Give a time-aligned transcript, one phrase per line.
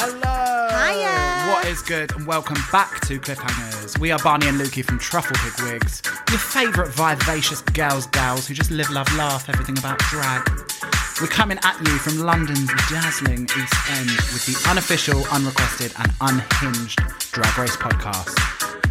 [0.00, 0.68] Hello.
[0.70, 1.52] Hiya.
[1.52, 2.14] What is good?
[2.14, 3.98] And welcome back to Cliffhangers.
[3.98, 8.54] We are Barney and Lukey from Truffle Pig Wigs, your favourite vivacious girls, gals who
[8.54, 10.48] just live, love, laugh everything about drag.
[11.20, 17.00] We're coming at you from London's dazzling East End with the unofficial, unrequested, and unhinged
[17.32, 18.38] Drag Race podcast.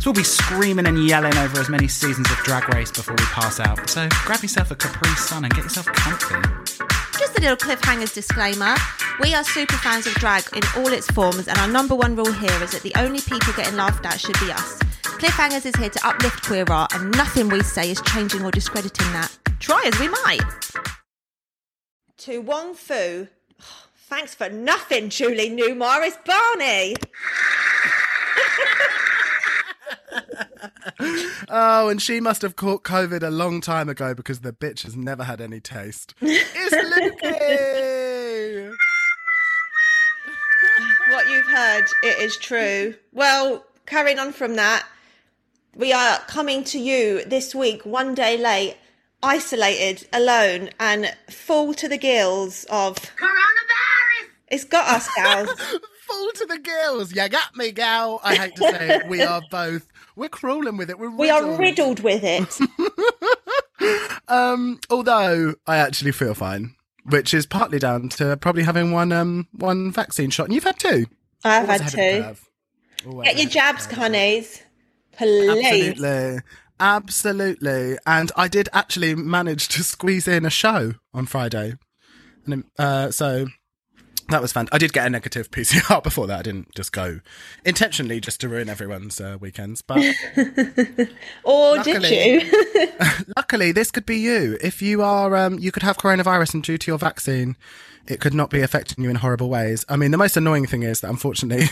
[0.02, 3.24] So we'll be screaming and yelling over as many seasons of Drag Race before we
[3.28, 3.90] pass out.
[3.90, 6.36] So grab yourself a Capri Sun and get yourself comfy.
[7.18, 8.76] Just a little cliffhangers disclaimer.
[9.20, 12.32] We are super fans of drag in all its forms, and our number one rule
[12.32, 14.78] here is that the only people getting laughed at should be us.
[15.04, 19.12] Cliffhangers is here to uplift queer art, and nothing we say is changing or discrediting
[19.14, 19.36] that.
[19.60, 20.42] Try as we might.
[22.20, 23.28] To Wong Foo.
[24.08, 26.06] Thanks for nothing, Julie Newmar.
[26.06, 26.96] It's Barney.
[31.50, 34.96] Oh, and she must have caught COVID a long time ago because the bitch has
[34.98, 36.14] never had any taste.
[36.22, 36.76] It's
[37.24, 38.07] Lukey!
[41.10, 42.96] What you've heard, it is true.
[43.14, 44.86] Well, carrying on from that,
[45.76, 48.76] we are coming to you this week, one day late,
[49.24, 54.30] isolated, alone, and full to the gills of Coronavirus!
[54.50, 55.50] it's got us, gals.
[56.08, 57.14] Full to the gills.
[57.14, 58.22] You got me, gal.
[58.24, 59.08] I hate to say it.
[59.10, 59.86] We are both.
[60.16, 60.98] We're crawling with it.
[60.98, 61.60] We're we are riddled.
[61.60, 62.60] riddled with it.
[64.30, 66.76] Um, although I actually feel fine,
[67.10, 70.80] which is partly down to probably having one um one vaccine shot, and you've had
[70.80, 71.06] two.
[71.44, 72.40] I've had ahead of
[73.02, 73.10] the two.
[73.10, 74.62] Always Get your jabs, honeys.
[75.18, 75.50] Please.
[75.50, 76.42] Absolutely.
[76.80, 77.98] Absolutely.
[78.06, 81.74] And I did actually manage to squeeze in a show on Friday.
[82.46, 83.48] And uh, so
[84.30, 84.68] that was fun.
[84.72, 86.40] I did get a negative PCR before that.
[86.40, 87.20] I didn't just go
[87.66, 89.82] intentionally just to ruin everyone's uh, weekends.
[89.82, 90.04] But
[91.44, 92.90] Or Luckily- did you?
[93.38, 94.58] luckily, this could be you.
[94.62, 97.56] If you are, um, you could have coronavirus and due to your vaccine,
[98.08, 99.86] it could not be affecting you in horrible ways.
[99.90, 101.68] I mean, the most annoying thing is that unfortunately,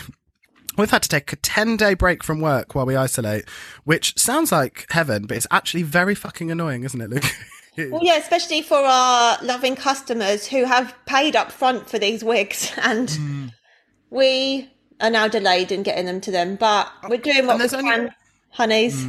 [0.78, 3.48] we've had to take a 10 day break from work while we isolate,
[3.84, 7.24] which sounds like heaven, but it's actually very fucking annoying, isn't it, Luke?
[7.78, 12.72] Well, yeah, especially for our loving customers who have paid up front for these wigs,
[12.82, 13.52] and Mm.
[14.10, 14.70] we
[15.00, 16.56] are now delayed in getting them to them.
[16.56, 18.14] But we're doing what we there's only- can,
[18.50, 19.06] honeys.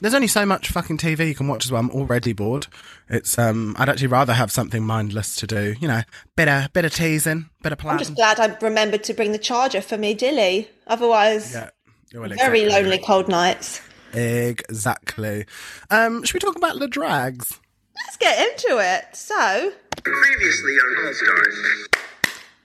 [0.00, 1.80] There's only so much fucking TV you can watch as well.
[1.80, 2.66] I'm already bored.
[3.08, 5.76] It's um, I'd actually rather have something mindless to do.
[5.80, 6.02] You know,
[6.36, 9.96] better, better teasing, better of I'm just glad I remembered to bring the charger for
[9.96, 10.68] me, Dilly.
[10.88, 11.70] Otherwise, Yeah,
[12.12, 12.68] well, very exactly.
[12.68, 13.80] lonely cold nights.
[14.12, 15.46] Exactly.
[15.90, 17.60] Um, should we talk about the drags?
[17.96, 19.16] Let's get into it.
[19.16, 19.72] So,
[20.02, 21.88] Previously on All Stars.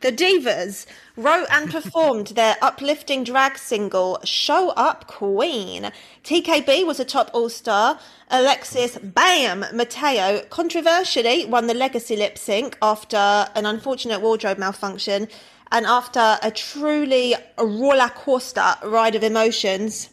[0.01, 0.85] the Divas
[1.15, 5.91] wrote and performed their uplifting drag single "Show Up Queen."
[6.23, 7.99] TKB was a top all-star.
[8.29, 15.27] Alexis Bam Mateo controversially won the legacy lip sync after an unfortunate wardrobe malfunction
[15.71, 20.09] and after a truly roller coaster ride of emotions.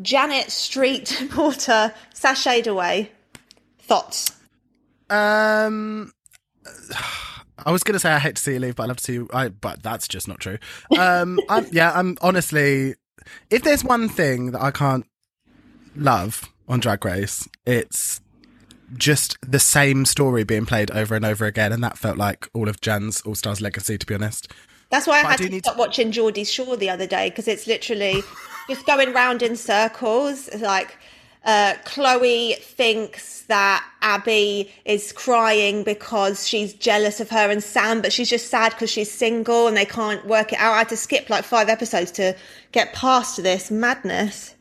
[0.00, 3.10] Janet Street Porter sashayed away.
[3.80, 4.37] Thoughts?
[5.10, 6.12] Um,
[7.66, 9.14] I was gonna say I hate to see you leave, but I love to see
[9.14, 9.28] you.
[9.32, 10.58] I, but that's just not true.
[10.96, 12.94] Um, I'm, yeah, I'm honestly,
[13.50, 15.06] if there's one thing that I can't
[15.96, 18.20] love on Drag Race, it's
[18.96, 22.68] just the same story being played over and over again, and that felt like all
[22.68, 24.52] of Jan's All Stars legacy, to be honest.
[24.90, 27.46] That's why I But had do to stop watching Geordie's Shore the other day because
[27.48, 28.22] it's literally
[28.70, 30.48] just going round in circles.
[30.54, 30.96] Like
[31.44, 38.12] uh, Chloe thinks that Abby is crying because she's jealous of her and Sam, but
[38.12, 40.74] she's just sad because she's single and they can't work it out.
[40.74, 42.36] I had to skip like five episodes to
[42.72, 44.54] get past this madness.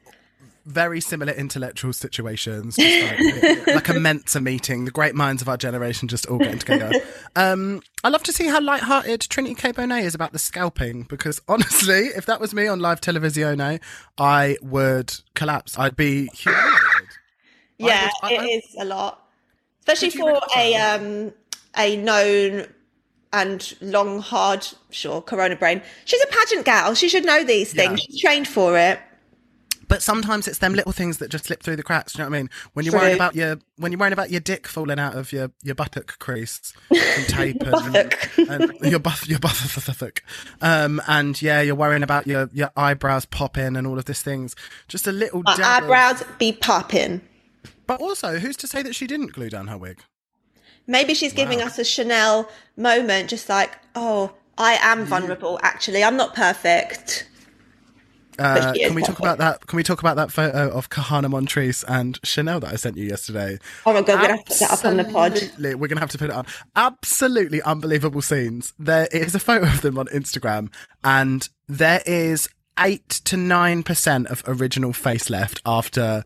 [0.67, 4.85] Very similar intellectual situations, like, like a Mensa meeting.
[4.85, 6.91] The great minds of our generation just all getting together.
[7.35, 9.71] Um, I love to see how light-hearted Trinity K.
[9.73, 13.81] Bonet is about the scalping because honestly, if that was me on live televisione,
[14.17, 15.77] I would collapse.
[15.79, 16.73] I'd be humiliated.
[17.77, 19.25] Yeah, would- I- it I- is a lot,
[19.81, 21.33] especially for a um
[21.77, 22.67] a known
[23.33, 25.81] and long, hard, sure, Corona brain.
[26.05, 26.93] She's a pageant gal.
[26.95, 27.99] She should know these things.
[27.99, 28.05] Yeah.
[28.09, 28.99] She's trained for it.
[29.89, 32.11] But sometimes it's them little things that just slip through the cracks.
[32.13, 32.49] Do you know what I mean?
[32.73, 32.99] When you're True.
[33.01, 36.19] worrying about your when you're worrying about your dick falling out of your, your buttock
[36.19, 36.97] crease from
[37.27, 38.37] tape and, Buttock.
[38.37, 40.23] and your buff your buttock.
[40.61, 44.55] Um and yeah, you're worrying about your, your eyebrows popping and all of these things.
[44.89, 47.21] Just a little My of- eyebrows be popping.
[47.85, 49.99] But also, who's to say that she didn't glue down her wig?
[50.85, 55.59] Maybe she's giving us a Chanel moment, just like, oh, I am vulnerable.
[55.63, 57.29] Actually, I'm not perfect.
[58.39, 59.65] Uh, can we talk about that?
[59.67, 63.05] Can we talk about that photo of Kahanna Montrese and Chanel that I sent you
[63.05, 63.57] yesterday?
[63.85, 65.79] Oh my god, we're gonna have to put that up on the pod.
[65.79, 66.45] We're gonna have to put it on.
[66.75, 68.73] Absolutely unbelievable scenes.
[68.77, 70.71] There is a photo of them on Instagram,
[71.03, 72.49] and there is
[72.79, 76.23] eight to nine percent of original face left after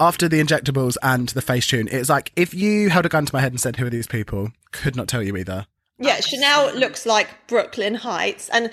[0.00, 1.88] after the injectables and the face tune.
[1.90, 4.06] It's like if you held a gun to my head and said, "Who are these
[4.06, 5.66] people?" Could not tell you either.
[5.98, 8.70] Yeah, Chanel looks like Brooklyn Hytes, and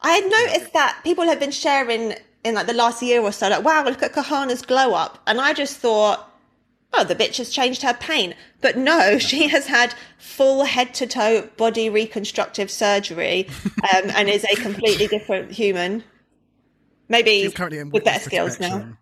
[0.00, 2.14] I had noticed that people have been sharing
[2.44, 5.40] in like the last year or so, like, wow, look at Kahanna's glow up, and
[5.40, 6.30] I just thought,
[6.92, 11.06] oh, the bitch has changed her paint, but no, she has had full head to
[11.06, 13.48] toe body reconstructive surgery,
[13.94, 16.04] um, and is a completely different human.
[17.08, 18.98] Maybe currently with better skills now.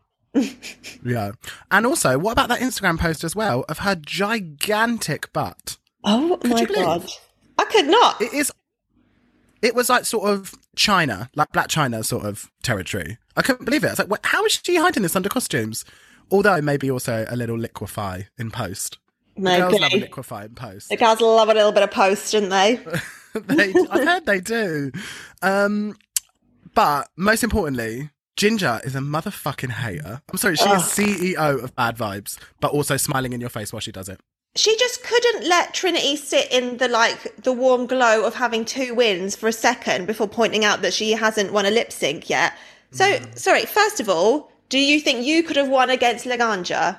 [1.04, 1.32] yeah,
[1.70, 5.76] and also, what about that Instagram post as well of her gigantic butt?
[6.04, 7.10] Oh my god,
[7.58, 8.20] I could not.
[8.20, 8.52] It is.
[9.62, 13.18] It was like sort of China, like Blac Chyna sort of territory.
[13.36, 13.88] I couldn't believe it.
[13.88, 15.84] I was like, how is she hiding this under costumes?
[16.30, 18.98] Although maybe also a little liquefy in post.
[19.36, 20.88] The girls love a liquefy in post.
[20.88, 22.80] The girls love a little bit of post, don't they?
[23.34, 24.90] they, I've heard they do.
[25.42, 25.96] Um,
[26.74, 30.22] but most importantly, Ginger is a motherfucking hater.
[30.30, 33.80] I'm sorry, she is CEO of Bad Vibes, but also smiling in your face while
[33.80, 34.20] she does it.
[34.54, 38.94] she just couldn't let Trinity sit in the like the warm glow of having two
[38.94, 42.54] wins for a second before pointing out that she hasn't won a lip sync yet.
[42.96, 46.98] So sorry, first of all, do you think you could have won against Laganja?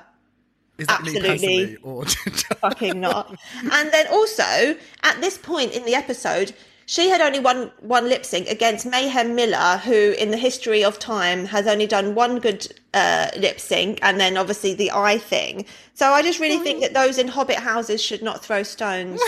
[0.78, 1.76] Is that Absolutely.
[1.82, 2.04] or
[2.60, 3.36] Fucking not.
[3.72, 6.54] and then also, at this point in the episode,
[6.86, 10.98] she had only won one lip sync against Mayhem Miller, who in the history of
[10.98, 15.66] time has only done one good uh, lip sync, and then obviously the eye thing.
[15.94, 19.20] So I just really think that those in Hobbit houses should not throw stones.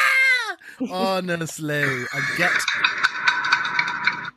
[0.90, 2.52] Honestly, I get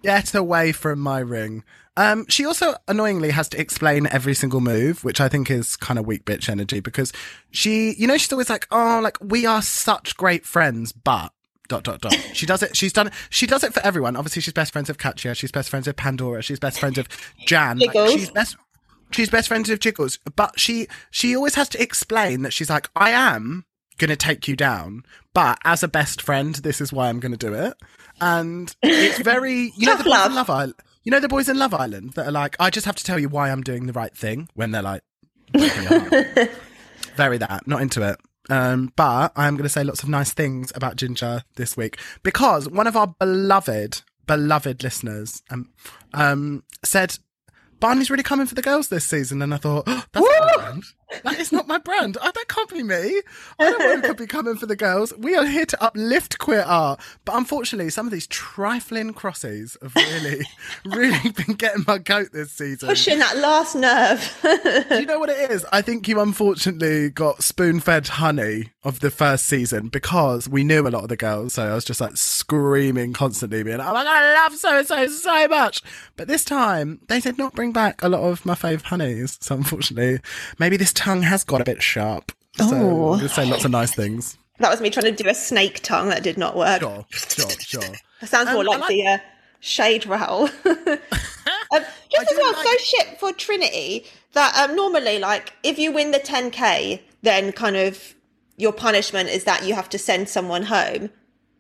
[0.04, 1.64] get away from my ring.
[1.98, 6.00] Um, she also annoyingly has to explain every single move, which I think is kind
[6.00, 7.12] of weak bitch energy because
[7.52, 11.34] she, you know, she's always like, "Oh, like we are such great friends," but
[11.68, 12.14] dot dot dot.
[12.34, 12.78] She does it.
[12.78, 13.08] She's done.
[13.08, 13.14] it.
[13.30, 14.16] She does it for everyone.
[14.16, 15.36] Obviously, she's best friends with Katya.
[15.36, 16.42] She's best friends with Pandora.
[16.42, 17.08] She's best friends with
[17.46, 17.80] Jan.
[17.80, 18.56] Like, she's best.
[19.12, 22.90] She's best friends with Jiggles, but she she always has to explain that she's like,
[22.96, 23.66] I am
[24.00, 25.04] gonna take you down,
[25.34, 27.74] but as a best friend, this is why I'm gonna do it.
[28.20, 30.32] And it's very, you know, the boys love.
[30.32, 30.76] in Love Island.
[31.04, 33.18] You know the boys in Love Island that are like, I just have to tell
[33.18, 35.02] you why I'm doing the right thing when they're like,
[35.52, 36.52] breaking your heart.
[37.16, 38.20] very that, not into it.
[38.50, 42.68] Um, but I'm going to say lots of nice things about Ginger this week because
[42.68, 45.70] one of our beloved, beloved listeners um,
[46.14, 47.18] um, said
[47.80, 50.64] Barney's really coming for the girls this season, and I thought oh, that's not my
[50.64, 50.84] brand.
[51.24, 52.18] That is not my brand.
[52.22, 53.22] Oh, that can't be me.
[53.60, 55.14] I don't want to be coming for the girls.
[55.18, 59.96] We are here to uplift queer art, but unfortunately, some of these trifling crossies have
[59.96, 60.46] really,
[60.86, 62.90] really been getting my goat this season.
[62.90, 64.88] Pushing that last nerve.
[64.90, 65.66] Do you know what it is?
[65.72, 70.88] I think you unfortunately got spoon fed honey of the first season because we knew
[70.88, 71.54] a lot of the girls.
[71.54, 74.78] So I was just like screaming constantly, being like, oh my God, I love so
[74.78, 75.82] and so so much.
[76.16, 79.38] But this time they did not bring back a lot of my fave honeys.
[79.42, 80.20] So unfortunately,
[80.60, 82.32] maybe this tongue has got a bit sharp.
[82.58, 83.14] So Oh.
[83.14, 84.38] I'm going to say lots of nice things.
[84.60, 86.10] that was me trying to do a snake tongue.
[86.10, 86.82] That did not work.
[86.82, 87.82] Sure, sure, sure.
[88.22, 89.18] That sounds more Um, I like, like- the uh,
[89.62, 90.44] shade roll.
[90.66, 90.80] um,
[92.12, 96.12] just as well, like- so shit for Trinity that um, normally, like, if you win
[96.12, 98.14] the 10k, then kind of
[98.58, 101.10] your punishment is that you have to send someone home.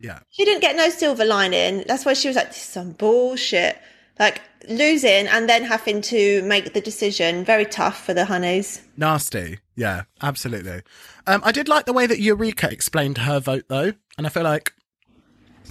[0.02, 0.20] Yeah.
[0.30, 1.84] She didn't get no silver lining.
[1.88, 3.78] That's why she was like, this is some bullshit.
[4.20, 7.44] Like, losing and then having to make the decision.
[7.46, 8.82] Very tough for the honeys.
[8.98, 9.60] Nasty.
[9.76, 10.82] Yeah, absolutely.
[11.28, 13.94] Um, I did like the way that Eureka explained her vote, though.
[14.18, 14.74] And I feel like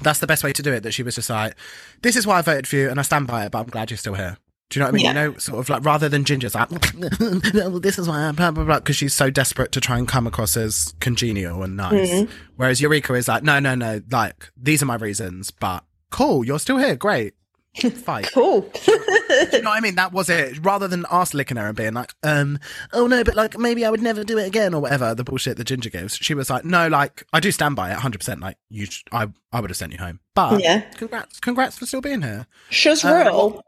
[0.03, 0.83] that's the best way to do it.
[0.83, 1.55] That she was just like,
[2.03, 3.91] this is why I voted for you and I stand by it, but I'm glad
[3.91, 4.39] you're still here.
[4.71, 5.05] Do you know what I mean?
[5.05, 5.25] Yeah.
[5.25, 6.69] You know, sort of like rather than Ginger's like,
[7.81, 10.27] this is why I'm blah, blah, blah, because she's so desperate to try and come
[10.27, 12.27] across as congenial and nice.
[12.57, 16.59] Whereas Eureka is like, no, no, no, like, these are my reasons, but cool, you're
[16.59, 17.33] still here, great.
[17.77, 18.31] Fight.
[18.35, 18.63] Cool.
[18.63, 19.95] Do you know what I mean?
[19.95, 20.65] That was it.
[20.65, 22.59] Rather than arse licking her and being like, um,
[22.93, 25.57] oh no, but like maybe I would never do it again or whatever, the bullshit
[25.59, 26.17] that Ginger gives.
[26.17, 28.41] She was like, no, like I do stand by it 100%.
[28.41, 30.19] Like you, sh- I, I would have sent you home.
[30.35, 30.81] But Yeah.
[30.97, 32.47] congrats, congrats for still being here.
[32.71, 33.63] She's Um, real.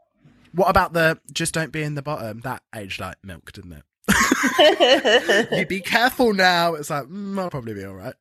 [0.53, 2.41] What about the just don't be in the bottom?
[2.41, 3.83] That aged like milk, didn't it?
[5.51, 6.73] you be careful now.
[6.75, 8.15] It's like, mm, I'll probably be all right.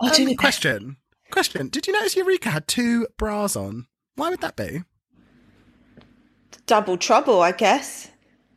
[0.00, 0.96] Um, question.
[1.30, 1.68] Question.
[1.68, 3.86] Did you notice Eureka had two bras on?
[4.20, 4.82] Why would that be?
[6.66, 8.10] Double trouble, I guess.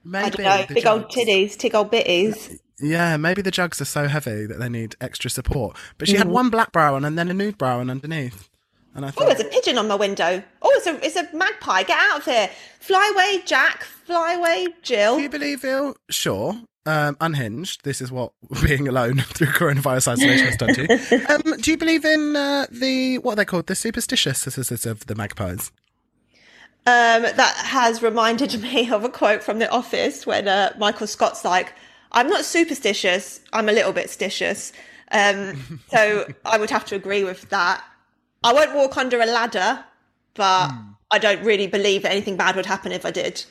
[0.03, 0.75] Maybe I don't know.
[0.75, 1.15] Big old jugs.
[1.15, 2.59] titties, tig old bitties.
[2.81, 5.77] Yeah, maybe the jugs are so heavy that they need extra support.
[5.97, 6.31] But she had Mm.
[6.31, 8.49] one black bra on and then a nude bra on underneath.
[8.93, 10.43] And I thought, Oh, there's a pigeon on my window.
[10.61, 11.83] Oh, it's a it's a magpie.
[11.83, 12.49] Get out of here.
[12.79, 13.83] Fly away, Jack.
[13.83, 15.15] Fly away, Jill.
[15.15, 15.95] do you believe you?
[16.09, 16.55] Sure.
[16.85, 17.83] Um, unhinged.
[17.83, 21.25] This is what being alone through coronavirus isolation has done to you.
[21.29, 23.67] Um, do you believe in uh, the what are they called?
[23.67, 25.71] The superstitiousness of the magpies.
[26.85, 31.45] Um, that has reminded me of a quote from The Office when uh, Michael Scott's
[31.45, 31.73] like,
[32.11, 33.39] "I'm not superstitious.
[33.53, 34.73] I'm a little bit stitious."
[35.11, 37.81] Um, so I would have to agree with that.
[38.43, 39.85] I won't walk under a ladder,
[40.33, 40.71] but
[41.11, 43.45] I don't really believe that anything bad would happen if I did.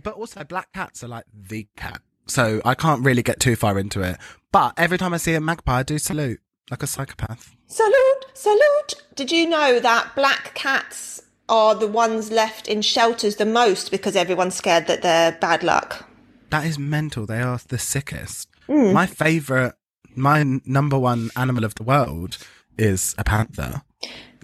[0.00, 3.78] But also, black cats are like the cat, so I can't really get too far
[3.78, 4.16] into it.
[4.52, 7.54] But every time I see a magpie, I do salute like a psychopath.
[7.66, 8.94] Salute, salute.
[9.14, 14.16] Did you know that black cats are the ones left in shelters the most because
[14.16, 16.08] everyone's scared that they're bad luck?
[16.50, 17.26] That is mental.
[17.26, 18.48] They are the sickest.
[18.68, 19.74] My favorite,
[20.14, 22.38] my number one animal of the world
[22.78, 23.82] is a panther.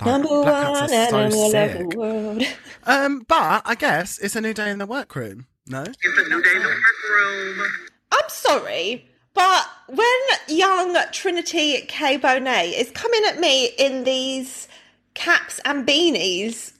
[0.00, 2.42] Like, Number one are so animal of the world.
[2.88, 5.46] Um, but I guess it's a new day in the workroom.
[5.68, 7.68] No, It's a new day in the workroom.
[8.12, 10.06] I'm sorry, but when
[10.48, 12.18] young Trinity K.
[12.18, 14.68] Bonet is coming at me in these
[15.14, 16.72] caps and beanies,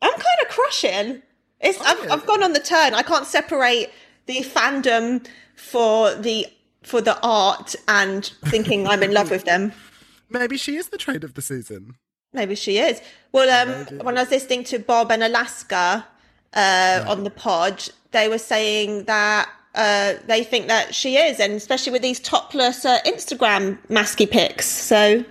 [0.00, 1.22] I'm kind of crushing.
[1.60, 2.94] It's I've, I've gone on the turn.
[2.94, 3.90] I can't separate
[4.26, 6.46] the fandom for the
[6.82, 9.72] for the art and thinking I'm in love with them.
[10.30, 11.96] maybe she is the trade of the season.
[12.32, 13.00] Maybe she is.
[13.32, 16.04] Well, um, when I was listening to Bob and Alaska
[16.52, 21.52] uh, on the pod, they were saying that uh, they think that she is, and
[21.52, 24.66] especially with these topless uh, Instagram masky pics.
[24.66, 25.24] So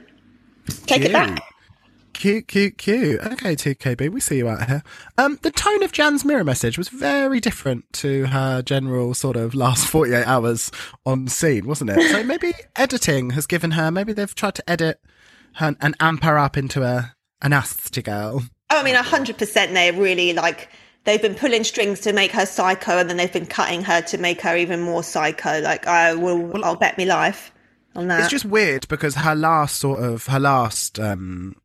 [0.86, 1.42] take it back.
[2.13, 3.20] Cute, cute, cute.
[3.22, 4.84] Okay, 2KB, we see you out here.
[5.18, 9.56] Um, the tone of Jan's mirror message was very different to her general sort of
[9.56, 10.72] last 48 hours
[11.06, 12.12] on scene, wasn't it?
[12.12, 15.02] So maybe editing has given her, maybe they've tried to edit
[15.56, 18.44] her and amp her up into a, a nasty girl.
[18.70, 19.74] Oh, I mean, hundred percent.
[19.74, 20.70] They're really like
[21.03, 24.17] they've been pulling strings to make her psycho, and then they've been cutting her to
[24.17, 25.60] make her even more psycho.
[25.62, 27.51] Like I will, I'll bet me life
[27.95, 28.22] on that.
[28.22, 31.55] It's just weird because her last sort of, her last, um,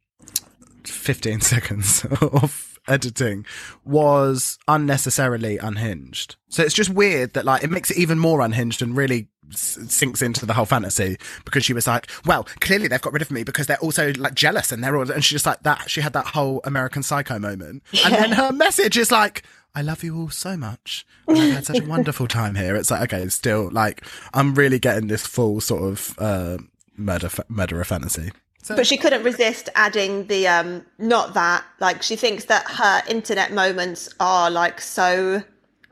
[0.85, 3.45] 15 seconds of editing
[3.85, 6.37] was unnecessarily unhinged.
[6.49, 9.79] So it's just weird that like it makes it even more unhinged and really s-
[9.89, 13.31] sinks into the whole fantasy because she was like, well, clearly they've got rid of
[13.31, 16.01] me because they're also like jealous and they're all, and she just like that, she
[16.01, 17.83] had that whole American psycho moment.
[18.05, 19.43] And then her message is like,
[19.75, 21.07] I love you all so much.
[21.27, 22.75] And I've had such a wonderful time here.
[22.75, 24.05] It's like, okay, still like,
[24.35, 26.59] I'm really getting this full sort of, uh,
[26.97, 28.33] murder, fa- murderer fantasy.
[28.77, 33.53] But she couldn't resist adding the um not that like she thinks that her internet
[33.53, 35.43] moments are like so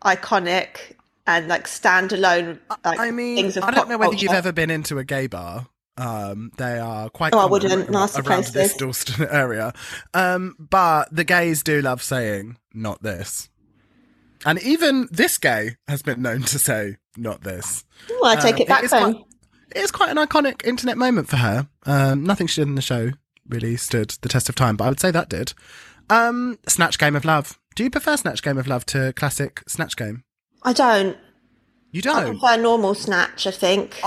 [0.02, 0.94] iconic
[1.26, 5.04] and like standalone like I mean, I don't know whether you've ever been into a
[5.04, 5.66] gay bar.
[5.98, 7.90] Um, they are quite Oh, I wouldn't.
[7.90, 8.76] Nasty around this places.
[8.76, 9.72] Dalston area.
[10.12, 13.48] Um, but the gays do love saying "not this,"
[14.44, 17.84] and even this gay has been known to say "not this."
[18.20, 19.24] Well, I take Um, it back is then quite,
[19.74, 21.66] it is quite an iconic internet moment for her.
[21.86, 23.10] Um, nothing she did in the show
[23.48, 25.54] really stood the test of time, but I would say that did.
[26.10, 27.58] Um, Snatch Game of Love.
[27.74, 30.24] Do you prefer Snatch Game of Love to classic Snatch Game?
[30.62, 31.16] I don't
[31.92, 32.16] You I don't.
[32.16, 34.00] I prefer normal snatch I think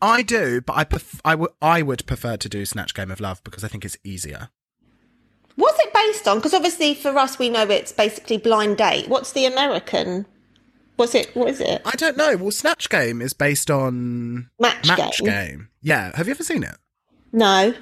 [0.00, 3.42] I do, but I pref- I would would prefer to do Snatch Game of Love
[3.44, 4.48] because I think it's easier.
[5.56, 9.32] what's it based on because obviously for us we know it's basically blind date what's
[9.32, 10.24] the American
[10.96, 12.36] what's it what is it I don't know.
[12.36, 15.26] Well, Snatch Game is based on Match Match Game.
[15.26, 15.68] Game.
[15.82, 16.76] Yeah, have you ever seen it?
[17.32, 17.74] No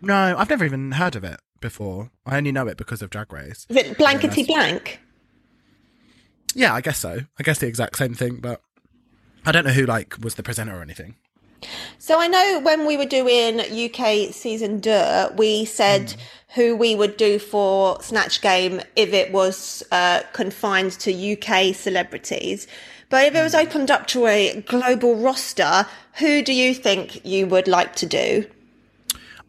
[0.00, 2.10] No, I've never even heard of it before.
[2.26, 3.66] I only know it because of Drag Race.
[3.68, 5.00] is it blankety blank
[6.54, 7.20] Yeah, I guess so.
[7.38, 8.60] I guess the exact same thing, but
[9.46, 11.16] I don't know who like was the presenter or anything.
[11.98, 16.14] So I know when we were doing UK season deux, we said
[16.54, 22.66] who we would do for Snatch Game if it was uh, confined to UK celebrities.
[23.08, 27.46] But if it was opened up to a global roster, who do you think you
[27.46, 28.46] would like to do?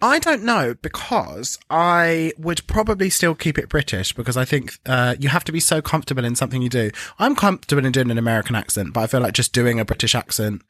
[0.04, 5.16] I don't know because I would probably still keep it British because I think uh,
[5.18, 6.92] you have to be so comfortable in something you do.
[7.20, 10.14] I'm comfortable in doing an American accent, but I feel like just doing a British
[10.14, 10.62] accent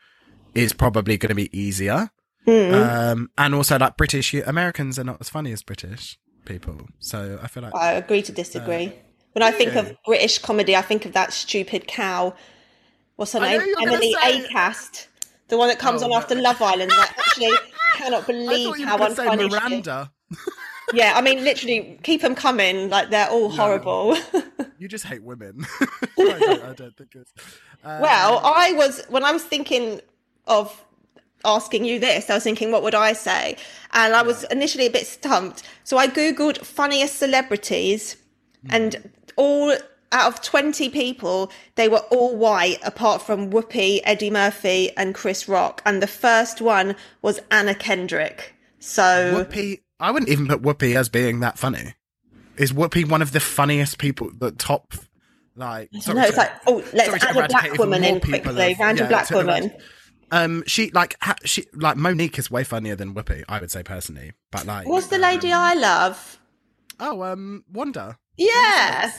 [0.53, 2.11] is probably going to be easier.
[2.47, 7.47] Um, and also, like British Americans are not as funny as British people, so I
[7.47, 8.93] feel like I agree to disagree.
[9.31, 12.35] when I think of British comedy, I think of that stupid cow.
[13.15, 13.61] What's her I name?
[13.61, 15.07] you were gonna Emily say- Acast.
[15.47, 16.17] The one that comes Oh, on no.
[16.17, 16.91] after Love Island.
[16.91, 17.51] That actually
[17.97, 19.51] cannot believe how were going to unfunny.
[19.51, 20.11] Miranda.
[20.93, 22.89] Yeah, I mean, literally, keep them coming.
[22.89, 24.17] Like they're all horrible.
[24.79, 25.65] You just hate women.
[26.19, 27.31] I, don't, I don't think it's.
[27.85, 30.01] Uh, well, I was when I was thinking
[30.45, 30.83] of
[31.45, 33.55] asking you this, I was thinking, what would I say?
[33.93, 35.63] And I was initially a bit stumped.
[35.85, 38.17] So I Googled funniest celebrities,
[38.69, 39.73] and all
[40.13, 45.49] out of 20 people, they were all white, apart from Whoopi, Eddie Murphy, and Chris
[45.49, 45.81] Rock.
[45.85, 48.53] And the first one was Anna Kendrick.
[48.79, 49.01] So
[49.45, 51.95] Whoopi, I wouldn't even put Whoopi as being that funny.
[52.57, 54.93] Is Whoopi one of the funniest people, the top,
[55.55, 58.75] like, sorry no, it's to- like, oh, let's add a black woman in quickly.
[58.79, 59.63] Round yeah, black woman.
[59.63, 59.81] eradicate-
[60.31, 63.83] Um, she like ha, she like Mo'Nique is way funnier than Whoopi, I would say
[63.83, 64.33] personally.
[64.51, 66.39] But like, What's the lady I love?
[66.99, 68.17] oh, um, Wanda.
[68.37, 69.11] Yeah.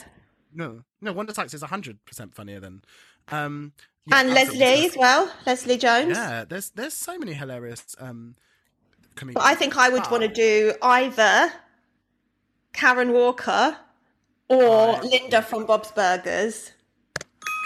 [0.55, 2.81] No, no, Wanda Sykes is hundred percent funnier than,
[3.29, 3.73] um,
[4.07, 4.29] yeah, And.
[4.29, 5.31] Leslie as well.
[5.45, 6.17] Leslie Jones.
[6.17, 8.35] Yeah, there's there's so many hilarious um
[9.15, 9.43] comedians.
[9.43, 11.51] But I think I would want to do either
[12.73, 13.77] Karen Walker
[14.47, 15.01] or.
[15.01, 16.71] Linda from Bob's Burgers.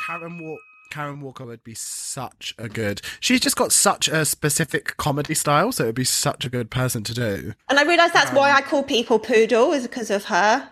[0.06, 0.64] Karen Walker.
[0.92, 3.02] Karen Walker would be such a good.
[3.20, 6.72] She's just got such a specific comedy style, so it would be such a good
[6.72, 7.54] person to do.
[7.70, 10.68] And I realise that's why I call people poodle is because of her.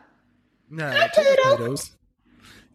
[0.69, 1.07] No,
[1.43, 1.91] Poodles.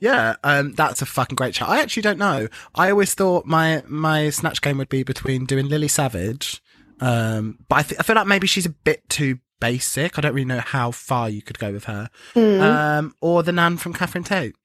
[0.03, 1.69] Yeah, um, that's a fucking great chat.
[1.69, 2.49] I actually don't know.
[2.75, 6.61] I always thought my my snatch game would be between doing Lily Savage,
[7.01, 10.19] um, but I, th- I feel like maybe she's a bit too basic.
[10.19, 13.77] I don't really know how far you could go with her, um, or the Nan
[13.77, 14.57] from Catherine Tate.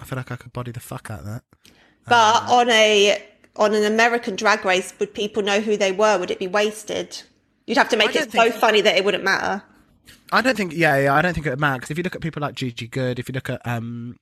[0.00, 1.42] I feel like I could body the fuck out of that.
[2.08, 3.22] But on a
[3.56, 6.18] on an American drag race, would people know who they were?
[6.18, 7.22] Would it be wasted?
[7.66, 9.62] You'd have to make it so funny that it wouldn't matter.
[10.32, 12.14] I don't think, yeah, yeah, I don't think it would matter because if you look
[12.14, 14.16] at people like Gigi Goode, if you look at um,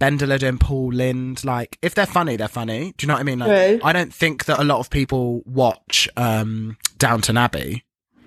[0.00, 2.92] BenDeLa and Paul Lynde, like if they're funny, they're funny.
[2.96, 3.38] Do you know what I mean?
[3.38, 3.80] Like.
[3.84, 7.84] I don't think that a lot of people watch um, Downton Abbey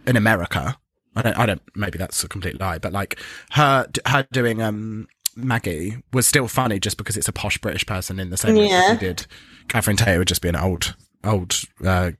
[0.07, 0.77] in America.
[1.15, 1.37] I don't.
[1.39, 1.61] I don't.
[1.75, 3.19] Maybe that's a complete lie, but like
[3.51, 8.19] her, her doing um, Maggie was still funny just because it's a posh British person
[8.19, 8.81] in the same way Yeah.
[8.93, 9.27] that you did.
[9.67, 11.59] Catherine Tate would just be an old, old.
[11.83, 12.11] Uh,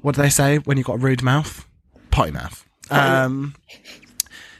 [0.00, 1.68] what do they say when you've got a rude mouth?
[2.10, 2.64] Potty mouth.
[2.90, 3.54] Um,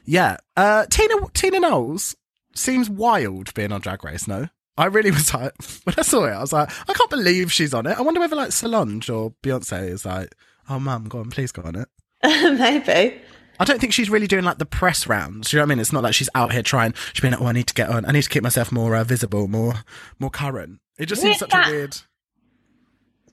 [0.05, 0.37] yeah.
[0.57, 2.17] Uh, Tina Tina Knowles
[2.55, 4.27] seems wild being on Drag Race.
[4.29, 5.53] No, I really was like
[5.85, 7.99] when I saw it, I was like, I can't believe she's on it.
[7.99, 10.35] I wonder whether like Solange or Beyonce is like,
[10.69, 11.89] oh mum, go on, please go on it.
[12.25, 13.21] Maybe.
[13.61, 15.53] I don't think she's really doing like the press rounds.
[15.53, 15.79] You know what I mean?
[15.81, 16.95] It's not like she's out here trying.
[17.13, 18.05] She's being like, oh, I need to get on.
[18.07, 19.75] I need to keep myself more uh, visible, more
[20.19, 20.81] more current.
[20.99, 21.97] It just seems such that- a weird.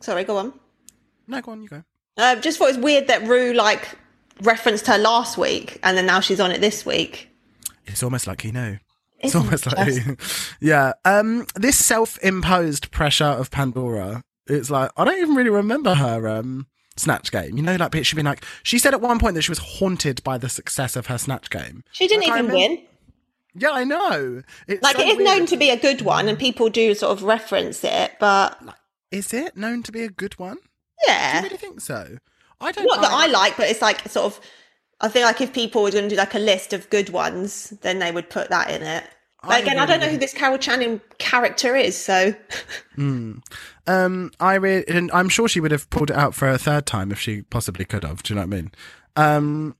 [0.01, 0.53] Sorry, go on.
[1.27, 1.83] No, go on, you go.
[2.17, 3.87] Uh, just thought it was weird that Rue like
[4.41, 7.29] referenced her last week and then now she's on it this week.
[7.85, 8.77] It's almost like he knew.
[9.21, 10.19] It's almost like,
[10.61, 10.93] yeah.
[11.05, 14.23] Um, this self-imposed pressure of Pandora.
[14.47, 17.55] It's like I don't even really remember her um snatch game.
[17.57, 20.23] You know, like she'd been like she said at one point that she was haunted
[20.23, 21.83] by the success of her snatch game.
[21.91, 22.83] She didn't Like, even win.
[23.55, 24.43] Yeah, I know.
[24.67, 25.25] It's Like so it is weird.
[25.27, 28.59] known to be a good one, and people do sort of reference it, but
[29.11, 30.55] Is it known to be a good one?
[30.55, 30.61] Do
[31.07, 32.17] yeah, you really think so?
[32.61, 32.85] I don't.
[32.85, 34.39] not that I like- like, but it's like sort of.
[35.01, 37.69] I feel like if people were going to do like a list of good ones,
[37.81, 39.03] then they would put that in it.
[39.41, 42.33] But I again, I don't know who this Carol Channing character is, so
[42.97, 46.85] Um, I re- and I'm sure she would have pulled it out for a third
[46.85, 48.21] time if she possibly could have.
[48.23, 48.71] Do you know what I mean?
[49.15, 49.75] Um,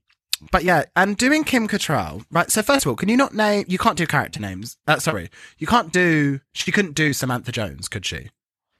[0.50, 2.50] but yeah, and doing Kim Cattrall, right?
[2.50, 3.66] So first of all, can you not name?
[3.68, 4.78] You can't do character names.
[4.86, 6.40] Uh, sorry, you can't do.
[6.52, 8.30] She couldn't do Samantha Jones, could she?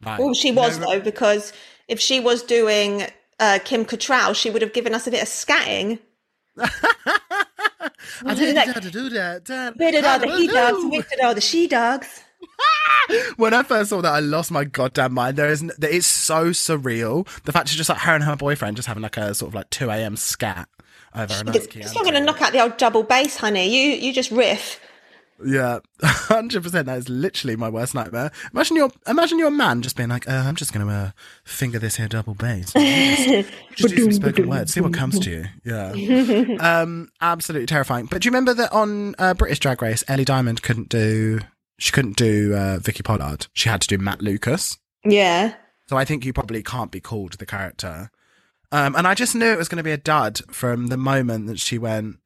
[0.03, 1.53] Like, well, she was no- though because
[1.87, 3.05] if she was doing
[3.38, 5.98] uh, Kim Cattrall, she would have given us a bit of scatting.
[8.24, 9.48] I didn't know how to do that.
[9.50, 12.24] Of all the he dogs, of all the she dogs.
[13.36, 15.36] When I first saw that, I lost my goddamn mind.
[15.36, 17.26] There is, is so surreal.
[17.44, 19.54] The fact it's just like her and her boyfriend just having like a sort of
[19.54, 20.16] like two a.m.
[20.16, 20.68] scat
[21.14, 23.66] over a nice It's not going to knock out the old double bass, honey.
[23.66, 24.80] You you just riff.
[25.44, 26.87] Yeah, hundred percent.
[26.87, 28.31] That is literally my worst nightmare.
[28.53, 31.11] Imagine you're imagine you're a man just being like, uh, "I'm just going to uh,
[31.44, 32.72] finger this here double bass.
[32.74, 33.44] You just, you
[33.76, 38.07] just do some spoken words, see what comes to you." Yeah, um, absolutely terrifying.
[38.07, 41.40] But do you remember that on uh, British Drag Race, Ellie Diamond couldn't do
[41.81, 43.46] she couldn't do uh, Vicky Pollard.
[43.55, 44.79] She had to do Matt Lucas.
[45.03, 45.55] Yeah.
[45.88, 48.11] So I think you probably can't be called the character.
[48.70, 51.46] Um, and I just knew it was going to be a dud from the moment
[51.46, 52.18] that she went.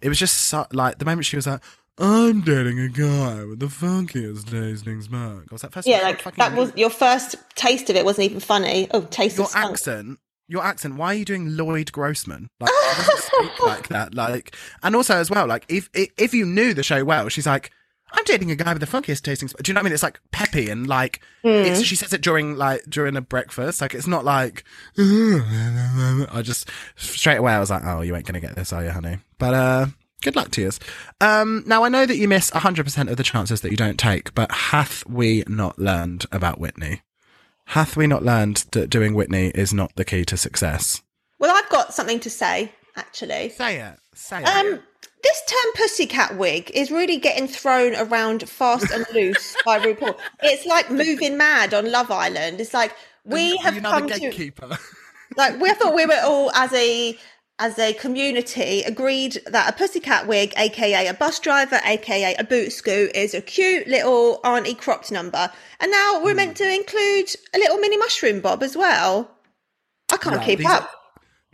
[0.00, 1.62] It was just so, like the moment she was like,
[1.98, 6.38] "I'm dating a guy with the funkiest tasting smoke." Was that first Yeah, like fucking
[6.38, 8.88] that was your first taste of it wasn't even funny.
[8.92, 10.18] Oh, taste your accent.
[10.48, 10.96] Your accent.
[10.96, 12.48] Why are you doing Lloyd Grossman?
[12.60, 12.70] Like,
[13.18, 14.14] speak like that.
[14.14, 17.70] Like, and also as well, like if if you knew the show well, she's like.
[18.14, 19.48] I'm dating a guy with the funkiest tasting.
[19.48, 19.94] sp-" Do you know what I mean?
[19.94, 21.80] It's like peppy and like it's.
[21.82, 23.80] She says it during like during a breakfast.
[23.80, 24.64] Like it's not like.
[24.98, 28.90] I just straight away I was like, oh, you ain't gonna get this, are you,
[28.90, 29.16] honey?
[29.38, 29.86] But uh,
[30.22, 30.70] good luck to you.
[31.20, 33.98] Um, now I know that you miss 100 percent of the chances that you don't
[33.98, 37.02] take, but hath we not learned about Whitney?
[37.66, 41.02] Hath we not learned that doing Whitney is not the key to success?
[41.38, 43.50] Well, I've got something to say, actually.
[43.50, 43.98] Say it.
[44.14, 44.48] Say it.
[44.48, 44.80] Um,
[45.22, 50.18] this term pussycat wig is really getting thrown around fast and loose by RuPaul.
[50.42, 52.60] It's like moving mad on Love Island.
[52.60, 54.52] It's like we have come to
[55.36, 57.16] like we thought we were all as a
[57.62, 62.72] as a community agreed that a pussycat wig, aka a bus driver, aka a boot
[62.72, 65.48] scoot, is a cute little auntie cropped number.
[65.78, 69.30] And now we're meant to include a little mini mushroom bob as well.
[70.12, 70.90] I can't Yeah, keep are- up.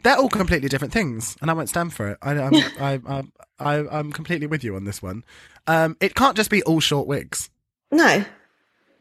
[0.05, 2.19] They're all completely different things, and I won't stand for it.
[2.23, 3.23] I, I'm, I, I,
[3.59, 5.25] I, I'm completely with you on this one.
[5.67, 7.51] Um, it can't just be all short wigs.
[7.91, 8.25] No.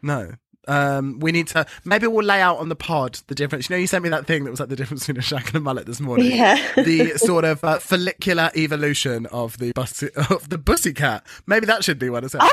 [0.02, 0.34] No.
[0.68, 3.70] Um, we need to maybe we'll lay out on the pod the difference.
[3.70, 5.48] You know, you sent me that thing that was like the difference between a shag
[5.48, 6.32] and a mullet this morning.
[6.32, 6.56] Yeah.
[6.76, 11.26] the sort of uh, follicular evolution of the bus of the bussy cat.
[11.46, 12.50] Maybe that should be one as well.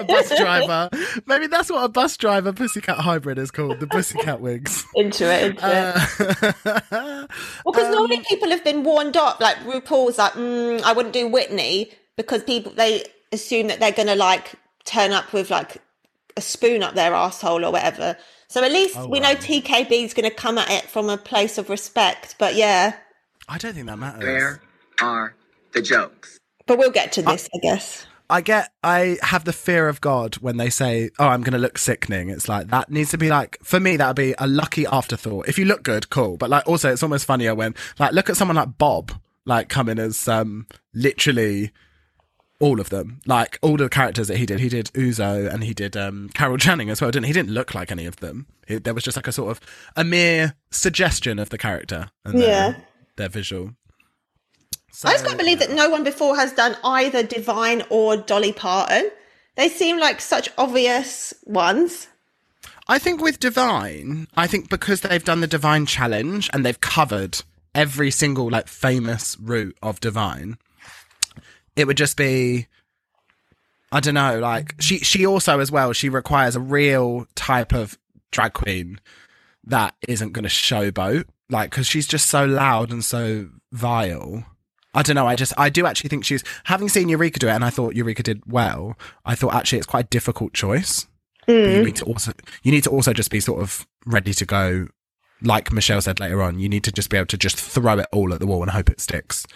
[0.00, 0.90] a bus driver.
[1.26, 3.80] Maybe that's what a bus driver pussy cat hybrid is called.
[3.80, 4.84] The pussycat wigs.
[4.94, 6.54] into it, into it.
[6.92, 7.26] Uh,
[7.64, 9.40] Well, because normally people have been warned up.
[9.40, 14.14] Like RuPaul's like, mm, I wouldn't do Whitney because people they assume that they're gonna
[14.16, 15.78] like turn up with like
[16.38, 18.16] a spoon up their asshole or whatever.
[18.48, 21.68] So at least we know TKB is gonna come at it from a place of
[21.68, 22.36] respect.
[22.38, 22.96] But yeah,
[23.48, 24.24] I don't think that matters.
[24.24, 24.62] Where
[25.02, 25.34] are
[25.72, 26.38] the jokes?
[26.68, 28.06] but we'll get to this, I guess.
[28.30, 31.58] I get, I have the fear of God when they say, "Oh, I'm going to
[31.58, 33.96] look sickening." It's like that needs to be like for me.
[33.96, 35.48] That'd be a lucky afterthought.
[35.48, 36.36] If you look good, cool.
[36.36, 39.12] But like, also, it's almost funnier when like look at someone like Bob,
[39.46, 41.72] like coming as um literally
[42.60, 44.58] all of them, like all the characters that he did.
[44.60, 47.10] He did Uzo and he did um Carol Channing as well.
[47.10, 47.32] Didn't he?
[47.32, 48.46] Didn't look like any of them.
[48.66, 49.60] He, there was just like a sort of
[49.96, 52.46] a mere suggestion of the character and Yeah.
[52.46, 52.84] their,
[53.16, 53.74] their visual.
[54.90, 58.52] So, I just can't believe that no one before has done either Divine or Dolly
[58.52, 59.10] Parton.
[59.54, 62.08] They seem like such obvious ones.
[62.88, 67.42] I think with Divine, I think because they've done the Divine challenge and they've covered
[67.74, 70.58] every single like famous route of Divine,
[71.78, 72.66] it would just be
[73.90, 77.96] I don't know, like she she also as well, she requires a real type of
[78.30, 79.00] drag queen
[79.64, 84.44] that isn't going to showboat, like cuz she's just so loud and so vile.
[84.94, 85.26] I don't know.
[85.26, 87.94] I just, I do actually think she's having seen Eureka do it, and I thought
[87.94, 88.96] Eureka did well.
[89.24, 91.06] I thought actually it's quite a difficult choice.
[91.46, 91.84] But you mm.
[91.84, 94.88] need to also, you need to also just be sort of ready to go.
[95.40, 98.06] Like Michelle said later on, you need to just be able to just throw it
[98.12, 99.46] all at the wall and hope it sticks.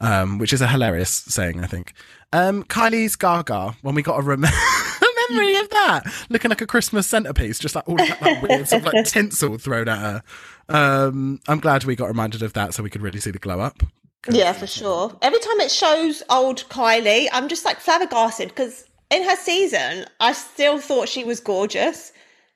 [0.00, 1.94] Um, which is a hilarious saying, I think.
[2.32, 4.44] Um, Kylie's Gaga, when we got a, rem-
[5.30, 8.86] memory of that, looking like a Christmas centerpiece, just like all that like, weird sort
[8.86, 10.22] of like tinsel thrown at her.
[10.68, 13.60] Um, I'm glad we got reminded of that so we could really see the glow
[13.60, 13.82] up.
[14.28, 15.16] Yeah, for sure.
[15.22, 20.32] Every time it shows old Kylie, I'm just like flabbergasted because in her season, I
[20.32, 22.12] still thought she was gorgeous,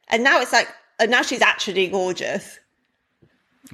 [0.08, 2.58] and now it's like, and now she's actually gorgeous.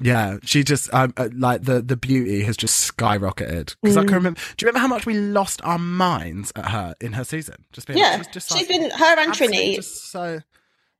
[0.00, 4.14] Yeah, she just um, uh, like the the beauty has just skyrocketed because I can
[4.14, 4.40] remember.
[4.56, 7.64] Do you remember how much we lost our minds at her in her season?
[7.72, 10.40] Just being, Yeah, she's just she's like, been her and Trini just so.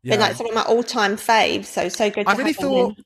[0.03, 1.67] been like some of my all-time faves.
[1.67, 2.25] So so good.
[2.25, 2.97] To I really thought.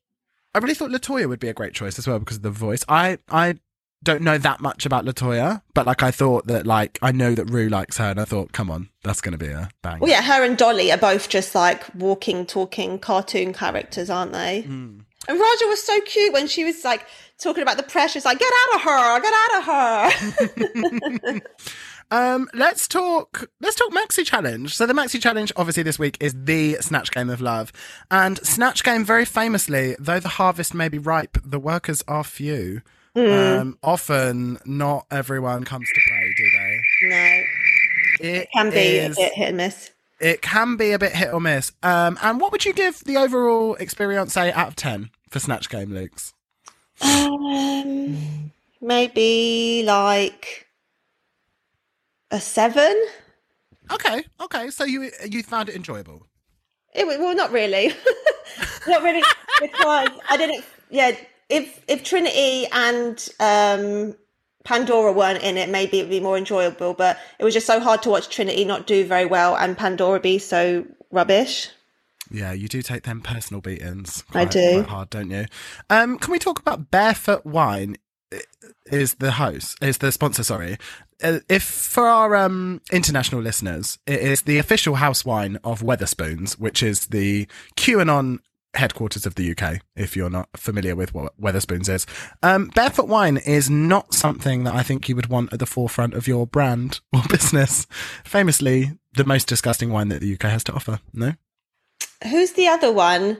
[0.54, 2.50] I really thought La Toya would be a great choice as well because of the
[2.50, 2.84] voice.
[2.88, 3.56] I I
[4.02, 7.34] don't know that much about La Toya, but like I thought that like I know
[7.34, 10.00] that Rue likes her, and I thought, come on, that's going to be a bang.
[10.00, 14.62] Well, yeah, her and Dolly are both just like walking, talking cartoon characters, aren't they?
[14.62, 15.00] Hmm.
[15.28, 17.06] And Ra'Jah was so cute when she was like
[17.38, 21.40] talking about the pressures, like get out of her, get out of her.
[22.12, 23.48] Um, let's talk.
[23.60, 24.74] Let's talk Maxi Challenge.
[24.74, 27.70] So the Maxi Challenge, obviously, this week is the Snatch Game of Love,
[28.10, 32.82] and Snatch Game, very famously, though the harvest may be ripe, the workers are few.
[33.14, 36.80] Um, often, not everyone comes to play, do they?
[37.08, 39.90] no, It can be is- a bit hit and miss.
[40.20, 41.72] It can be a bit hit or miss.
[41.82, 45.68] Um, and what would you give the overall experience say out of ten for Snatch
[45.70, 46.34] Game, Luke's?
[47.00, 48.52] Um,
[48.82, 50.66] maybe like
[52.30, 52.94] a seven.
[53.90, 54.70] Okay, okay.
[54.70, 56.26] So you you found it enjoyable.
[56.94, 57.94] It well, not really,
[58.86, 59.22] not really,
[59.60, 60.64] because I didn't.
[60.90, 61.16] Yeah,
[61.48, 64.16] if if Trinity and um,
[64.64, 66.94] Pandora weren't in it, maybe it'd be more enjoyable.
[66.94, 70.20] But it was just so hard to watch Trinity not do very well and Pandora
[70.20, 71.68] be so rubbish.
[72.30, 74.22] Yeah, you do take them personal beatings.
[74.32, 74.82] I do.
[74.82, 75.46] quite hard, don't you?
[75.88, 77.96] Um, can we talk about Barefoot Wine?
[78.86, 80.44] Is the host is the sponsor?
[80.44, 80.76] Sorry,
[81.22, 86.52] Uh, if for our um international listeners, it is the official house wine of Wetherspoons,
[86.52, 87.46] which is the
[87.76, 88.38] QAnon
[88.74, 89.80] headquarters of the UK.
[89.96, 92.06] If you're not familiar with what Wetherspoons is,
[92.42, 96.14] um, Barefoot Wine is not something that I think you would want at the forefront
[96.14, 97.86] of your brand or business.
[98.24, 101.00] Famously, the most disgusting wine that the UK has to offer.
[101.12, 101.34] No.
[102.28, 103.38] who's the other one?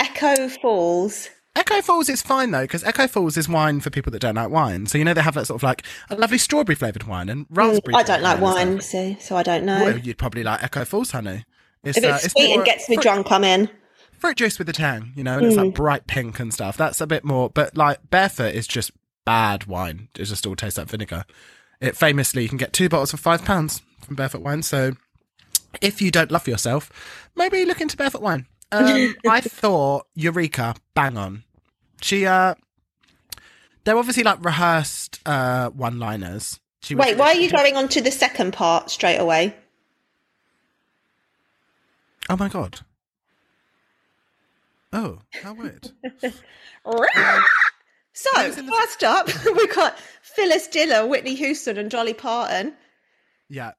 [0.00, 1.28] Echo Falls.
[1.56, 4.50] Echo Falls is fine though, because Echo Falls is wine for people that don't like
[4.50, 4.86] wine.
[4.86, 7.46] So you know they have that sort of like a lovely strawberry flavored wine and
[7.48, 7.94] raspberry.
[7.94, 9.84] Mm, I don't like wine, see, so I don't know.
[9.84, 11.44] Well, you'd probably like Echo Falls, honey.
[11.84, 13.70] It's, if it's uh, sweet and gets me drunk, I'm in.
[14.24, 15.66] Fruit juice with a tang, you know, and it's Mm.
[15.66, 16.78] like bright pink and stuff.
[16.78, 18.90] That's a bit more, but like barefoot is just
[19.26, 20.08] bad wine.
[20.18, 21.26] It just all tastes like vinegar.
[21.78, 24.62] It famously, you can get two bottles for five pounds from barefoot wine.
[24.62, 24.92] So
[25.82, 26.90] if you don't love yourself,
[27.36, 28.46] maybe look into barefoot wine.
[28.72, 31.44] Um, I thought Eureka, bang on.
[32.00, 32.54] She, uh,
[33.84, 36.60] they're obviously like rehearsed uh, one liners.
[36.90, 39.54] Wait, why are you going on to the second part straight away?
[42.30, 42.80] Oh my god.
[44.94, 45.90] Oh, how weird.
[48.16, 52.72] So, Who's in the- first up, we've got Phyllis Diller, Whitney Houston, and Dolly Parton.
[53.48, 53.72] Yeah.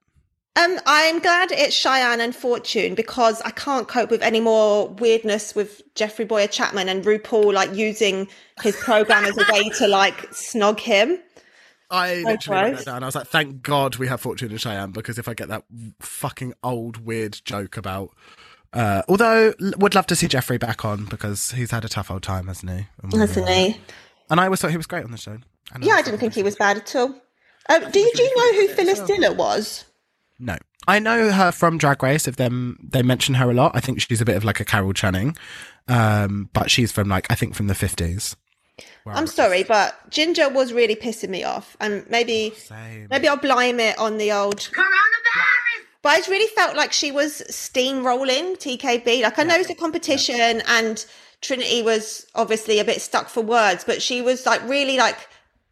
[0.57, 5.55] Um, I'm glad it's Cheyenne and Fortune because I can't cope with any more weirdness
[5.55, 8.27] with Jeffrey Bowyer-Chapman and RuPaul like using
[8.61, 11.17] his program as a way to like snog him.
[11.89, 13.03] I literally wrote that down.
[13.03, 15.63] I was like, thank God we have Fortune and Cheyenne because if I get that
[16.01, 18.11] fucking old weird joke about.
[18.75, 22.11] Uh, although, l- would love to see Jeffrey back on because he's had a tough
[22.11, 22.85] old time, hasn't he?
[23.01, 23.77] And Hasn't he?
[24.29, 25.37] And I always thought he was great on the show.
[25.73, 27.15] And Yeah, I didn't think he was bad at all.
[27.69, 29.85] Um, do you, do you know who Phyllis Diller was?
[30.37, 30.57] No,
[30.87, 32.27] I know her from Drag Race.
[32.27, 34.65] If them they mention her a lot, I think she's a bit of like a
[34.65, 35.35] Carol Channing,
[35.87, 38.35] um, but she's from like I think from the fifties.
[39.07, 43.07] I'm sorry, but Ginger was really pissing me off, and maybe Same.
[43.09, 45.54] maybe I'll blame it on the old Coronavirus!
[46.05, 49.23] But I just really felt like she was steamrolling TKB.
[49.23, 51.03] Like I know it's a competition and
[51.41, 55.17] Trinity was obviously a bit stuck for words, but she was like really like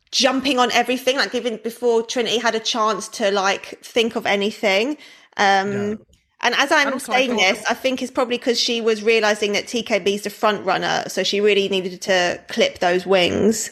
[0.09, 4.97] jumping on everything, like even before Trinity had a chance to like think of anything.
[5.37, 5.99] Um
[6.41, 9.03] and as I'm also I saying thought- this, I think it's probably because she was
[9.03, 13.69] realizing that TKB's the front runner, so she really needed to clip those wings.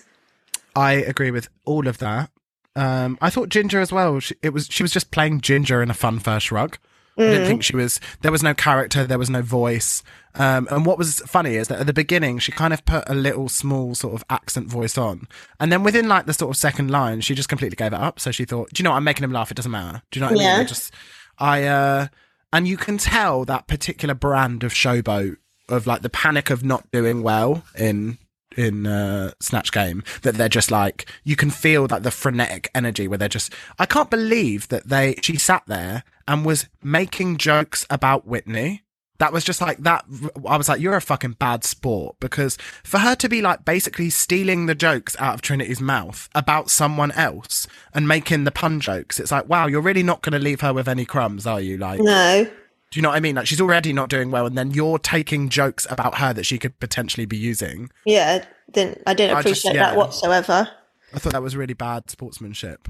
[0.76, 2.30] I agree with all of that.
[2.76, 4.20] Um, I thought Ginger as well.
[4.20, 6.78] She, it was she was just playing Ginger in a fun first rug.
[7.18, 8.00] I didn't think she was.
[8.22, 9.06] There was no character.
[9.06, 10.02] There was no voice.
[10.34, 13.14] Um, and what was funny is that at the beginning she kind of put a
[13.14, 15.28] little small sort of accent voice on,
[15.60, 18.20] and then within like the sort of second line, she just completely gave it up.
[18.20, 18.98] So she thought, "Do you know what?
[18.98, 19.52] I'm making him laugh.
[19.52, 20.02] It doesn't matter.
[20.10, 20.48] Do you know what I mean?
[20.48, 20.62] Yeah.
[20.62, 20.94] I just,
[21.38, 22.08] I, uh,
[22.54, 25.36] and you can tell that particular brand of showboat
[25.70, 28.18] of like the panic of not doing well in
[28.58, 33.08] in uh, Snatch Game that they're just like you can feel like the frenetic energy
[33.08, 37.86] where they're just I can't believe that they she sat there and was making jokes
[37.90, 38.84] about Whitney.
[39.20, 40.04] That was just like that.
[40.48, 44.10] I was like, you're a fucking bad sport because for her to be like basically
[44.10, 49.20] stealing the jokes out of Trinity's mouth about someone else and making the pun jokes,
[49.20, 51.78] it's like, wow, you're really not going to leave her with any crumbs, are you?
[51.78, 52.50] Like, No.
[52.92, 53.36] Do you know what I mean?
[53.36, 56.58] Like, she's already not doing well, and then you're taking jokes about her that she
[56.60, 57.90] could potentially be using.
[58.06, 59.90] Yeah, didn't I didn't I just- appreciate yeah.
[59.92, 60.70] that whatsoever.
[61.14, 62.88] I thought that was really bad sportsmanship.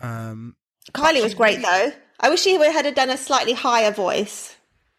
[0.00, 0.56] Um,
[0.92, 1.92] Kylie was great though.
[2.20, 4.56] I wish she had done a slightly higher voice.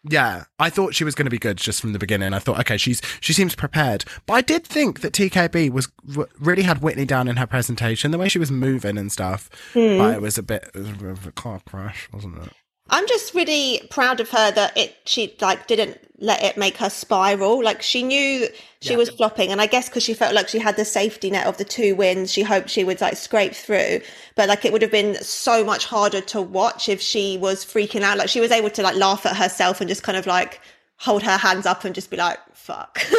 [0.08, 2.32] yeah, I thought she was going to be good just from the beginning.
[2.34, 6.28] I thought, okay, she's she seems prepared, but I did think that TKB was w-
[6.38, 9.48] really had Whitney down in her presentation, the way she was moving and stuff.
[9.74, 12.52] But it was a bit, it was a bit of a car crash, wasn't it?
[12.88, 16.88] I'm just really proud of her that it she like didn't let it make her
[16.88, 17.62] spiral.
[17.62, 18.46] Like she knew
[18.80, 18.96] she Yeah.
[18.96, 21.58] was flopping, and I guess because she felt like she had the safety net of
[21.58, 24.00] the two wins, she hoped she would like scrape through.
[24.36, 28.02] But like it would have been so much harder to watch if she was freaking
[28.02, 28.18] out.
[28.18, 30.60] Like she was able to like laugh at herself and just kind of like
[30.98, 33.00] hold her hands up and just be like, "Fuck."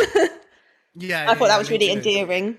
[1.00, 2.58] Yeah, I thought that was really endearing.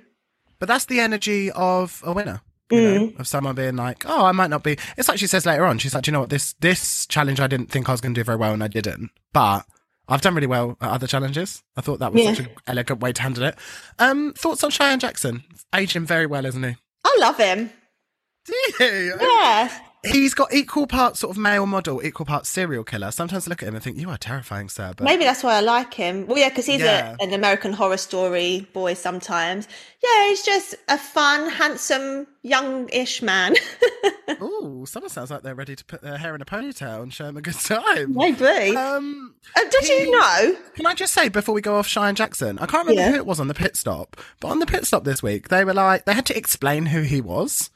[0.60, 2.40] But that's the energy of a winner.
[2.70, 5.46] You know, of someone being like, "Oh, I might not be." It's like she says
[5.46, 5.78] later on.
[5.78, 6.30] She's like, "Do "You know what?
[6.30, 8.68] This this challenge, I didn't think I was going to do very well, and I
[8.68, 9.10] didn't.
[9.32, 9.64] But
[10.06, 11.62] I've done really well at other challenges.
[11.76, 12.34] I thought that was Yeah.
[12.34, 13.56] such an elegant way to handle it."
[13.98, 15.44] Um, thoughts on Cheyenne Jackson?
[15.74, 16.76] Him very well, isn't he?
[17.04, 17.70] I love him.
[18.44, 18.54] Do
[18.84, 19.14] you?
[19.20, 19.78] Yeah.
[20.06, 23.10] He's got equal parts sort of male model, equal parts serial killer.
[23.10, 25.54] Sometimes I look at him and think, "You are terrifying, sir." But Maybe that's why
[25.56, 26.26] I like him.
[26.26, 27.16] Well, yeah, because he's Yeah.
[27.20, 29.66] a, an American horror story boy sometimes.
[30.02, 33.56] Yeah, he's just a fun, handsome, young-ish man.
[34.40, 37.26] ooh, someone sounds like they're ready to put their hair in a ponytail and show
[37.26, 38.14] him a good time.
[38.14, 38.76] Maybe.
[38.76, 40.56] Um, oh, did he- you know?
[40.74, 43.10] Can I just say before we go off Cheyenne Jackson, I can't remember Yeah.
[43.10, 45.64] who it was on the pit stop, but on the pit stop this week, they
[45.64, 47.70] were like they had to explain who he was.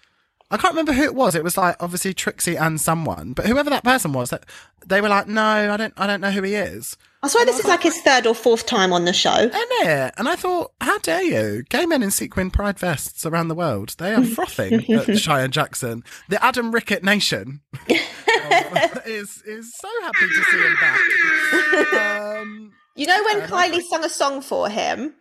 [0.52, 1.34] I can't remember who it was.
[1.34, 4.44] It was like obviously Trixie and someone, but whoever that person was, that
[4.86, 6.96] they were like, no, I don't, I don't know who he is.
[7.24, 9.34] I swear this is like his third or fourth time on the show.
[9.34, 10.14] Isn't it?
[10.18, 11.62] And I thought, how dare you?
[11.68, 13.94] Gay men in sequin pride vests around the world.
[13.98, 16.02] They are frothing at Cheyenne Jackson.
[16.28, 22.40] The Adam Rickitt Nation is is so happy to see him back.
[22.40, 25.14] Um, You know when Kylie sung a song for him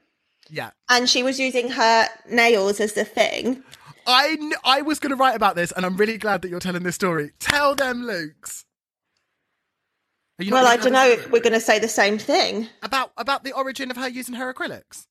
[0.49, 0.71] yeah.
[0.89, 3.63] and she was using her nails as the thing?
[4.07, 6.59] I, kn- I was going to write about this, and I'm really glad that you're
[6.59, 7.31] telling this story.
[7.39, 8.65] Tell them, Luke's.
[10.39, 12.67] Are you not Well, I don't know if we're going to say the same thing.
[12.81, 15.05] about about the origin of her using her acrylics.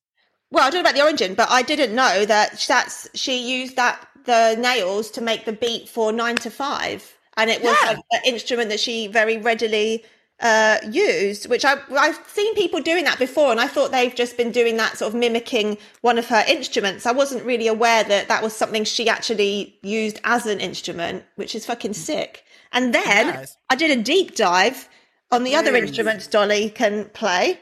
[0.51, 3.77] Well, I don't know about the origin, but I didn't know that that's she used
[3.77, 7.89] that the nails to make the beat for nine to five, and it was Yeah.
[7.91, 10.03] like an instrument that she very readily
[10.41, 11.49] uh, used.
[11.49, 14.77] Which I I've seen people doing that before, and I thought they've just been doing
[14.77, 17.05] that sort of mimicking one of her instruments.
[17.05, 21.55] I wasn't really aware that that was something she actually used as an instrument, which
[21.55, 22.43] is fucking sick.
[22.73, 23.57] And then Yes.
[23.69, 24.87] I did a deep dive
[25.29, 27.59] on the other instruments Dolly can play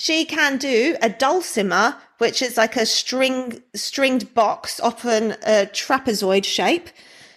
[0.00, 6.44] she can do a dulcimer, which is like a string stringed box, often a trapezoid
[6.44, 6.88] shape.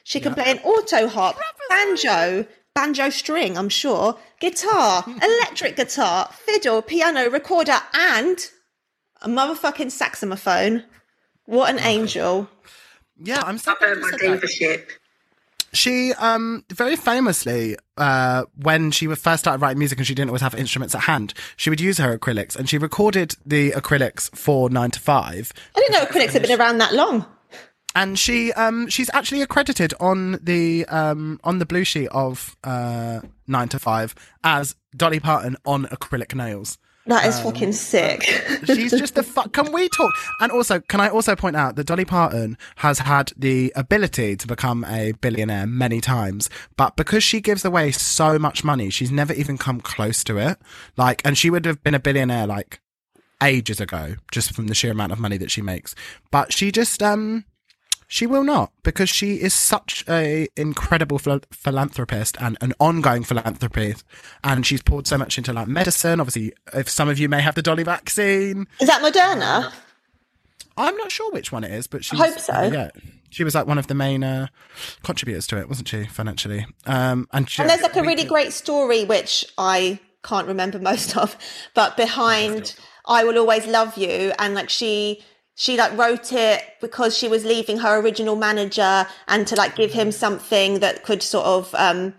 [0.03, 1.37] She can play an auto harp,
[1.69, 8.37] banjo, banjo string, I'm sure, guitar, electric guitar, fiddle, piano, recorder, and
[9.21, 10.83] a motherfucking saxophone.
[11.45, 12.49] What an angel.
[13.17, 14.85] Yeah, I'm so I've glad you said
[15.73, 20.41] She um very famously uh when she first started writing music and she didn't always
[20.41, 24.69] have instruments at hand, she would use her acrylics and she recorded the acrylics for
[24.69, 27.25] 9 to 5 I didn't know acrylics had been around that long.
[27.95, 33.21] And she um she's actually accredited on the um on the blue sheet of uh
[33.47, 36.77] 9 to 5 as Dolly Parton on acrylic nails.
[37.07, 38.21] That is fucking sick.
[38.65, 39.53] She's just the fuck.
[39.53, 40.13] Can we talk?
[40.39, 44.47] And also, can I also point out that Dolly Parton has had the ability to
[44.47, 49.33] become a billionaire many times, but because she gives away so much money, she's never
[49.33, 50.59] even come close to it.
[50.95, 52.79] Like, and she would have been a billionaire like
[53.41, 55.95] ages ago, just from the sheer amount of money that she makes.
[56.29, 57.45] But she just, um,
[58.11, 64.03] she will not because she is such a incredible phil- philanthropist and an ongoing philanthropist,
[64.43, 66.19] and she's poured so much into like medicine.
[66.19, 69.71] Obviously, if some of you may have the Dolly vaccine, Is that Moderna?
[70.75, 72.63] I'm not sure which one it is, but she hope so.
[72.63, 72.89] Yeah,
[73.29, 74.47] she was like one of the main uh,
[75.03, 76.03] contributors to it, wasn't she?
[76.03, 80.79] Financially, um, and, she, And there's like a really great story which I can't remember
[80.91, 81.37] most of,
[81.73, 85.23] but behind I Will Always Love You and like she
[85.61, 89.93] she like wrote it because she was leaving her original manager and to like give
[89.93, 92.15] him something that could sort of um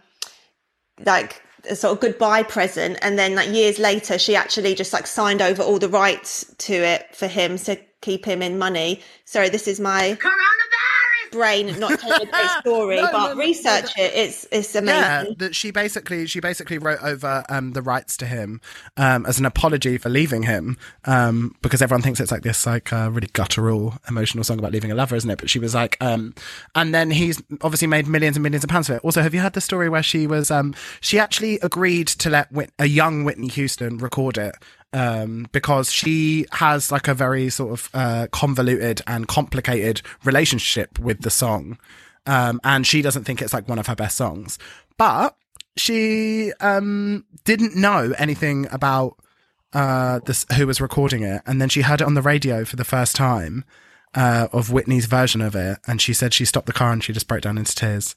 [1.05, 5.09] like a sort of goodbye present and then like years later she actually just like
[5.09, 9.00] signed over all the rights to it for him to keep him in money.
[9.24, 10.71] Sorry, this is my Coronavirus!
[11.32, 14.12] Brain not telling a great story, No, no, but no, no, research it.
[14.14, 15.00] It's it's amazing.
[15.00, 18.60] Yeah, that she basically she basically wrote over um, the rights to him
[18.96, 22.92] um, as an apology for leaving him um, because everyone thinks it's like this like
[22.92, 25.38] uh, really guttural emotional song about leaving a lover, isn't it?
[25.38, 26.34] But she was like, um,
[26.74, 29.04] and then he's obviously made millions and millions of pounds for it.
[29.04, 32.52] Also, have you heard the story where she was um, she actually agreed to let
[32.52, 34.54] Whit- a young Whitney Houston record it
[34.92, 41.22] um, because she has like a very sort of uh, convoluted and complicated relationship with
[41.22, 41.78] the song.
[42.26, 44.59] Um, and she doesn't think it's like one of her best songs.
[44.96, 45.37] But
[45.76, 49.16] she um, didn't know anything about
[49.72, 51.42] uh, this, who was recording it.
[51.46, 53.64] And then she heard it on the radio for the first time
[54.14, 55.78] uh, of Whitney's version of it.
[55.87, 58.14] And she said she stopped the car and she just broke down into tears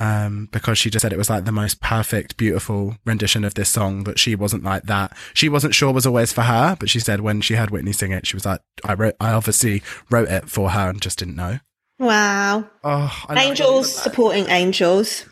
[0.00, 3.68] um, because she just said it was like the most perfect, beautiful rendition of this
[3.68, 4.04] song.
[4.04, 5.16] That she wasn't like that.
[5.34, 8.10] She wasn't sure was always for her, but she said when she heard Whitney sing
[8.10, 11.36] it, she was like, "I wrote, I obviously wrote it for her and just didn't
[11.36, 11.60] know."
[11.98, 12.68] Wow.
[12.82, 15.26] Oh, Angels supporting angels.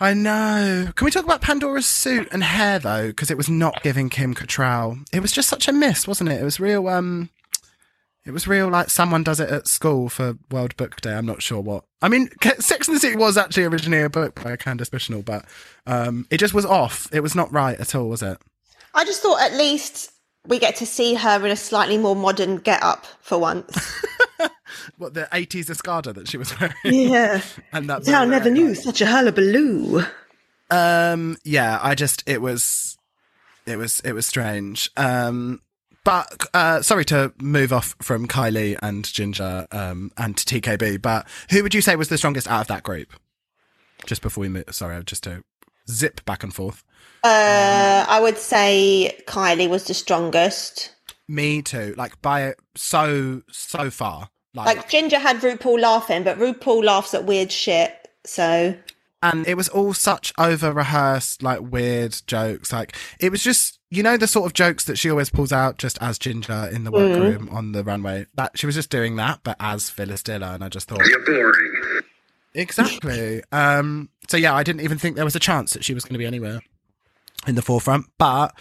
[0.00, 0.90] I know.
[0.94, 3.08] Can we talk about Pandora's suit and hair though?
[3.08, 5.04] Because it was not giving Kim Cattrall.
[5.12, 6.40] It was just such a miss, wasn't it?
[6.40, 6.88] It was real.
[6.88, 7.30] Um,
[8.28, 8.68] it was real.
[8.68, 11.14] Like someone does it at school for World Book Day.
[11.14, 11.84] I'm not sure what.
[12.02, 15.46] I mean, Sex and the City was actually originally a book by Candace Bushnell, but
[15.86, 17.08] um, it just was off.
[17.12, 18.38] It was not right at all, was it?
[18.94, 20.12] I just thought at least
[20.46, 24.02] we get to see her in a slightly more modern get up for once.
[24.96, 26.74] What the 80s Escada that she was wearing?
[26.84, 27.40] Yeah.
[27.72, 30.02] and that Town never knew such a hullabaloo.
[30.70, 32.98] Um, yeah, I just it was,
[33.66, 34.90] it was it was strange.
[34.96, 35.60] Um,
[36.08, 41.62] but uh, sorry to move off from Kylie and Ginger um and TKB, but who
[41.62, 43.12] would you say was the strongest out of that group?
[44.06, 45.44] Just before we move, sorry, just to
[45.90, 46.82] zip back and forth.
[47.22, 50.94] Uh, I would say Kylie was the strongest.
[51.28, 54.30] Me too, like by so so far.
[54.54, 58.08] Like Ginger had RuPaul laughing, but RuPaul laughs at weird shit.
[58.24, 58.74] So
[59.22, 62.72] and it was all such over rehearsed, like weird jokes.
[62.72, 65.78] Like it was just, you know, the sort of jokes that she always pulls out
[65.78, 68.26] just as Ginger in the workroom on the runway.
[68.34, 71.24] That she was just doing that, but as Phyllis Diller, and I just thought You're
[71.24, 72.02] boring.
[72.54, 73.42] exactly.
[73.52, 76.14] um, so yeah, I didn't even think there was a chance that she was going
[76.14, 76.60] to be anywhere
[77.46, 78.54] in the forefront, but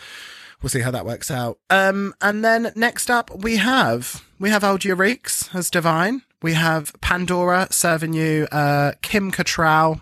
[0.62, 1.60] we'll see how that works out.
[1.70, 6.24] Um, and then next up we have we have old Eureeks as Divine.
[6.42, 10.02] We have Pandora serving you uh, Kim Cattrall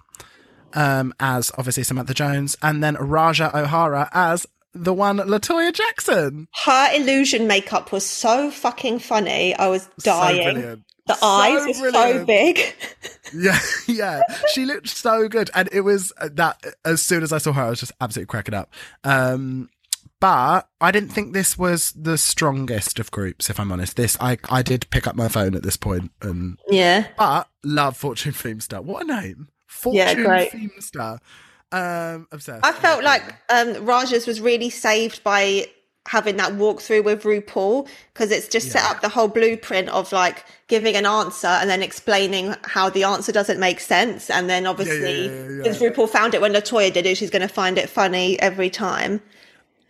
[0.76, 6.48] um, as obviously Samantha Jones, and then Ra'Jah O'Hara as the one La Toya Jackson.
[6.66, 9.56] her illusion makeup was so fucking funny.
[9.56, 10.56] I was dying.
[10.56, 10.84] brilliant.
[11.08, 12.60] the So eyes were so big.
[13.34, 14.22] Yeah, yeah.
[14.54, 16.64] She looked so good, and it was uh, that.
[16.86, 18.72] As soon as I saw her, I was just absolutely cracking up.
[19.04, 19.68] Um,
[20.20, 23.50] but I didn't think this was the strongest of groups.
[23.50, 26.58] If I'm honest, this I I did pick up my phone at this point, and
[26.70, 27.08] yeah.
[27.18, 28.82] but love Fortune Feimster.
[28.84, 30.52] What a name, Fortune Yeah, great.
[30.52, 31.20] Feimster.
[31.72, 32.66] Um, obsessed.
[32.66, 35.68] I felt like um, Ra'Jah's was really saved by
[36.08, 40.46] having that walkthrough with RuPaul because it's just set up the whole blueprint of like
[40.68, 44.30] giving an answer and then explaining how the answer doesn't make sense.
[44.30, 45.90] And then obviously, yeah, yeah, yeah.
[45.90, 48.70] RuPaul found it when La Toya did it, she's going to find it funny every
[48.70, 49.22] time.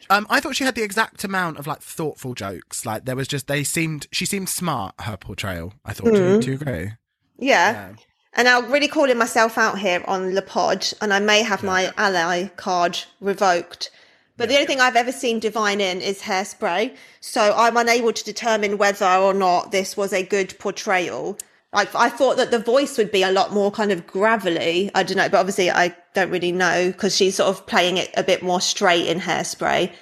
[0.09, 2.86] Um, I thought she had the exact amount of like thoughtful jokes.
[2.86, 5.73] Like there was just they seemed she seemed smart her portrayal.
[5.83, 6.13] I thought.
[6.13, 6.91] Do, you, do you agree?
[7.38, 7.93] Yeah.
[8.36, 11.91] And I'm really calling myself out here on the pod, and I may have my
[11.97, 13.89] ally card revoked.
[14.38, 16.95] But the only thing I've ever seen Divine in is hairspray.
[17.21, 21.38] So I'm unable to determine whether or not this was a good portrayal.
[21.71, 24.91] Like, I thought that the voice would be a lot more kind of gravelly.
[24.93, 28.11] I don't know, but obviously I don't really know because she's sort of playing it
[28.17, 29.93] a bit more straight in hairspray.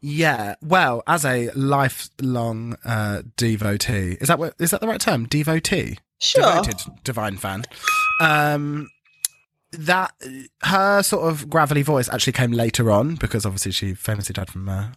[0.00, 5.26] Yeah, well, as a lifelong uh, devotee, is that what is that the right term?
[5.26, 6.42] Devotee, Sure.
[6.42, 7.64] devoted divine fan.
[8.20, 8.88] Um,
[9.72, 10.12] that
[10.62, 14.68] her sort of gravelly voice actually came later on because obviously she famously died from
[14.68, 14.88] uh,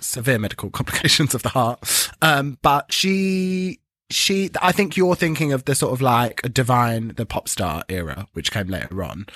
[0.00, 2.10] severe medical complications of the heart.
[2.20, 3.80] Um, but she.
[4.10, 8.26] She, I think you're thinking of the sort of like divine, the pop star era,
[8.32, 9.26] which came later on.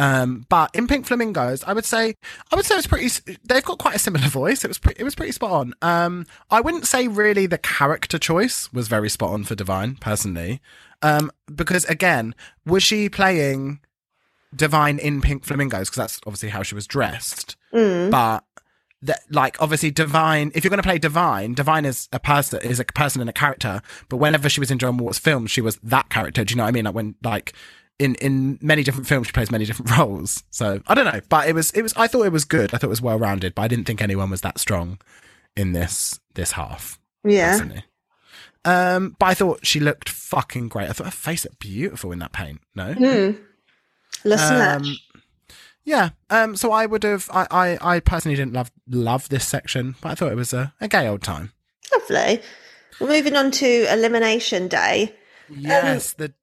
[0.00, 2.14] Um, but in Pink Flamingos, I would say,
[2.52, 3.08] I would say it's pretty.
[3.44, 4.64] They've got quite a similar voice.
[4.64, 5.00] It was pretty.
[5.00, 5.74] It was pretty spot on.
[5.82, 10.60] Um, I wouldn't say really the character choice was very spot on for Divine personally,
[11.02, 13.80] um, because again, was she playing
[14.54, 15.90] Divine in Pink Flamingos?
[15.90, 17.56] Because that's obviously how she was dressed.
[18.10, 18.44] But
[19.02, 20.52] that, like, obviously, Divine.
[20.54, 23.32] If you're going to play Divine, Divine is a person, is a person and a
[23.32, 23.82] character.
[24.08, 26.44] But whenever she was in John Waters' films, she was that character.
[26.44, 26.84] Do you know what I mean?
[26.84, 27.52] Like when, like.
[27.98, 30.44] In, in many different films, she plays many different roles.
[30.50, 31.92] So I don't know, but it was it was.
[31.96, 32.72] I thought it was good.
[32.72, 34.98] I thought it was well rounded, but I didn't think anyone was that strong
[35.56, 36.98] in this this half.
[37.24, 37.52] Yeah.
[37.52, 37.84] personally.
[38.64, 40.90] Um, but I thought she looked fucking great.
[40.90, 42.60] I thought her face looked beautiful in that paint.
[42.74, 42.94] No,
[44.24, 44.96] Listen um,
[45.84, 46.10] yeah.
[46.28, 47.30] Um, so I would have.
[47.32, 50.74] I, I, I personally didn't love love this section, but I thought it was a,
[50.80, 51.52] a gay old time.
[51.92, 52.42] Lovely.
[53.00, 55.14] Well, moving on to Elimination Day.
[55.48, 56.12] Yes.
[56.14, 56.34] the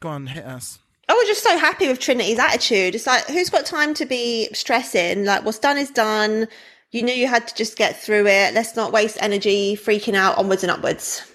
[0.00, 0.78] go on, hit us.
[1.12, 2.94] I was just so happy with Trinity's attitude.
[2.94, 5.26] It's like, who's got time to be stressing?
[5.26, 6.48] Like, what's done is done.
[6.90, 8.54] You knew you had to just get through it.
[8.54, 11.30] Let's not waste energy freaking out onwards and upwards.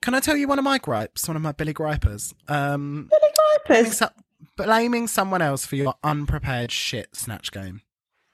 [0.00, 1.28] Can I tell you one of my gripes?
[1.28, 2.32] One of my Billy gripers.
[2.48, 3.98] Um, blaming, Vipers.
[3.98, 4.08] so-
[4.56, 7.82] blaming someone else for your unprepared shit snatch game.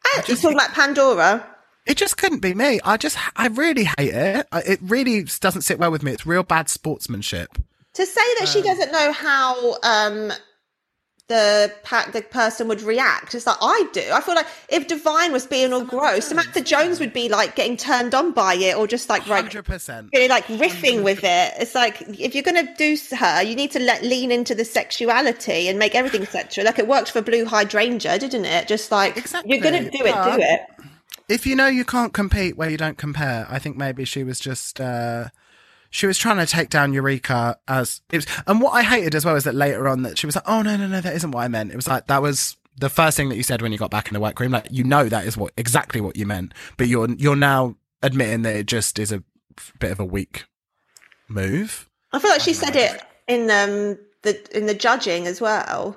[0.07, 1.45] Ah, you talking about Pandora?
[1.87, 2.79] It just couldn't be me.
[2.85, 4.47] I just, I really hate it.
[4.53, 6.13] I- It really doesn't sit well with me.
[6.13, 7.59] It's real bad sportsmanship.
[7.95, 10.33] To say that Um, she doesn't know how um,
[11.29, 14.03] the pa- the person would react, it's like I do.
[14.13, 17.77] I feel like if Divine was being all gross, Samantha Jones would be like getting
[17.77, 20.09] turned on by it, or just like right, Hundred percent.
[20.15, 21.53] really like riffing with it.
[21.59, 24.65] It's like if you're going to do her, you need to let lean into the
[24.65, 26.65] sexuality and make everything sexual.
[26.65, 28.67] Like it worked for Blu Hydrangea, didn't it?
[28.67, 30.61] Just like Exactly, you're going to do it, but- do it.
[31.29, 34.41] If you know you can't compete where you don't compare, I think maybe she was
[34.41, 35.29] just uh
[35.91, 39.25] she was trying to take down Eureka as it was and what I hated as
[39.25, 41.31] well is that later on that she was like, Oh no, no, no, that isn't
[41.31, 41.73] what I meant.
[41.73, 44.09] It was like that was the first thing that you said when you got back
[44.09, 44.53] in the workroom.
[44.53, 46.53] Like you know that is what exactly what you meant.
[46.77, 49.23] But you're you're now admitting that it just is a
[49.81, 50.45] bit of a weak
[51.29, 51.89] move.
[52.13, 55.97] I feel like she said it in um the in the judging as well.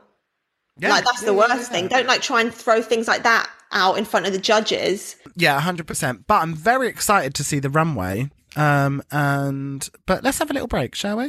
[0.79, 0.89] Yeah.
[0.89, 1.77] like that's the Yeah, yeah, worst yeah.
[1.77, 1.87] thing.
[1.89, 5.15] Don't like try and throw things like that out in front of the judges.
[5.35, 6.25] Yeah, hundred percent.
[6.27, 8.29] But I'm very excited to see the runway.
[8.55, 11.23] Um and but let's have a little break, shall we?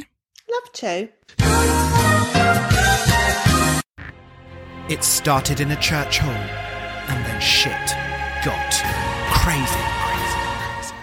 [0.51, 1.09] Love to.
[4.89, 7.71] It started in a church hall, and then shit
[8.43, 8.73] got
[9.31, 9.65] crazy.
[10.03, 10.93] crazy, crazy,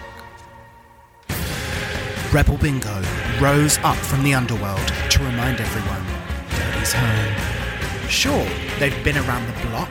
[1.27, 2.35] crazy.
[2.35, 3.01] Rebel Bingo
[3.41, 6.05] rose up from the underworld to remind everyone
[6.51, 7.60] Daddy's home.
[8.11, 8.45] Sure,
[8.77, 9.89] they've been around the block,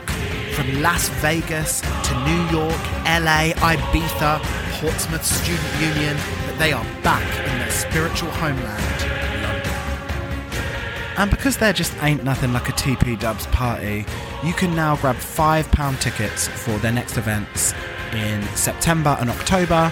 [0.53, 4.39] from Las Vegas to New York, LA, Ibiza,
[4.79, 6.15] Portsmouth Student Union,
[6.45, 8.83] but they are back in their spiritual homeland,
[9.41, 9.71] London.
[11.17, 14.05] And because there just ain't nothing like a TP Dubs party,
[14.43, 17.73] you can now grab £5 tickets for their next events
[18.13, 19.91] in September and October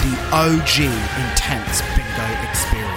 [0.09, 0.79] The OG
[1.29, 2.88] Intense Bingo Experience.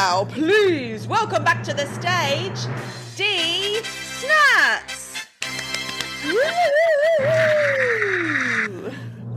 [0.00, 2.58] Now, please welcome back to the stage,
[3.16, 5.26] D Snats.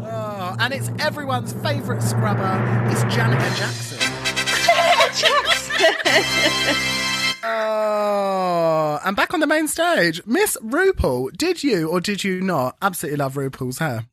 [0.01, 2.55] Oh, and it's everyone's favourite scrubber.
[2.89, 3.99] It's Janica Jackson.
[7.43, 11.36] Oh, and back on the main stage, Miss RuPaul.
[11.36, 14.05] Did you or did you not absolutely love RuPaul's hair?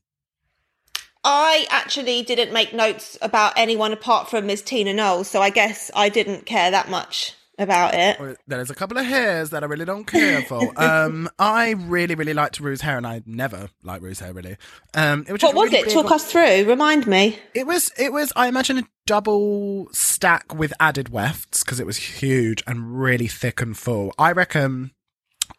[1.22, 4.62] I actually didn't make notes about anyone apart from Ms.
[4.62, 8.38] Tina Knowles, so I guess I didn't care that much about it.
[8.46, 10.72] There's a couple of hairs that I really don't care for.
[10.82, 14.56] um, I really, really liked Rue's hair, and I never liked Rue's hair really.
[14.94, 15.92] Um, it was What was really it?
[15.92, 16.64] Talk us through.
[16.64, 17.38] Remind me.
[17.54, 18.32] It was, it was.
[18.34, 23.60] I imagine a double stack with added wefts because it was huge and really thick
[23.60, 24.14] and full.
[24.18, 24.92] I reckon.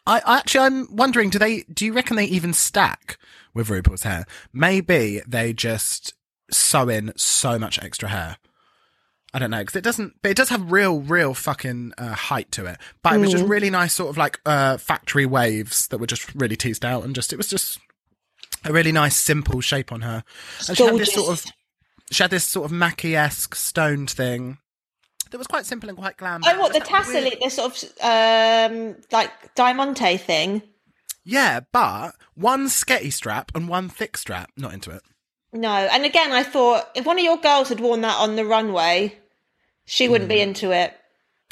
[0.08, 1.62] I, I actually, I'm wondering, do they?
[1.72, 3.20] Do you reckon they even stack
[3.54, 4.26] with RuPaul's hair?
[4.54, 6.14] Maybe they just
[6.50, 8.38] sew in so much extra hair.
[9.34, 10.16] I don't know because it doesn't.
[10.22, 12.78] But it does have real, real fucking uh, height to it.
[13.02, 16.34] But it was just really nice, sort of like uh, factory waves that were just
[16.36, 17.80] really teased out, and just it was just
[18.66, 20.24] a really nice, simple shape on her.
[20.68, 21.46] And she had this sort of
[22.12, 24.58] she had this sort of Mackie esque stoned thing
[25.32, 26.42] that was quite simple and quite glam.
[26.46, 30.62] Oh, what the tassel, weird- the sort of um, like diamante thing?
[31.24, 34.52] Yeah, but one sketty strap and one thick strap.
[34.58, 35.02] Not into it.
[35.54, 38.46] No, and again, I thought if one of your girls had worn that on the
[38.46, 39.18] runway,
[39.86, 40.34] she wouldn't Mm.
[40.36, 40.94] be into it.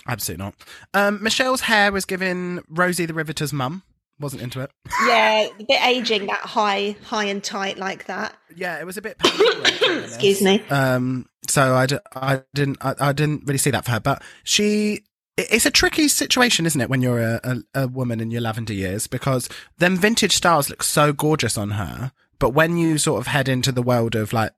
[0.08, 0.56] Absolutely not.
[0.94, 3.84] Um, Michelle's hair was given Rosie the Riveter's mum.
[4.20, 4.72] Wasn't into it.
[5.06, 8.36] Yeah, a bit aging that high, high and tight like that.
[8.56, 9.18] yeah, it was a bit.
[9.20, 10.16] painful, to be honest.
[10.16, 10.62] Excuse me.
[10.70, 14.22] Um, so I, d- I didn't I, I didn't really see that for her, but
[14.44, 15.04] she.
[15.40, 18.42] It- It's a tricky situation, isn't it, when you're a, a, a woman in your
[18.42, 23.20] lavender years because them vintage styles look so gorgeous on her, but when you sort
[23.20, 24.52] of head into the world of like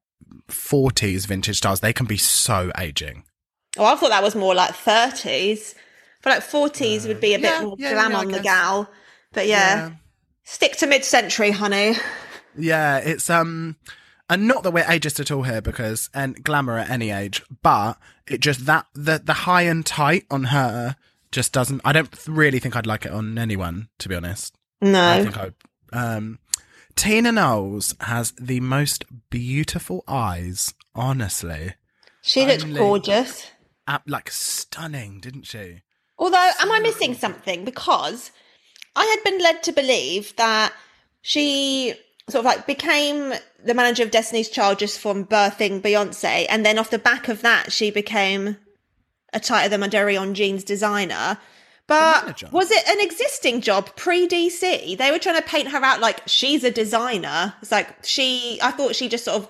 [0.49, 3.23] 40s vintage styles, they can be so aging.
[3.77, 5.75] Oh, I thought that was more like thirties.
[6.23, 8.89] But like forties would be a bit yeah, more yeah, glam yeah, on the gal.
[9.34, 9.91] But yeah,
[10.43, 11.95] stick to mid-century, honey.
[12.57, 13.77] Yeah, it's um,
[14.32, 17.99] and not that we're ageist at all here because and glamour at any age, but
[18.25, 20.95] it just that the the high and tight on her
[21.34, 21.82] just doesn't.
[21.84, 24.55] I don't really think I'd like it on anyone, to be honest.
[24.79, 25.51] No, I think I.
[25.91, 26.39] Um,
[26.95, 30.73] Tina Knowles has the most beautiful eyes.
[30.95, 31.73] Honestly,
[32.21, 33.47] she looked gorgeous.
[34.07, 35.82] like stunning, didn't she?
[36.17, 37.65] Although, am I missing something?
[37.65, 38.32] Because
[38.95, 40.73] I had been led to believe that
[41.21, 41.95] she
[42.32, 46.77] sort of like became the manager of Destiny's Child just from birthing Beyonce, and then
[46.77, 48.57] off the back of that, she became
[49.34, 51.38] a tighter than Maderion Jeans designer.
[51.88, 54.97] But was it an existing job pre DC?
[54.97, 57.53] They were trying to paint her out like she's a designer.
[57.61, 59.49] It's like she, I thought she just sort of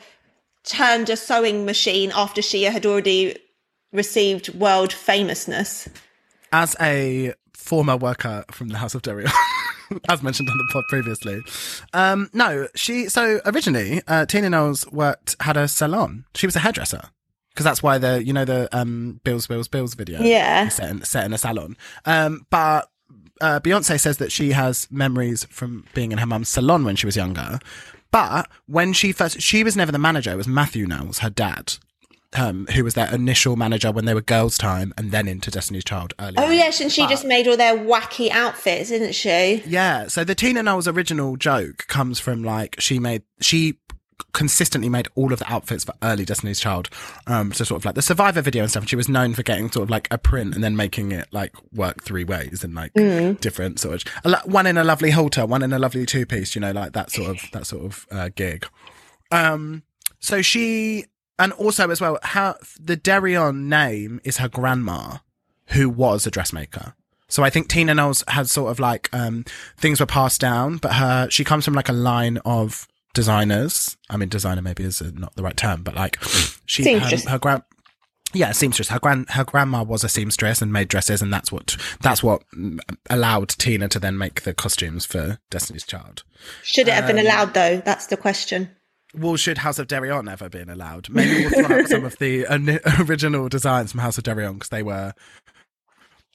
[0.63, 3.37] turned a sewing machine after she had already
[3.91, 5.87] received world famousness.
[6.51, 9.25] as a former worker from the House of Derry,
[10.09, 11.41] as mentioned on the pod previously.
[11.93, 16.25] Um, no, she, so originally, uh, Tina Knowles worked, had a salon.
[16.35, 17.09] She was a hairdresser.
[17.49, 20.21] Because that's why the, you know, the, um, Bills, Bills, Bills video.
[20.21, 20.69] Yeah.
[20.69, 21.75] Set in, set in a salon.
[22.05, 22.89] Um, but,
[23.41, 27.05] uh, Beyonce says that she has memories from being in her mum's salon when she
[27.05, 27.59] was younger.
[28.11, 30.31] But when she first, she was never the manager.
[30.31, 31.75] It was Matthew Knowles, her dad,
[32.33, 35.83] um, who was their initial manager when they were Girls Tyme and then into Destiny's
[35.83, 36.35] Child earlier.
[36.37, 39.63] Oh yes, and she just made all their wacky outfits, didn't she?
[39.65, 43.77] Yeah, so the Tina Knowles original joke comes from like she made she
[44.33, 46.89] consistently made all of the outfits for early Destiny's Child.
[47.27, 48.83] Um, so sort of like the Survivor video and stuff.
[48.83, 51.27] And she was known for getting sort of like a print and then making it
[51.31, 55.45] like work three ways and like different sort of a one in a lovely halter,
[55.45, 56.55] one in a lovely two piece.
[56.55, 58.65] You know, like that sort of that sort of uh, gig.
[59.31, 59.83] Um,
[60.19, 61.05] so she
[61.39, 65.17] and also as well, how the Deréon name is her grandma,
[65.67, 66.93] who was a dressmaker.
[67.27, 69.45] So I think Tina Knowles had sort of like um,
[69.77, 73.97] things were passed down, but her she comes from like a line of designers.
[74.09, 76.17] I mean, designer maybe is not the right term, but like
[76.65, 77.63] she her, her grand
[78.33, 78.89] yeah seamstress.
[78.89, 82.43] Her grand her grandma was a seamstress and made dresses, and that's what that's what
[83.09, 86.23] allowed Tina to then make the costumes for Destiny's Child.
[86.63, 87.81] Should it have Um, been allowed though?
[87.85, 88.69] That's the question.
[89.13, 91.09] Well, should House of Deréon ever been allowed?
[91.09, 92.45] Maybe we'll throw up some of the
[93.09, 95.13] original designs from House of Deréon because they were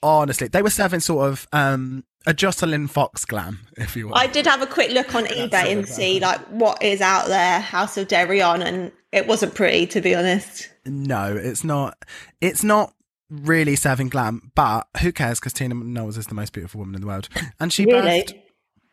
[0.03, 4.15] honestly they were serving sort of um, a Joslyn Fox glam, if you will.
[4.15, 7.27] I did have a quick look on eBay and of see like what is out
[7.27, 10.69] there, House of Deréon, and it wasn't pretty to be honest.
[10.85, 11.97] no, it's not.
[12.41, 12.93] It's not
[13.29, 15.39] really serving glam, but who cares?
[15.39, 17.27] Because Tina Knowles is the most beautiful woman in the world,
[17.59, 18.43] and she birthed Really?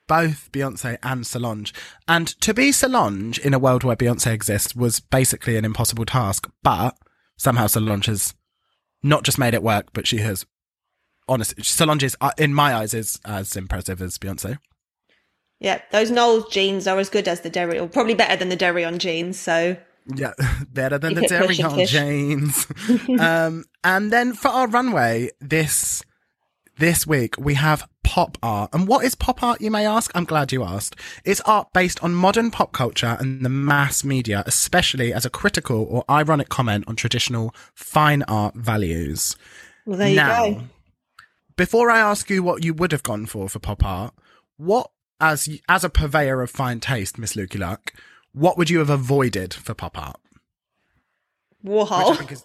[0.07, 1.73] Both Beyonce and Solange.
[2.07, 6.51] And to be Solange in a world where Beyonce exists was basically an impossible task,
[6.63, 6.97] but
[7.37, 8.35] somehow Solange has
[9.03, 10.45] not just made it work, but she has
[11.29, 14.59] honestly Solange is uh, in my eyes is as impressive as Beyonce.
[15.61, 18.57] Yeah, those Knowles jeans are as good as the Deréon, or probably better than the
[18.57, 19.39] Deréon jeans.
[19.39, 19.77] So
[20.15, 20.33] Yeah,
[20.73, 21.91] better than the Keep it on Tish.
[21.91, 22.67] Janes.
[23.19, 26.03] um, and then for our runway this
[26.79, 28.71] this week we have pop art.
[28.73, 30.11] And what is pop art, you may ask?
[30.15, 30.97] I'm glad you asked.
[31.25, 35.87] It's art based on modern pop culture and the mass media, especially as a critical
[35.89, 39.37] or ironic comment on traditional fine art values.
[39.87, 40.63] well, there you go.
[41.57, 44.15] before I ask you what you would have gone for for pop art,
[44.57, 47.93] what as as a purveyor of fine taste, Miss Lukey Luck,
[48.33, 50.21] what would you have avoided for pop art?
[51.65, 52.45] Warhol.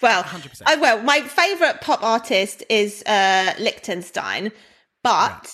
[0.00, 0.62] Well, 100%.
[0.66, 4.52] I, well, my favourite pop artist is uh, Lichtenstein,
[5.02, 5.52] but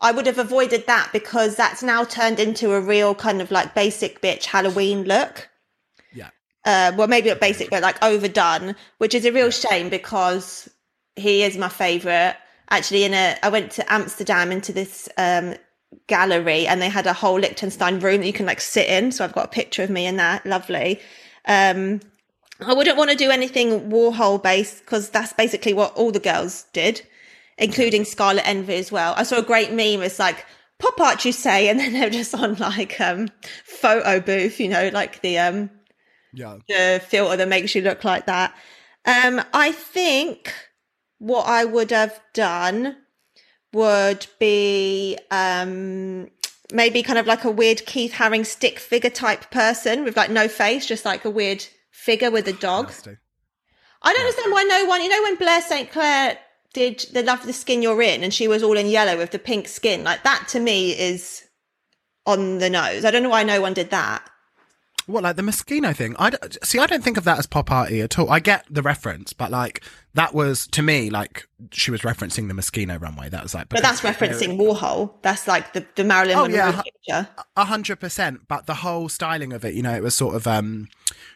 [0.00, 3.74] I would have avoided that because that's now turned into a real kind of like
[3.74, 5.48] basic bitch Halloween look.
[6.12, 6.30] yeah.
[6.64, 10.68] Uh, well, maybe not basic, but like overdone, which is a real shame because
[11.16, 12.36] he is my favourite.
[12.70, 15.54] Actually, in a, I went to Amsterdam into this um,
[16.06, 19.12] gallery, and they had a whole Lichtenstein room that you can like sit in.
[19.12, 20.44] So I've got a picture of me in that.
[20.46, 21.00] Lovely.
[21.46, 22.00] Um,
[22.66, 26.66] I wouldn't want to do anything Warhol based because that's basically what all the girls
[26.72, 27.02] did,
[27.58, 29.14] including Scarlet Envy as well.
[29.16, 30.02] I saw a great meme.
[30.02, 30.44] It's like
[30.78, 33.28] pop art, you say, and then they're just on like um
[33.64, 35.70] photo booth, you know, like the um
[36.32, 36.58] Yeah.
[36.68, 38.54] the filter that makes you look like that.
[39.06, 40.52] Um, I think
[41.18, 42.96] what I would have done
[43.72, 46.30] would be um
[46.72, 50.48] maybe kind of like a weird Keith Haring stick figure type person with like no
[50.48, 51.66] face, just like a weird
[52.04, 52.92] figure with a dog.
[54.02, 55.90] I don't understand why no one, you know, when Blair St.
[55.90, 56.38] Clair
[56.74, 59.38] did the Love the Skin You're In and she was all in yellow with the
[59.38, 61.44] pink skin, like that to me is
[62.26, 63.06] on the nose.
[63.06, 64.28] I don't know why no one did that.
[65.06, 66.16] What, like the Moschino thing?
[66.18, 66.78] I don't, see.
[66.78, 68.30] I don't think of that as pop arty at all.
[68.30, 69.82] I get the reference, but like
[70.14, 73.28] that was to me like she was referencing the Moschino runway.
[73.28, 75.12] That was like, But that's referencing Warhol.
[75.20, 76.82] That's like the, the Marilyn Oh, Monroe yeah.
[76.82, 77.28] picture.
[77.56, 80.46] A hundred percent, but the whole styling of it, you know, it was sort of
[80.46, 80.88] um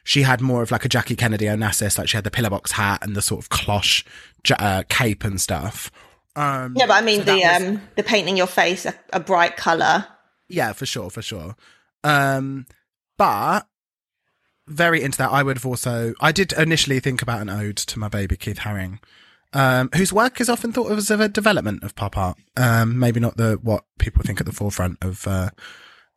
[0.02, 3.00] she had more of like a Jackie Kennedy Onassis, like she had the pillowbox hat
[3.02, 4.02] and the sort of cloche
[4.58, 5.90] uh, cape and stuff.
[6.36, 9.20] Um Yeah, but I mean so the was- um the painting your face a, a
[9.20, 10.06] bright color.
[10.48, 11.54] yeah, for sure, for sure.
[12.02, 12.64] Um
[13.18, 13.66] but
[14.66, 17.98] very into that, I would have also I did initially think about an ode to
[17.98, 19.00] my baby Keith Haring.
[19.54, 22.36] Um, whose work is often thought of as a development of pop art.
[22.56, 25.48] Um, maybe not the what people think at the forefront of uh,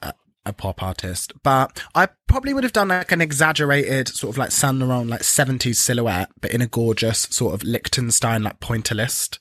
[0.02, 0.14] a,
[0.45, 4.52] a pop artist, but I probably would have done like an exaggerated sort of like
[4.52, 9.39] Saint Laurent like seventies silhouette, but in a gorgeous sort of Lichtenstein like pointillist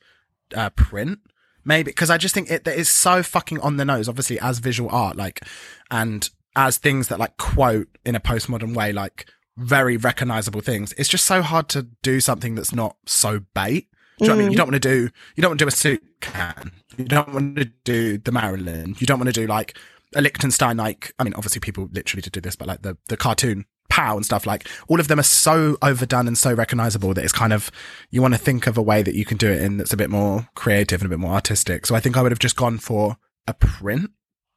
[0.55, 1.19] uh, print.
[1.65, 4.61] Maybe because I just think it that is so fucking on the nose, obviously as
[4.61, 5.45] visual art, like
[5.91, 9.27] and as things that like quote in a postmodern way, like
[9.57, 10.93] very recognizable things.
[10.95, 13.89] It's just so hard to do something that's not so bait.
[14.19, 14.49] Do you know what I mean?
[14.49, 14.53] Mm.
[14.53, 16.73] You don't want to do you don't want to do a suit can.
[16.97, 18.97] You don't want to do the Marilyn.
[18.99, 19.79] You don't want to do like
[20.15, 23.17] a Lichtenstein like I mean obviously people literally did do this, but like the the
[23.17, 27.25] cartoon pow and stuff like all of them are so overdone and so recognizable that
[27.25, 27.73] it's kind of
[28.11, 29.97] you want to think of a way that you can do it in that's a
[29.97, 31.87] bit more creative and a bit more artistic.
[31.87, 34.11] So I think I would have just gone for a print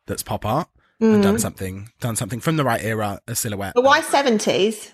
[0.06, 0.70] that's pop art
[1.04, 3.74] and done something done something from the right era, a silhouette.
[3.76, 4.94] But why seventies?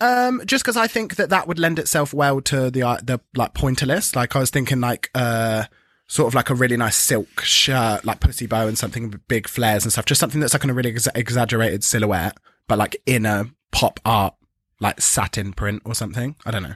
[0.00, 3.20] Um, just because I think that that would lend itself well to the uh, the
[3.34, 4.14] like pointillist.
[4.14, 5.64] Like I was thinking, like uh,
[6.06, 9.48] sort of like a really nice silk shirt, like pussy bow and something with big
[9.48, 10.04] flares and stuff.
[10.04, 12.36] Just something that's like in a really ex- exaggerated silhouette,
[12.68, 14.34] but like in a pop art,
[14.80, 16.36] like satin print or something.
[16.44, 16.74] I don't know.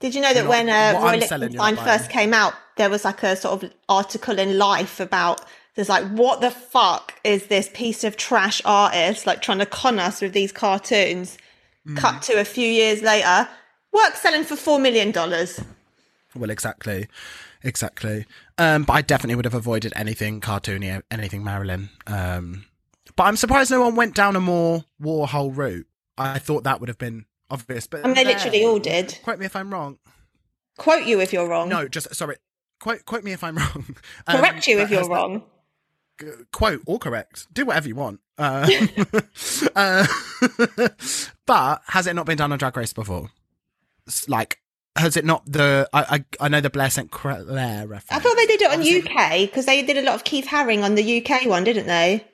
[0.00, 2.32] Did you know that You're when not- uh, Roy I'm selling, you're Lichtenstein first came
[2.32, 5.40] out, there was like a sort of article in Life about
[5.78, 10.00] there's like what the fuck is this piece of trash artist like trying to con
[10.00, 11.38] us with these cartoons?
[11.86, 11.96] Mm.
[11.96, 13.48] Cut to a few years later,
[13.92, 15.12] Work selling for $4 million.
[16.34, 17.06] Well, exactly,
[17.62, 18.26] exactly.
[18.58, 21.90] Um, but I definitely would have avoided anything cartoony, anything Marilyn.
[22.06, 22.66] Um,
[23.16, 25.86] but I'm surprised no one went down a more Warhol route.
[26.18, 29.18] I thought that would have been obvious, but And they there- literally all did.
[29.22, 29.98] Quote me if I'm wrong.
[30.76, 31.68] Quote you if you're wrong.
[31.68, 32.36] No, just sorry.
[32.80, 33.96] Quote quote me if I'm wrong.
[34.26, 35.42] Um, Correct you if you're has that- wrong.
[36.52, 37.46] Quote or correct.
[37.52, 38.20] Do whatever you want.
[38.36, 38.68] Uh,
[39.76, 40.06] uh,
[41.46, 43.30] but has it not been done on Drag Race before?
[44.06, 44.60] S- Like,
[44.96, 45.88] has it not the?
[45.92, 47.44] I I, I know the Blair St Clair
[47.86, 48.06] reference.
[48.10, 50.46] I thought they did it on Obviously- UK because they did a lot of Keith
[50.46, 52.24] Haring on the UK one, didn't they?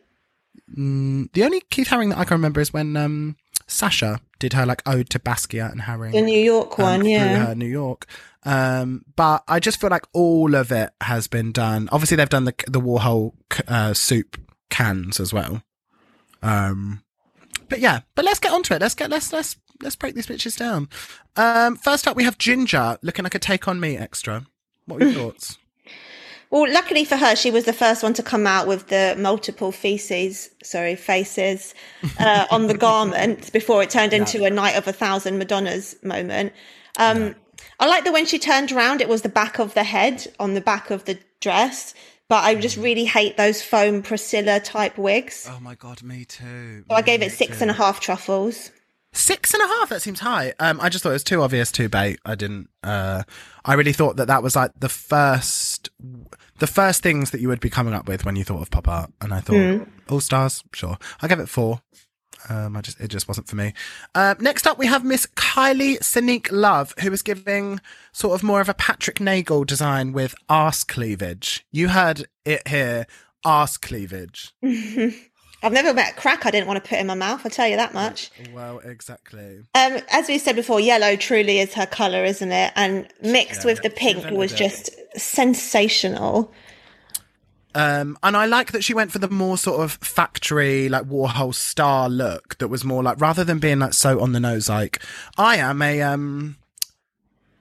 [0.76, 4.64] Mm, the only Keith Haring that I can remember is when um Sasha did her
[4.66, 6.12] like ode to Basquiat and Haring.
[6.12, 7.47] The New York um, one, through yeah.
[7.47, 8.07] her New York.
[8.45, 11.88] Um, but I just feel like all of it has been done.
[11.90, 13.32] Obviously, they've done the the Warhol
[13.68, 14.38] uh, soup
[14.70, 15.62] cans as well.
[16.42, 17.03] Um,
[17.68, 18.80] but yeah, but let's get onto it.
[18.80, 20.88] Let's get let's let's let's break these bitches down.
[21.36, 24.47] Um, first up, we have Ginger looking like a take on me extra.
[24.86, 25.59] What are your thoughts?
[26.51, 29.72] Well, luckily for her, she was the first one to come out with the multiple
[29.72, 31.74] feces, sorry, faces
[32.20, 36.53] uh, on the garment before it turned into a Night of a Thousand Madonnas moment.
[36.97, 37.34] Um,
[37.81, 40.55] I like that when she turned around, it was the back of the head on
[40.55, 41.95] the back of the dress.
[42.29, 45.47] But I just really hate those foam Priscilla type wigs.
[45.51, 46.85] Oh my god, me too.
[46.89, 48.70] So I gave it six and a half truffles.
[49.12, 49.91] Six and a half.
[49.91, 50.55] That seems high.
[50.59, 52.18] Um, I just thought it was too obvious, too bait.
[52.25, 52.68] I didn't.
[52.83, 53.22] Uh,
[53.64, 55.91] I really thought that that was like the first,
[56.59, 58.89] the first things that you would be coming up with when you thought of pop
[58.89, 60.64] art, and I thought All Stars.
[60.72, 61.81] Sure, I give it four.
[62.49, 63.72] Um, I just it just wasn't for me.
[64.14, 67.80] Uh, next up, we have Miss Kylie Sonique Love, who was giving
[68.12, 71.66] sort of more of a Patrick Nagel design with arse cleavage.
[71.72, 73.07] You heard it here,
[73.45, 74.55] arse cleavage.
[75.64, 77.66] I've never met a crack I didn't want to put in my mouth, I'll tell
[77.66, 78.30] you that much.
[78.53, 79.61] Well, exactly.
[79.74, 82.72] Um, as we said before, yellow truly is her colour, isn't it?
[82.76, 86.53] And mixed Yeah, with the pink was just sensational.
[87.75, 91.55] Um, and I like that she went for the more sort of factory, like Warhol
[91.55, 95.03] star look that was more like, rather than being like so on the nose, like,
[95.37, 96.57] I am a, um,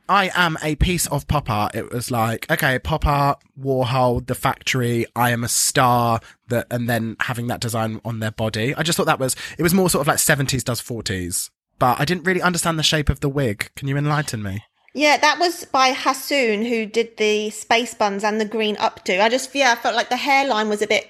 [0.08, 1.74] I am a piece of pop art.
[1.74, 6.88] It was like, okay, pop art, Warhol, the factory, I am a star that, and
[6.88, 8.76] then having that design on their body.
[8.76, 11.50] I just thought that was, it was more sort of like 70s does 40s,
[11.80, 13.72] but I didn't really understand the shape of the wig.
[13.76, 14.64] Can you enlighten me?
[14.94, 19.20] Yeah, that was by Hassoon, who did the space buns and the green updo.
[19.22, 21.10] I just, yeah, I felt like the hairline was a bit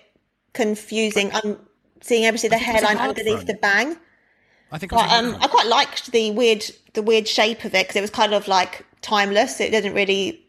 [0.54, 1.32] confusing.
[1.34, 1.58] I'm
[2.02, 3.48] seeing obviously the think it hairline underneath front.
[3.48, 3.98] the bang.
[4.72, 6.64] I think But um, I quite liked the weird,
[6.94, 9.60] the weird shape of it because it was kind of like timeless.
[9.60, 10.40] It didn't really,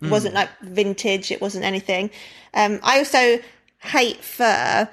[0.00, 0.10] Hmm.
[0.10, 1.30] wasn't like vintage.
[1.32, 2.10] It wasn't anything.
[2.54, 3.40] Um, I also
[3.80, 4.88] hate fur,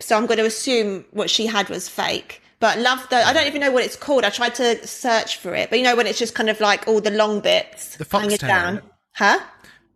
[0.00, 2.40] so I'm going to assume what she had was fake.
[2.58, 4.24] But love the, I don't even know what it's called.
[4.24, 6.88] I tried to search for it, but you know when it's just kind of like
[6.88, 8.48] all the long bits The foxtail.
[8.48, 8.82] down,
[9.12, 9.40] huh?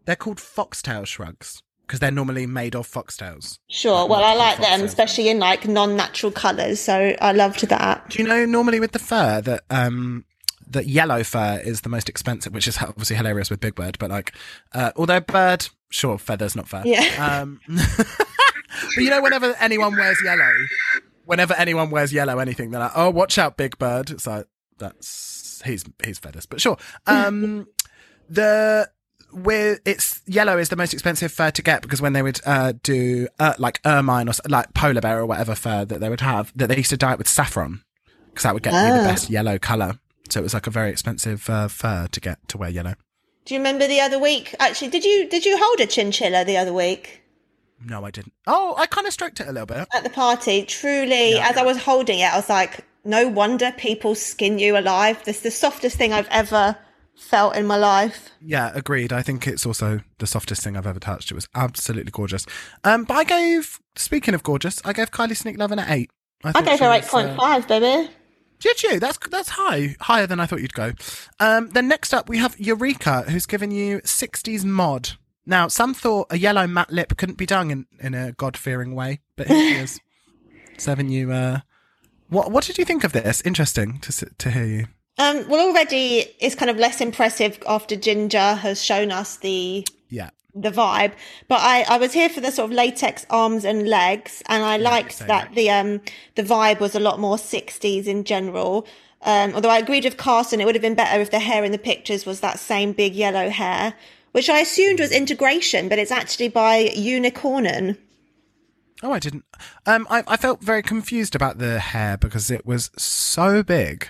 [0.04, 3.58] They're called foxtail shrugs because they're normally made of foxtails.
[3.68, 4.06] Sure.
[4.06, 6.80] Well, I like them, especially in like non-natural colours.
[6.80, 8.10] So I loved that.
[8.10, 10.24] Do you know normally with the fur that um
[10.68, 14.10] that yellow fur is the most expensive, which is obviously hilarious with Big Bird, but
[14.10, 14.34] like
[14.74, 16.82] uh, although bird sure feathers not fur.
[16.84, 17.40] Yeah.
[17.42, 20.52] Um, but you know whenever anyone wears yellow,
[21.30, 24.10] whenever anyone wears yellow anything, they're like, oh watch out Big Bird.
[24.10, 24.46] It's like
[24.78, 26.76] that's he's he's feathers, but sure.
[27.06, 27.66] Um,
[28.28, 28.90] the
[29.32, 32.72] where it's yellow is the most expensive fur to get because when they would uh,
[32.82, 36.52] do uh, like ermine or like polar bear or whatever fur that they would have,
[36.56, 37.82] that they used to dye it with saffron
[38.26, 39.04] because that would get you the Ah.
[39.04, 40.00] best yellow color.
[40.28, 42.94] So it was like a very expensive uh, fur to get to wear yellow.
[43.44, 44.54] Do you remember the other week?
[44.58, 47.19] Actually, did you did you hold a chinchilla the other week
[47.84, 48.32] No, I didn't.
[48.46, 49.88] Oh, I kind of stroked it a little bit.
[49.94, 50.64] at the party?
[50.64, 55.22] Truly, as I was holding it, I was like, no wonder people skin you alive.
[55.24, 56.76] This is the softest thing I've ever
[57.16, 58.30] felt in my life.
[58.40, 59.12] Yeah, agreed.
[59.12, 61.30] I think it's also the softest thing I've ever touched.
[61.30, 62.46] It was absolutely gorgeous.
[62.84, 66.10] Um, but I gave, speaking of gorgeous, I gave Kylie Sonique Love an eight.
[66.44, 68.10] I thought gave her was, eight point uh, five, baby.
[68.60, 69.00] Did you?
[69.00, 70.92] That's that's high, higher than I thought you'd go.
[71.38, 75.12] Um, then next up we have Eureka, who's given you '60s mod.
[75.50, 78.94] Now, some thought a yellow matte lip couldn't be done in, in a God fearing
[78.94, 80.00] way, but here she is,
[80.78, 81.32] serving you.
[81.32, 81.60] Uh,
[82.28, 83.40] what what did you think of this?
[83.40, 84.86] Interesting to to hear you.
[85.18, 90.30] Um, well, already it's kind of less impressive after Ginger has shown us the Yeah,
[90.54, 91.14] the vibe.
[91.48, 94.76] But I, I was here for the sort of latex arms and legs, and I
[94.76, 96.00] liked same, that the um
[96.36, 98.86] the vibe was a lot more sixties in general.
[99.22, 101.72] Um, although I agreed with Carson, it would have been better if the hair in
[101.72, 103.94] the pictures was that same big yellow hair,
[104.32, 107.96] which I assumed was integration, but it's actually by Unicorn.
[109.02, 109.44] Oh, I didn't.
[109.86, 114.08] Um, I, I felt very confused about the hair because it was so big.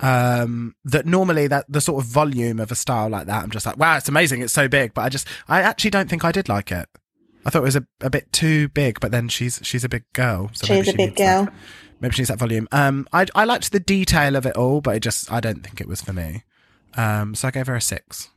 [0.00, 3.64] Um, that normally that the sort of volume of a style like that, I'm just
[3.64, 4.92] like, wow, it's amazing, it's so big.
[4.92, 6.88] But I just, I actually don't think I did like it.
[7.46, 10.04] I thought it was a, a bit too big, but then she's she's a big
[10.14, 10.50] girl.
[10.54, 11.54] So maybe She's a she big needs that- girl.
[12.00, 12.66] maybe she needs that volume.
[12.72, 15.80] Um, I I liked the detail of it all, but it just I don't think
[15.80, 16.42] it was for me.
[16.96, 18.30] Um, so I gave her a six.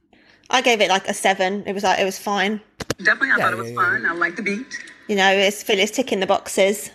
[0.50, 1.64] I gave it like a seven.
[1.66, 2.62] It was like it was fine.
[3.00, 4.06] Definitely, I Yeah, thought it was yeah, fun.
[4.06, 4.80] I like the beat.
[5.08, 6.91] You know, it's it's ticking the boxes.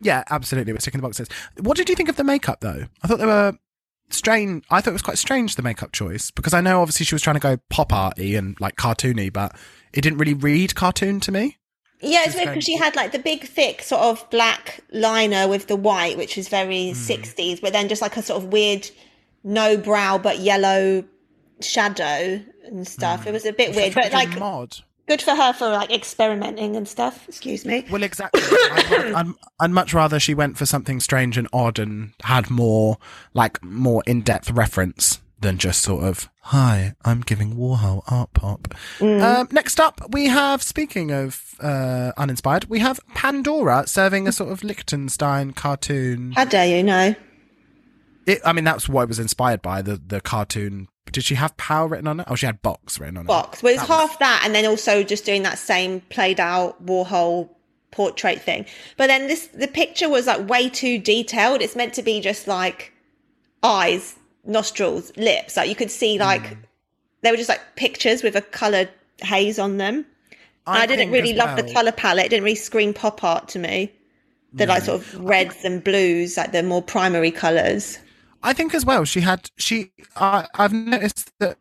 [0.00, 0.72] Yeah, absolutely.
[0.72, 1.28] We're ticking the boxes.
[1.60, 2.86] What did you think of the makeup though?
[3.02, 3.54] I thought they were
[4.10, 4.64] strange.
[4.70, 7.22] I thought it was quite strange the makeup choice because I know obviously she was
[7.22, 9.56] trying to go pop arty and like cartoony, but
[9.92, 11.56] it didn't really read cartoon to me.
[12.00, 15.66] Yeah, it's weird because she had like the big, thick sort of black liner with
[15.66, 16.96] the white, which is very Hmm.
[16.96, 18.88] 60s, but then just like a sort of weird,
[19.42, 21.02] no brow but yellow
[21.60, 23.26] shadow and stuff.
[23.26, 24.78] It was a bit weird, but like mod.
[25.08, 27.26] good for her for like experimenting and stuff.
[27.26, 27.84] Excuse me.
[27.90, 28.42] Well, exactly.
[28.42, 29.26] I'd, I'd,
[29.58, 32.98] I'd much rather she went for something strange and odd and had more,
[33.34, 38.74] like, more in depth reference than just sort of, hi, I'm giving Warhol art pop.
[39.00, 44.50] Um, next up, we have, speaking of uh, uninspired, we have Pandora serving a sort
[44.50, 46.32] of Lichtenstein cartoon.
[46.32, 47.14] How dare you know?
[48.28, 50.88] It, I mean, that's what it was inspired by, the, the cartoon.
[51.10, 52.26] Did she have power written on it?
[52.28, 53.28] Oh, she had box written on it.
[53.28, 53.62] box.
[53.62, 56.84] Well, it's That was- half that, and then also just doing that same played out
[56.84, 57.48] Warhol
[57.90, 58.66] portrait thing.
[58.98, 61.62] But then this, the picture was like way too detailed.
[61.62, 62.92] It's meant to be just like
[63.62, 64.14] eyes,
[64.44, 65.56] nostrils, lips.
[65.56, 66.54] Like you could see like Hmm.
[67.22, 68.90] they were just like pictures with a coloured
[69.22, 70.04] haze on them.
[70.66, 72.26] And I, didn't really love the colour palette.
[72.26, 73.90] It didn't really scream pop art to me.
[74.52, 77.98] The like sort of reds and blues, like the more primary colours.
[78.42, 79.04] I think as well.
[79.04, 79.92] She had she.
[80.16, 81.58] I I've noticed that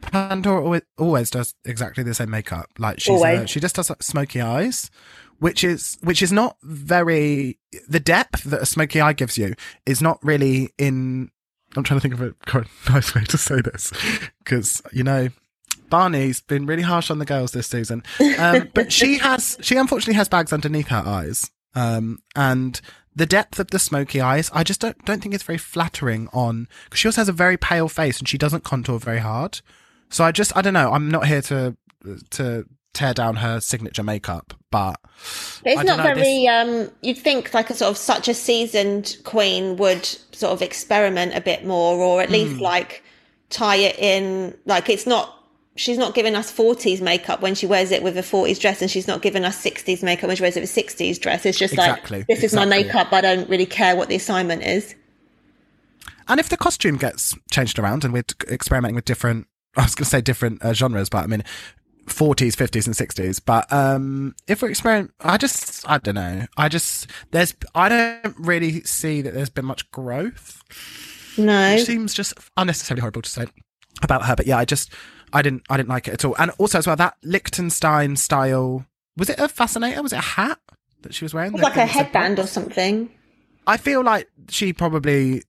[0.00, 2.66] Pandora always, always does exactly the same makeup.
[2.78, 4.90] Like she's uh, she just does like smoky eyes,
[5.38, 7.58] which is which is not very
[7.88, 9.54] the depth that a smoky eye gives you
[9.86, 11.30] is not really in.
[11.76, 13.92] I'm trying to think of a nice way to say this
[14.38, 15.28] because you know.
[15.88, 18.04] Barney's been really harsh on the girls this season,
[18.38, 22.80] um, but she has she unfortunately has bags underneath her eyes, um, and
[23.14, 26.68] the depth of the smoky eyes, I just don't don't think it's very flattering on
[26.84, 29.60] because she also has a very pale face and she doesn't contour very hard.
[30.08, 30.92] So I just I don't know.
[30.92, 31.76] I'm not here to
[32.30, 34.96] to tear down her signature makeup, but
[35.62, 36.46] But it's not know, very.
[36.48, 41.34] Um, you'd think like a sort of such a seasoned queen would sort of experiment
[41.34, 42.62] a bit more, or at least Hmm.
[42.62, 43.02] like
[43.50, 44.56] tie it in.
[44.66, 45.36] Like it's not.
[45.80, 48.90] She's not giving us 40s makeup when she wears it with a 40s dress, and
[48.90, 51.46] she's not giving us 60s makeup when she wears it with a 60s dress.
[51.46, 52.84] It's just Exactly, like this is my exactly.
[52.84, 53.12] makeup.
[53.12, 54.94] I don't really care what the assignment is.
[56.28, 60.04] and if the costume gets changed around and we're experimenting with different, I was going
[60.04, 61.42] to say different uh, genres, but I mean.
[62.06, 63.40] 40s, 50s, and 60s.
[63.44, 66.46] But um if we're experiment, I just, I don't know.
[66.56, 70.60] I just, there's, I don't really see that there's been much growth.
[71.38, 73.46] No, which seems just unnecessarily horrible to say
[74.02, 74.34] about her.
[74.34, 74.90] But yeah, I just
[75.32, 76.34] I didn't I didn't like it at all.
[76.38, 80.02] And also as well that Lichtenstein style was it a fascinator?
[80.02, 80.58] Was it a hat
[81.02, 81.52] that she was wearing?
[81.54, 83.10] it's like a headband or something.
[83.66, 85.42] I feel like she probably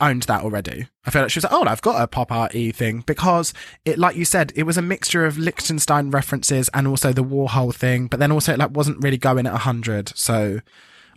[0.00, 0.86] owned that already.
[1.04, 3.52] I feel like she was like, oh, I've got a pop arty thing because
[3.84, 7.74] it, like you said, it was a mixture of Lichtenstein references and also the Warhol
[7.74, 10.12] thing, but then also it like wasn't really going at hundred.
[10.16, 10.60] So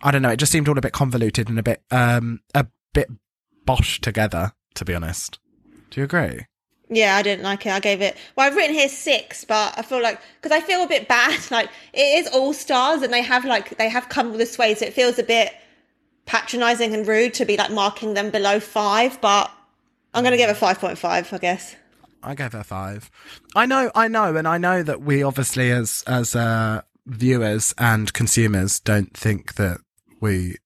[0.02, 0.30] I don't know.
[0.30, 3.08] It just seemed all a bit convoluted and a bit um a bit
[3.64, 4.52] bosh together.
[4.74, 5.38] To be honest,
[5.90, 6.46] do you agree?
[6.88, 7.72] Yeah, I didn't like it.
[7.72, 8.16] I gave it.
[8.36, 11.40] Well, I've written here six, but I feel like because I feel a bit bad.
[11.50, 14.86] Like it is all stars, and they have like they have come this way, so
[14.86, 15.52] it feels a bit
[16.26, 19.20] patronizing and rude to be like marking them below five.
[19.20, 19.50] But
[20.14, 21.74] I'm gonna give it five point five, I guess.
[22.22, 23.10] I gave it a five.
[23.54, 28.12] I know, I know, and I know that we obviously, as as uh, viewers and
[28.12, 29.78] consumers, don't think that
[30.20, 30.56] we.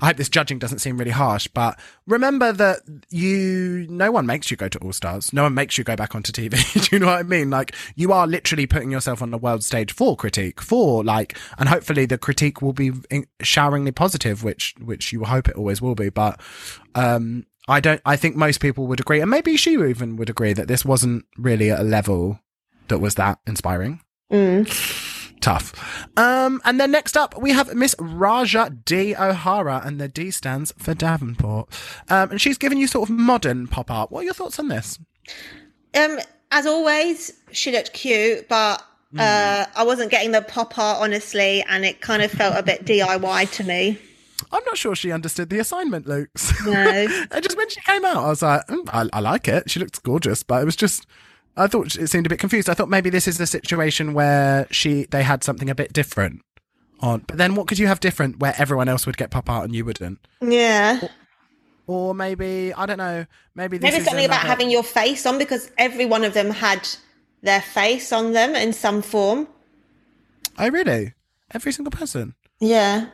[0.00, 4.50] I hope this judging doesn't seem really harsh, but remember that you, no one makes
[4.50, 5.32] you go to All Stars.
[5.32, 6.84] No one makes you go back onto TV.
[6.88, 7.50] Do you know what I mean?
[7.50, 11.68] Like, you are literally putting yourself on the world stage for critique, for like, and
[11.68, 12.92] hopefully the critique will be
[13.42, 16.08] showeringly positive, which, which you hope it always will be.
[16.08, 16.40] But,
[16.94, 20.52] um, I don't, I think most people would agree, and maybe she even would agree
[20.52, 22.38] that this wasn't really at a level
[22.88, 24.00] that was that inspiring.
[25.40, 26.06] Tough.
[26.16, 29.14] Um, and then next up, we have Miss Ra'Jah D.
[29.14, 31.68] O'Hara, and the D stands for Davenport.
[32.08, 34.10] Um, and she's given you sort of modern pop art.
[34.10, 34.98] What are your thoughts on this?
[35.94, 36.18] Um,
[36.50, 38.82] as always, she looked cute, but
[39.18, 42.84] uh, I wasn't getting the pop art honestly, and it kind of felt a bit
[42.86, 43.98] DIY to me.
[44.52, 46.52] I'm not sure she understood the assignment, Luke's.
[46.64, 46.72] No.
[47.30, 49.70] and just when she came out, I was like, mm, I, I like it.
[49.70, 51.06] She looks gorgeous, but it was just,
[51.56, 52.68] I thought it seemed a bit confused.
[52.68, 56.42] I thought maybe this is the situation where she they had something a bit different
[57.00, 57.24] on.
[57.26, 59.74] But then what could you have different where everyone else would get pop art and
[59.74, 60.18] you wouldn't?
[60.40, 61.00] Yeah.
[61.86, 63.26] or maybe I don't know.
[63.54, 66.86] Maybe this Maybe something about having your face on because every one of them had
[67.42, 69.48] their face on them in some form.
[70.58, 71.14] Oh, really?
[71.52, 72.34] Every single person.
[72.60, 73.06] Yeah.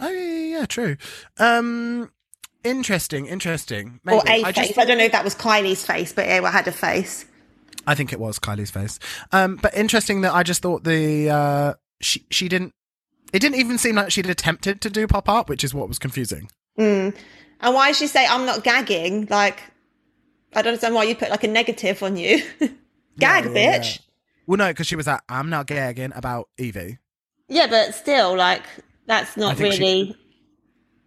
[0.00, 0.96] Oh, yeah, yeah, yeah, true.
[1.38, 2.10] Um,
[2.64, 4.00] interesting, interesting.
[4.04, 4.18] Maybe.
[4.18, 4.68] Or a I face.
[4.68, 7.24] just I don't know if that was Kylie's face, but it had a face.
[7.88, 8.98] I think it was Kylie's face.
[9.32, 12.72] Um, but interesting that I just thought the uh, she she didn't.
[13.32, 15.98] It didn't even seem like she'd attempted to do pop art, which is what was
[15.98, 16.48] confusing.
[16.76, 17.12] And
[17.60, 19.26] why did she say I'm not gagging?
[19.28, 19.60] Like,
[20.54, 22.42] I don't understand why you put like a negative on you.
[23.18, 23.96] Gag, Yeah, yeah, bitch.
[23.96, 24.02] yeah.
[24.46, 26.98] Well, no, because she was like, "I'm not gagging about Evie."
[27.48, 27.66] Yeah.
[27.66, 28.62] but still, like,
[29.06, 30.16] that's not she- really.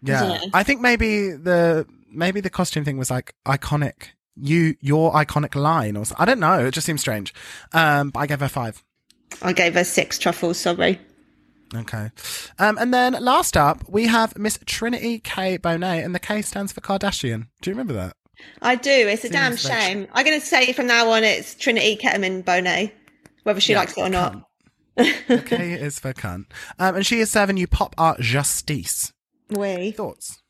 [0.03, 0.39] Yeah, Yeah.
[0.53, 4.09] I think maybe the maybe the costume thing was like iconic.
[4.41, 6.65] You your iconic line, or I don't know.
[6.65, 7.33] It just seems strange.
[7.73, 8.83] Um, but I gave her five.
[9.41, 10.57] I gave her six truffles.
[10.57, 10.99] Sorry.
[11.73, 12.09] Okay.
[12.59, 15.57] Um, and then last up, we have Miss Trinity K.
[15.57, 17.47] Bonet, and the K stands for Kardashian.
[17.61, 18.17] Do you remember that?
[18.61, 18.91] I do.
[18.91, 20.07] It's a damn Seems like- shame.
[20.13, 22.91] I'm going to say from now on it's Trinity Ketamine Bonet,
[23.43, 24.43] whether she Yeah, likes it or not.
[24.97, 26.45] K is for cunt.
[26.79, 29.13] Um, and she is serving you pop art justice.
[29.49, 29.91] We.
[29.91, 30.41] Thoughts?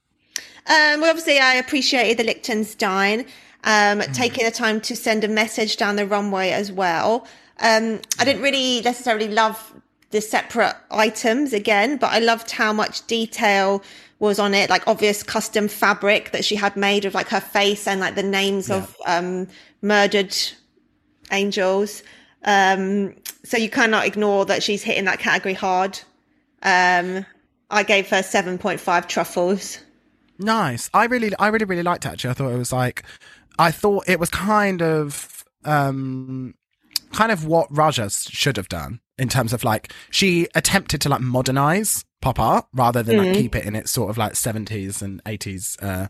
[0.68, 3.26] Um, well, obviously, I appreciated the Lichtenstein
[3.64, 4.14] um, Mm.
[4.14, 7.28] taking the time to send a message down the runway as well.
[7.60, 9.74] Um, I didn't really necessarily love
[10.10, 13.84] the separate items again, but I loved how much detail
[14.20, 17.88] was on it, like obvious custom fabric that she had made of like her face
[17.88, 19.48] and like the names of um,
[19.82, 20.36] murdered
[21.32, 22.04] angels.
[22.44, 26.00] Um, so you cannot ignore that she's hitting that category hard.
[26.64, 27.26] Um,
[27.70, 29.80] I gave her 7.5 truffles.
[30.38, 30.90] Nice.
[30.94, 32.10] I really, I really, really liked it.
[32.10, 33.04] Actually, I thought it was like,
[33.60, 36.56] I thought it was kind of, um,
[37.12, 41.22] kind of what Ra'Jah should have done in terms of like she attempted to like
[41.22, 45.24] modernize pop art rather than like keep it in its sort of like 70s and
[45.24, 46.08] 80s uh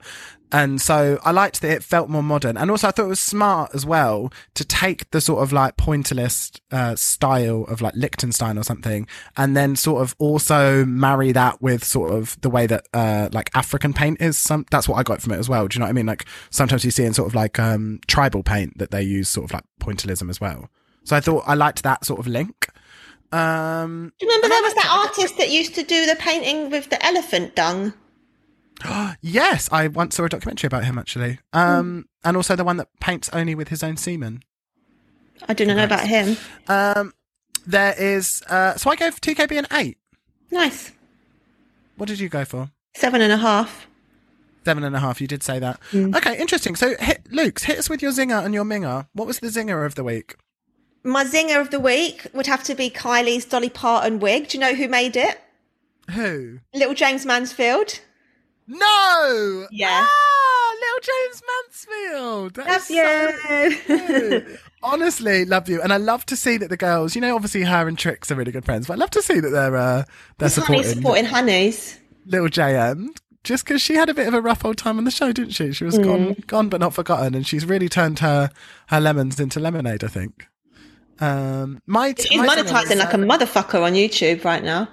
[0.53, 2.57] and so I liked that it felt more modern.
[2.57, 5.77] And also I thought it was smart as well to take the sort of like
[5.77, 9.07] pointillist uh style of like Lichtenstein or something
[9.37, 13.49] and then sort of also marry that with sort of the way that uh like
[13.53, 14.37] African paint is.
[14.37, 15.67] Some that's what I got from it as well.
[15.69, 16.05] Do you know what I mean?
[16.05, 19.45] Like sometimes you see in sort of like um tribal paint that they use sort
[19.45, 20.69] of like pointillism as well.
[21.05, 22.67] So I thought I liked that sort of link
[23.31, 26.89] um Do you remember there was that artist that used to do the painting with
[26.89, 27.93] the elephant dung?
[29.21, 31.39] Yes, I once saw a documentary about him actually.
[31.53, 34.43] Um, and also the one that paints only with his own semen.
[35.47, 36.37] I didn't know about him.
[36.67, 37.13] Um,
[37.65, 38.41] there is.
[38.49, 39.97] Uh, so I gave TKB an eight.
[40.49, 40.91] Nice.
[41.95, 42.71] What did you go for?
[42.95, 43.87] Seven and a half.
[44.65, 45.21] Seven and a half.
[45.21, 45.79] You did say that.
[45.93, 46.75] Okay, interesting.
[46.75, 49.07] So, hit, Luke's hit us with your zinger and your minger.
[49.13, 50.35] What was the zinger of the week?
[51.03, 54.49] My zinger of the week would have to be Kylie's Dolly Parton wig.
[54.49, 55.39] Do you know who made it?
[56.11, 56.59] Who?
[56.73, 57.99] Little Jaymes Mansfield.
[58.67, 59.67] No.
[59.71, 60.05] Yeah.
[60.07, 62.53] Ah, little Jaymes Mansfield.
[62.55, 62.93] That Love so
[63.89, 64.47] you.
[64.47, 64.59] cute.
[64.83, 67.15] Honestly, love you, and I love to see that the girls.
[67.15, 69.39] You know, obviously, her and Trix are really good friends, but I love to see
[69.39, 70.03] that they're uh,
[70.37, 71.99] they're supporting supporting honeys.
[72.25, 73.09] little JM.
[73.43, 75.53] Just because she had a bit of a rough old time on the show, didn't
[75.53, 75.71] she?
[75.71, 78.51] She was gone, gone but not forgotten, and she's really turned her
[78.87, 80.03] her lemons into lemonade.
[80.03, 80.47] I think.
[81.21, 84.89] Um, my She's my monetizing like a motherfucker on YouTube right now.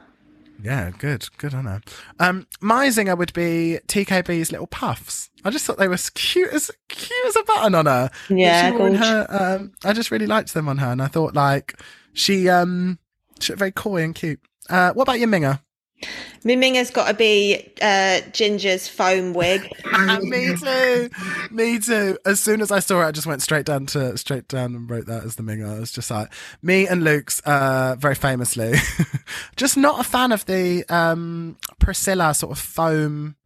[0.63, 1.81] Yeah, good, good on her.
[2.19, 5.31] Um, my zinger would be TKB's little puffs.
[5.45, 8.11] I just thought they were as cute as cute as a button on her.
[8.29, 9.07] Yeah, she wore in gorge.
[9.07, 9.27] her.
[9.29, 11.81] Um, I just really liked them on her, and I thought like
[12.13, 12.99] she um
[13.41, 14.41] she looked very coy and cute.
[14.69, 15.61] Uh, what about your minger?
[16.45, 19.63] Miminga's got to be uh, Ginger's foam wig.
[20.23, 21.11] me too.
[21.51, 22.17] Me too.
[22.25, 24.89] As soon as I saw it, I just went straight down to straight down and
[24.89, 25.77] wrote that as the minger.
[25.77, 26.33] I was just like
[26.63, 28.75] me and Luke's uh very famously
[29.57, 33.37] just not a fan of the um Priscilla sort of foam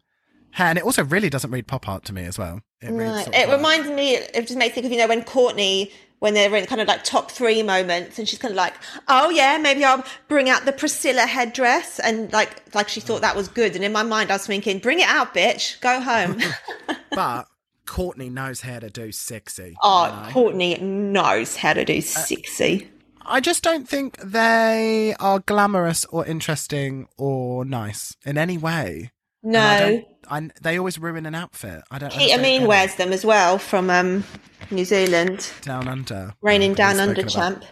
[0.53, 0.69] hair.
[0.69, 2.61] And it also really doesn't read pop art to me as well.
[2.81, 3.29] It, Right.
[3.33, 5.91] It reminds me, it just makes me think of, you know, when Courtney,
[6.23, 8.75] when they're in kind of like top three moments and she's kind of like,
[9.09, 11.99] oh yeah, maybe I'll bring out the Priscilla headdress.
[11.99, 13.75] And like, like she thought that was good.
[13.75, 16.41] And in my mind, I was thinking, bring it out, bitch, go home.
[17.11, 17.49] but
[17.87, 19.75] Courtney knows how to do sexy.
[19.83, 20.33] oh, you know?
[20.33, 22.89] Courtney knows how to do Uh, sexy.
[23.23, 29.11] I just don't think they are glamorous or interesting or nice in any way.
[29.43, 30.05] No.
[30.33, 31.83] I, they always ruin an outfit.
[31.91, 32.12] I don't.
[32.12, 32.68] Peter don't Mean get it.
[32.68, 34.24] wears them as well from um,
[34.70, 35.51] New Zealand.
[35.62, 36.35] down under.
[36.43, 37.64] Raining down under about- champ.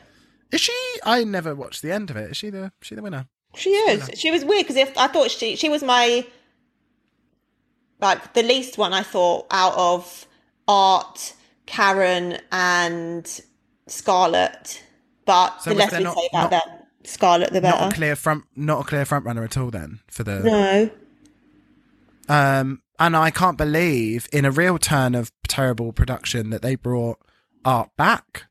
[0.53, 0.73] Is she?
[1.05, 2.33] I never watched the end of it.
[2.33, 2.65] Is she the?
[2.65, 3.27] Is she the winner?
[3.55, 4.11] She is.
[4.15, 6.27] She was weird because if I thought she she was my
[8.01, 10.27] like the least one I thought out of
[10.69, 11.35] Art,
[11.67, 13.41] Karen, and
[13.87, 14.83] Scarlett.
[15.27, 17.87] But So the less we not- say about not- them, Scarlett, the Not better.
[17.87, 18.45] a clear front.
[18.57, 19.71] Not a clear front runner at all.
[19.71, 20.41] Then for the.
[20.41, 20.91] no,
[22.31, 22.83] Um.
[22.99, 27.19] and I can't believe in a real turn of terrible production that they brought
[27.65, 28.45] art back.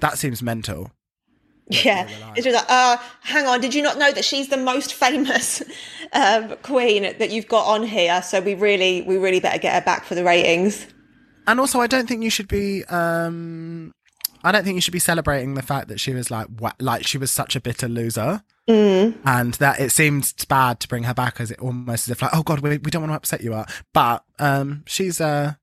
[0.00, 0.90] That seems mental.
[1.68, 4.24] Yeah, they were like- it's just like, uh, hang on, did you not know that
[4.24, 5.60] she's the most famous
[6.12, 8.22] um, queen that you've got on here?
[8.22, 10.86] So we really, we really better get her back for the ratings.
[11.48, 12.84] And also, I don't think you should be.
[12.84, 13.92] Um,
[14.44, 17.04] I don't think you should be celebrating the fact that she was like, wa- like
[17.06, 21.40] she was such a bitter loser, and that it seemed bad to bring her back
[21.40, 23.54] as it almost as if like, oh god, we we don't want to upset you,
[23.54, 23.70] Art.
[23.94, 25.54] But um, she's uh,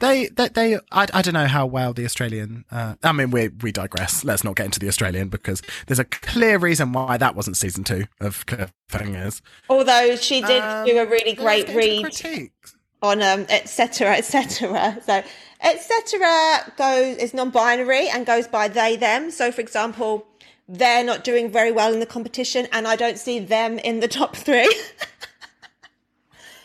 [0.00, 2.64] they they they I, I don't know how well the Australian.
[2.70, 4.24] Uh, I mean, we we digress.
[4.24, 7.84] Let's not get into the Australian because there's a clear reason why that wasn't season
[7.84, 9.40] two of Cliffhangers.
[9.70, 12.74] Although she did Um, do a really great read critiques.
[13.00, 14.16] on um, etc.
[14.16, 14.98] etc.
[15.06, 15.22] So
[15.60, 16.72] etc.
[16.76, 19.30] goes is non-binary and goes by they them.
[19.30, 20.26] So for example,
[20.72, 24.08] they're not doing very well in the competition, and I don't see them in the
[24.08, 24.62] top three.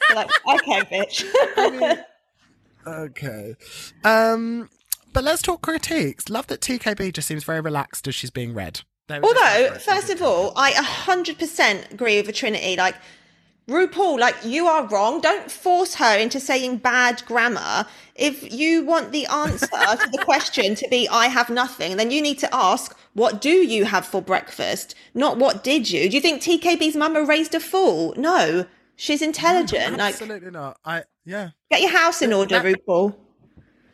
[0.10, 2.04] You're like, okay, bitch.
[2.88, 3.56] Okay.
[4.06, 4.70] Um,
[5.12, 6.30] but let's talk critiques.
[6.30, 8.80] Love that TKB just seems very relaxed as she's being read.
[9.08, 12.78] They were just Although, first of all, I 100% agree with Trinity.
[12.78, 12.96] Like,
[13.68, 15.20] RuPaul, like, you are wrong.
[15.20, 17.86] Don't force her into saying bad grammar.
[18.16, 22.22] If you want the answer to the question to be, I have nothing, then you
[22.22, 24.96] need to ask, what do you have for breakfast?
[25.14, 26.10] Not what did you?
[26.10, 28.14] Do you think TKB's mama raised a fool?
[28.16, 28.66] No.
[28.96, 29.98] She's intelligent.
[29.98, 30.80] Like, absolutely not.
[30.86, 31.50] I yeah.
[31.70, 33.16] get your house in order, RuPaul.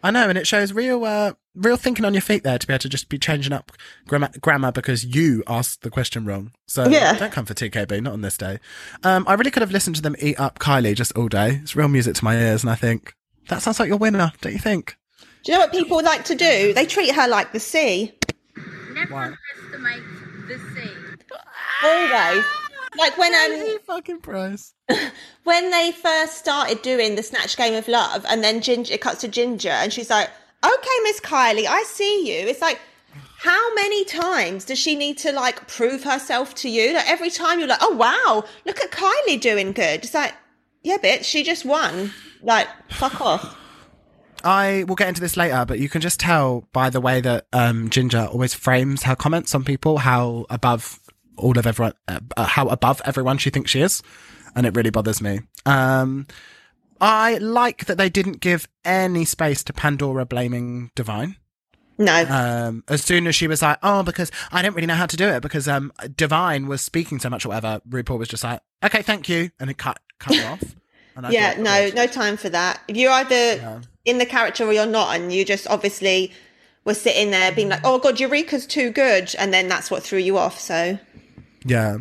[0.04, 2.74] I know, and it shows real, uh, real thinking on your feet there to be
[2.74, 3.72] able to just be changing up
[4.08, 6.52] grammar, grammar because you asked the question wrong.
[6.68, 7.14] So Yeah.
[7.18, 8.60] don't come for TKB, not on this day.
[9.04, 11.60] Um, I really could have listened to them eat up Kylie just all day.
[11.62, 13.14] It's real music to my ears, and I think
[13.50, 14.98] that sounds like your winner, don't you think?
[15.44, 16.74] Do you know what people like to do?
[16.74, 18.14] They treat her like the sea.
[18.94, 20.04] Never underestimate
[20.48, 20.92] the sea.
[21.84, 22.46] Always.
[22.98, 24.74] Like when um fucking price.
[25.44, 29.22] when they first started doing the Snatch Game of Love, and then Ginger it cuts
[29.22, 30.30] to Ginger, and she's like,
[30.64, 32.80] "Okay, Miss Kylie, I see you." It's like,
[33.38, 36.94] how many times does she need to like prove herself to you?
[36.94, 40.34] Like every time you're like, "Oh wow, look at Kylie doing good." It's like,
[40.84, 42.12] yeah, bitch, she just won.
[42.42, 43.58] Like, fuck off.
[44.44, 47.48] I will get into this later, but you can just tell by the way that
[47.54, 51.00] um, Ginger always frames her comments on people how above
[51.38, 54.04] all of everyone, uh, how above everyone she thinks she is,
[54.56, 55.40] and it really bothers me.
[55.66, 56.28] Um,
[57.02, 61.38] I like that they didn't give any space to Pandora blaming Divine.
[61.98, 65.06] No, Um, as soon as she was like, "Oh, because I don't really know how
[65.06, 68.44] to do it," because um, Divine was speaking so much or whatever, RuPaul was just
[68.44, 70.64] like, "Okay, thank you," and it cut cut her off.
[71.16, 72.82] And I yeah, no, no time for that.
[72.88, 76.32] You're either in the character or you're not, and you just obviously
[76.86, 80.18] were sitting there being like, "Oh God, Eureka's too good," and then that's what threw
[80.18, 80.60] you off.
[80.60, 80.98] So.
[81.64, 81.98] Yeah.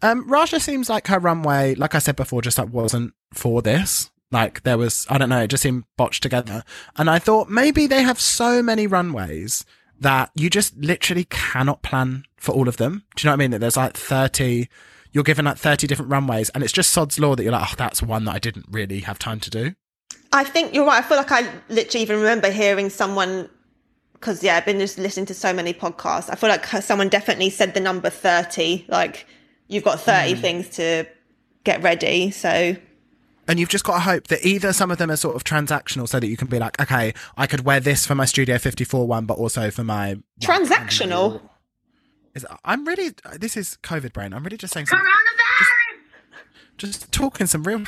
[0.00, 4.11] Um, Ra'Jah seems like her runway, like I said before, just like wasn't for this.
[4.32, 6.64] Like there was, I don't know, it just seemed botched together.
[6.96, 9.64] And I thought maybe they have so many runways
[10.00, 13.04] that you just literally cannot plan for all of them.
[13.14, 13.50] Do you know what I mean?
[13.52, 14.68] That there's like 30,
[15.12, 17.74] you're given like 30 different runways and it's just sod's law that you're like, oh,
[17.76, 19.74] that's one that I didn't really have time to do.
[20.32, 21.04] I think you're right.
[21.04, 23.50] I feel like I literally even remember hearing someone
[24.14, 26.30] because yeah, I've been just listening to so many podcasts.
[26.30, 28.86] I feel like someone definitely said the number thirty.
[28.88, 29.26] Like
[29.68, 30.40] you've got thirty hmm.
[30.40, 31.06] things to
[31.64, 32.30] get ready.
[32.30, 32.76] So
[33.52, 36.08] And you've just got to hope that either some of them are sort of transactional
[36.08, 39.06] so that you can be like, okay, I could wear this for my Studio 54
[39.06, 40.16] one, but also for my.
[40.40, 41.42] transactional.
[42.34, 44.32] Is, I'm really, this is COVID brain.
[44.32, 45.02] I'm really just saying some,
[46.78, 47.84] just talking some real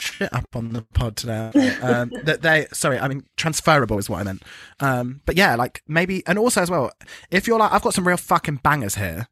[0.00, 1.52] shit up on the pod today.
[1.80, 4.42] Um, that they, sorry, I mean, transferable is what I meant.
[4.80, 6.90] Um, but yeah, like maybe, and also as well,
[7.30, 9.28] if you're like, I've got some real fucking bangers here.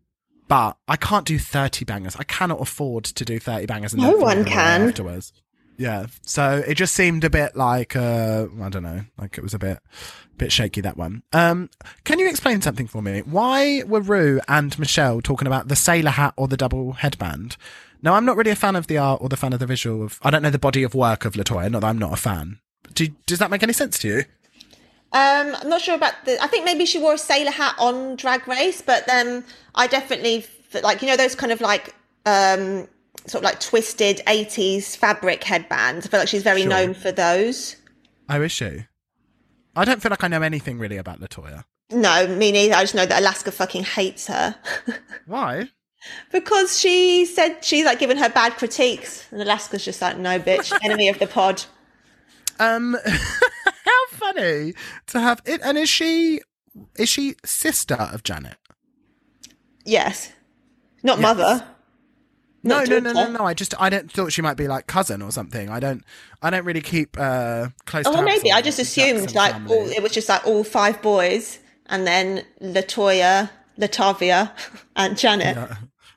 [0.46, 2.14] But I can't do 30 bangers.
[2.14, 3.94] I cannot afford to do 30 bangers.
[3.94, 4.90] And No one can.
[4.90, 5.32] Afterwards.
[5.78, 6.06] Yeah.
[6.22, 9.58] So it just seemed a bit like, uh, I don't know, like it was a
[9.58, 9.78] bit,
[10.38, 11.22] bit shaky, that one.
[11.32, 11.70] Um,
[12.04, 13.20] can you explain something for me?
[13.20, 17.56] Why were Rue and Michelle talking about the sailor hat or the double headband?
[18.02, 20.02] Now, I'm not really a fan of the art or the fan of the visual
[20.02, 22.12] of, I don't know the body of work of La Toya, not that I'm not
[22.12, 22.60] a fan.
[22.94, 24.24] Do, does that make any sense to you?
[25.12, 26.42] Um, I'm not sure about the.
[26.42, 29.44] I think maybe she wore a sailor hat on Drag Race, but then
[29.74, 30.44] I definitely
[30.82, 31.94] like you know those kind of like
[32.26, 32.86] um
[33.26, 36.06] sort of like twisted 80s fabric headbands.
[36.06, 36.70] I feel like she's very Sure.
[36.70, 37.76] known for those.
[38.28, 38.86] Oh, is she?
[39.74, 41.64] I don't feel like I know anything really about La Toya.
[41.90, 42.74] No, me neither.
[42.74, 44.56] I just know that Alaska fucking hates her.
[45.26, 45.68] Why?
[46.32, 50.72] Because she said she's like giving her bad critiques, and Alaska's just like, no, bitch,
[50.84, 51.64] enemy of the pod.
[52.58, 54.74] Um, how funny
[55.08, 55.60] to have it.
[55.62, 56.40] And is she
[56.96, 58.56] is she sister of Janet?
[59.84, 60.32] Yes,
[61.02, 61.66] not mother.
[62.66, 63.44] No, no, no, no, no.
[63.44, 65.68] I just I don't thought she might be like cousin or something.
[65.70, 66.04] I don't
[66.42, 68.04] I don't really keep uh close.
[68.06, 68.52] Oh, maybe.
[68.52, 72.82] I just assumed like all, it was just like all five boys and then La
[72.82, 74.50] Toya, Latavia,
[74.96, 75.56] and Janet.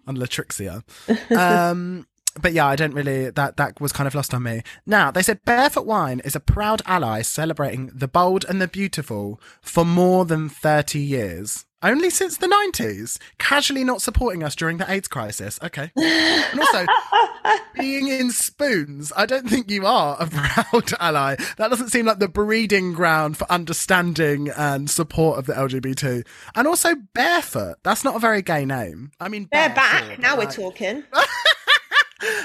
[0.07, 0.83] On Latrixia.
[1.37, 2.07] um,
[2.41, 3.29] but yeah, I don't really.
[3.29, 4.61] That that was kind of lost on me.
[4.85, 9.39] Now they said Barefoot Wine is a proud ally celebrating the bold and the beautiful
[9.61, 11.65] for more than thirty years.
[11.81, 15.57] Only since the nineties, casually not supporting us during the AIDS crisis.
[15.63, 16.85] Okay, and also
[17.79, 19.13] being in spoons.
[19.15, 21.37] I don't think you are a proud ally.
[21.55, 26.27] That doesn't seem like the breeding ground for understanding and support of the LGBT.
[26.53, 27.77] And also barefoot.
[27.83, 29.11] That's not a very gay name.
[29.21, 30.19] I mean, They're back.
[30.19, 31.03] now we're talking.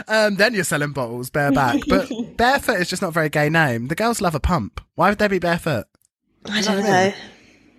[0.08, 1.80] Um, then you're selling bottles bareback.
[1.88, 3.88] But barefoot is just not a very gay name.
[3.88, 4.80] The girls love a pump.
[4.94, 5.86] Why would they be barefoot?
[6.46, 7.12] I don't know.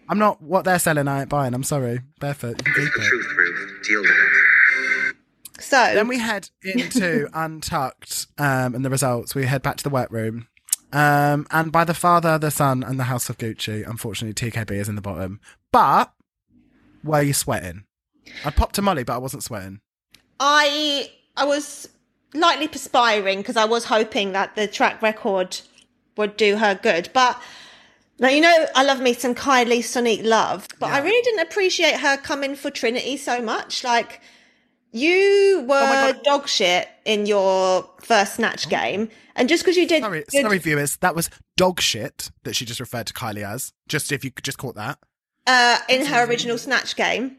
[0.10, 1.08] I'm not what they're selling.
[1.08, 1.54] I ain't buying.
[1.54, 2.02] I'm sorry.
[2.20, 2.62] Barefoot.
[2.66, 3.08] You can keep it.
[3.08, 3.84] Truth, Ruth.
[3.88, 5.16] Deal with it.
[5.62, 9.34] So Then we head into Untucked um, and the results.
[9.34, 10.48] We head back to the workroom.
[10.92, 14.90] Um, and by the father, the son, and the house of Gucci, unfortunately, TKB is
[14.90, 15.40] in the bottom.
[15.72, 16.14] But
[17.04, 17.86] were you sweating?
[18.44, 19.82] I popped a molly, but I wasn't sweating.
[20.40, 21.90] I I was
[22.34, 25.60] lightly perspiring because I was hoping that the track record
[26.18, 27.10] would do her good.
[27.14, 27.40] But
[28.20, 32.00] now you know I love me some Kylie Sonique Love, but I really didn't appreciate
[32.00, 33.84] her coming for Trinity so much.
[33.84, 34.22] Like
[34.92, 40.04] you were Oh dog shit in your first snatch game, and just because you did
[40.04, 40.98] Sorry, good- sorry, viewers.
[40.98, 43.74] That was dog shit that she just referred to Kylie as.
[43.90, 44.98] Just if you could just caught that.
[45.48, 47.38] uh, in her original snatch game.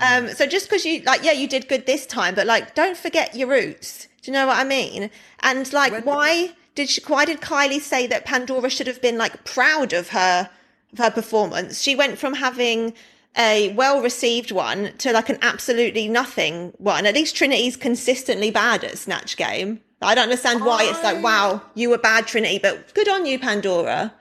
[0.00, 2.96] Um, so just because you like, yeah, you did good this time, but like, don't
[2.96, 4.08] forget your roots.
[4.22, 5.10] Do you know what I mean?
[5.40, 9.18] And like, When- why did she, why did Kylie say that Pandora should have been
[9.18, 10.50] like proud of her
[10.92, 11.80] of her performance?
[11.80, 12.94] She went from having
[13.36, 17.06] a well received one to like an absolutely nothing one.
[17.06, 19.80] At least Trinity's consistently bad at snatch game.
[20.02, 23.38] I don't understand why it's like, wow, you were bad, Trinity, but good on you,
[23.38, 24.14] Pandora.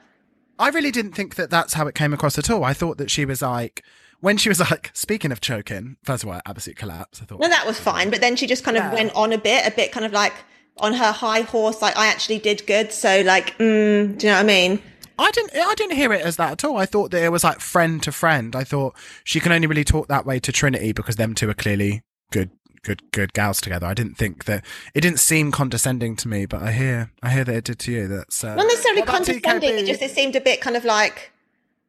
[0.60, 2.66] I really didn't think that that's how it came across at all.
[2.66, 3.82] I thought that she was like,
[4.22, 7.22] when she was like, speaking of choking, first of all, absolute collapse.
[7.22, 8.10] I thought, No, that was fine.
[8.10, 8.94] But then she just kind of Yeah.
[8.94, 10.34] went on a bit, a bit kind of like
[10.78, 12.92] on her high horse, like I actually did good.
[12.94, 14.82] So like, mm, do you know what I mean?
[15.18, 16.78] I didn't, I didn't hear it as that at all.
[16.78, 18.56] I thought that it was like friend to friend.
[18.56, 21.54] I thought she can only really talk that way to Trinity because them two are
[21.54, 22.52] clearly good,
[22.84, 23.86] good, good gals together.
[23.86, 24.64] I didn't think that
[24.96, 27.92] it didn't seem condescending to me, but I hear, I hear that it did to
[27.92, 28.08] you.
[28.08, 29.72] That's uh, Not necessarily what about condescending.
[29.74, 29.80] TKB?
[29.80, 31.32] It just it seemed a bit kind of like,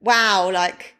[0.00, 0.96] wow, like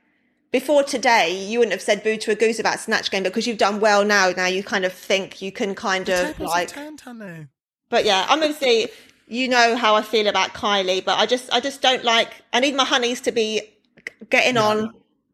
[0.53, 3.59] before today, you wouldn't have said boo to a goose about Snatch Game because you've
[3.59, 4.31] done well now.
[4.31, 6.75] Now you kind of think you can kind of like,
[7.89, 8.89] but yeah, I'm obviously,
[9.29, 12.61] you know how I feel about Kylie, but I just, I just don't like, I
[12.61, 13.63] need my honeys to be
[14.29, 14.93] getting on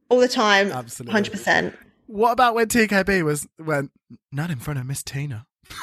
[0.09, 0.70] all the time.
[0.70, 1.20] Absolutely.
[1.22, 1.74] 100%.
[2.06, 3.90] What about when TKB was went
[4.30, 5.47] not in front of Miss Tina?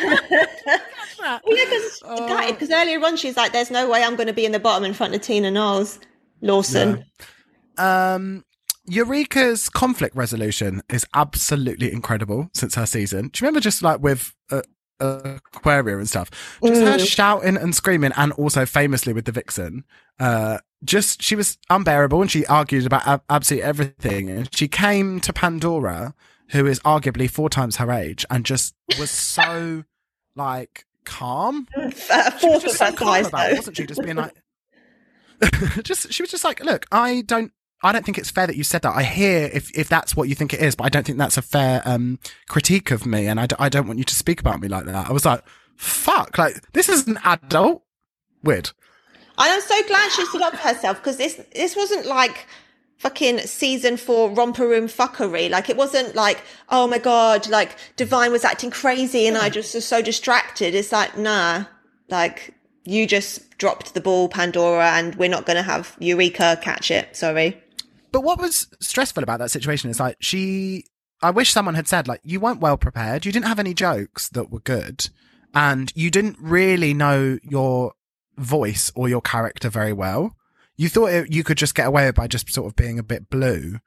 [1.22, 1.64] Well, yeah,
[2.50, 2.80] because Oh.
[2.80, 4.94] earlier on she's like, "There's no way I'm going to be in the bottom in
[4.94, 5.98] front of Tina Knowles,
[6.40, 7.04] Lawson."
[7.76, 8.42] Um,
[8.90, 13.28] Eureka's conflict resolution is absolutely incredible since her season.
[13.28, 14.62] Do you remember just like with uh,
[15.00, 16.58] Aquaria and stuff?
[16.64, 19.84] Just her shouting and screaming, and also famously with the Vixen.
[20.18, 24.28] Uh, just she was unbearable, and she argued about ab- absolutely everything.
[24.28, 26.14] And she came to Pandora,
[26.48, 29.84] who is arguably four times her age, and just was so
[30.34, 31.66] like calm.
[31.74, 33.86] Fourth of her size, wasn't she?
[33.86, 34.34] Just being like,
[35.82, 38.64] just she was just like, look, I don't, I don't think it's fair that you
[38.64, 38.94] said that.
[38.94, 41.36] I hear if if that's what you think it is, but I don't think that's
[41.36, 44.40] a fair um critique of me, and I, d- I don't want you to speak
[44.40, 45.08] about me like that.
[45.08, 45.42] I was like,
[45.76, 47.82] fuck, like this is an adult.
[48.42, 48.70] Weird.
[49.38, 52.46] And I'm so glad she stood up for herself because this this wasn't like
[52.98, 55.48] fucking season four romper room fuckery.
[55.48, 59.74] Like it wasn't like, oh my god, like Divine was acting crazy and I just
[59.74, 60.74] was so distracted.
[60.74, 61.64] It's like, nah,
[62.10, 62.54] like
[62.84, 67.16] you just dropped the ball, Pandora, and we're not going to have Eureka catch it.
[67.16, 67.62] Sorry.
[68.12, 70.84] But what was stressful about that situation is like she.
[71.22, 73.26] I wish someone had said like you weren't well prepared.
[73.26, 75.08] You didn't have any jokes that were good,
[75.54, 77.92] and you didn't really know your
[78.38, 80.36] voice or your character very well.
[80.76, 83.28] You thought it, you could just get away by just sort of being a bit
[83.28, 83.80] blue,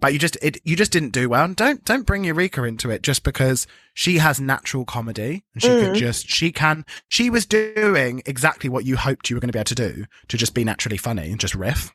[0.00, 1.44] but you just it you just didn't do well.
[1.44, 5.68] And don't don't bring Eureka into it just because she has natural comedy and she
[5.68, 5.96] could mm.
[5.96, 9.58] just she can she was doing exactly what you hoped you were going to be
[9.58, 11.92] able to do to just be naturally funny and just riff.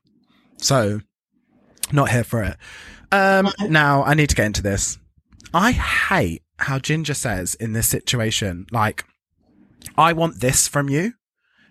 [0.57, 1.01] So
[1.91, 2.57] not here for it.
[3.11, 4.97] Um, now I need to get into this.
[5.53, 9.05] I hate how Ginger says in this situation, like,
[9.97, 11.13] I want this from you.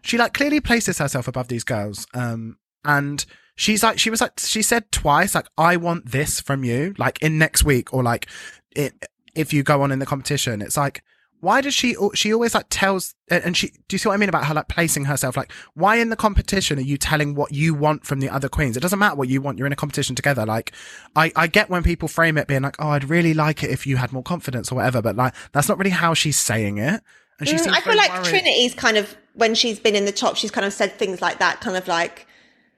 [0.03, 2.07] She like clearly places herself above these girls.
[2.15, 3.25] Um, and
[3.57, 7.21] she's like, she was like, she said twice, like, I want this from you, like
[7.23, 8.29] in next week or like
[8.75, 10.63] it if you go on in the competition.
[10.63, 11.03] It's like,
[11.41, 14.31] why does she, she always like tells, and she, do you see what I mean
[14.31, 15.37] about her like placing herself?
[15.37, 18.77] Like, why in the competition are you telling what you want from the other queens?
[18.77, 19.59] It doesn't matter what you want.
[19.59, 20.47] You're in a competition together.
[20.47, 20.73] Like,
[21.15, 23.87] I, I get when people frame it being like, oh, I'd really like it if
[23.87, 27.03] you had more confidence or whatever, but like, that's not really how she's saying it.
[27.39, 28.27] And she Mm, I feel like worried.
[28.27, 31.41] Trinity's kind of when she's been in the top, she's kind of said things like
[31.41, 32.27] that, kind of like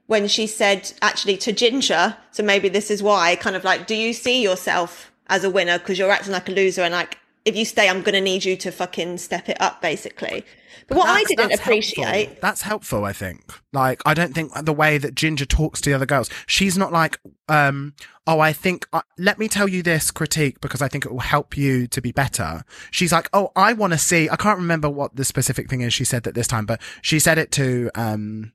[0.07, 2.17] when she said actually to Ginger.
[2.33, 5.79] So maybe this is why, kind of like, do you see yourself as a winner
[5.79, 8.45] because you're acting like a loser and like if you stay, I'm going to need
[8.45, 10.45] you to fucking step it up, basically.
[10.89, 12.39] But, what I didn't that's appreciate, helpful.
[12.43, 13.41] That's helpful, I think.
[13.73, 16.93] Like, I don't think the way that Ginger talks to the other girls, she's not
[16.93, 17.19] like,
[17.49, 17.95] um,
[18.27, 21.21] oh, I think, uh, let me tell you this critique because I think it will
[21.21, 22.65] help you to be better.
[22.91, 25.95] She's like, oh, I want to see, I can't remember what the specific thing is
[25.95, 28.53] she said that this time, but she said it to, um,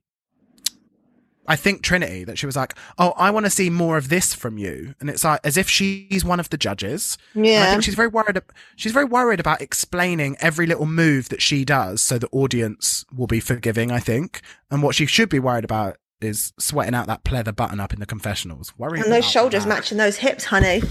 [1.48, 4.32] I think Trinity that she was like, "Oh, I want to see more of this
[4.32, 7.18] from you," and it's like as if she's one of the judges.
[7.34, 7.70] And I Yeah.
[7.72, 8.38] think she's very worried.
[8.76, 13.26] She's very worried about explaining every little move that she does, so the audience will
[13.26, 13.90] be forgiving.
[13.90, 14.40] I think,
[14.70, 17.98] and what she should be worried about is sweating out that pleather button up in
[17.98, 18.72] the confessionals.
[18.78, 19.68] Worry and those shoulders that.
[19.68, 20.82] matching those hips, honey.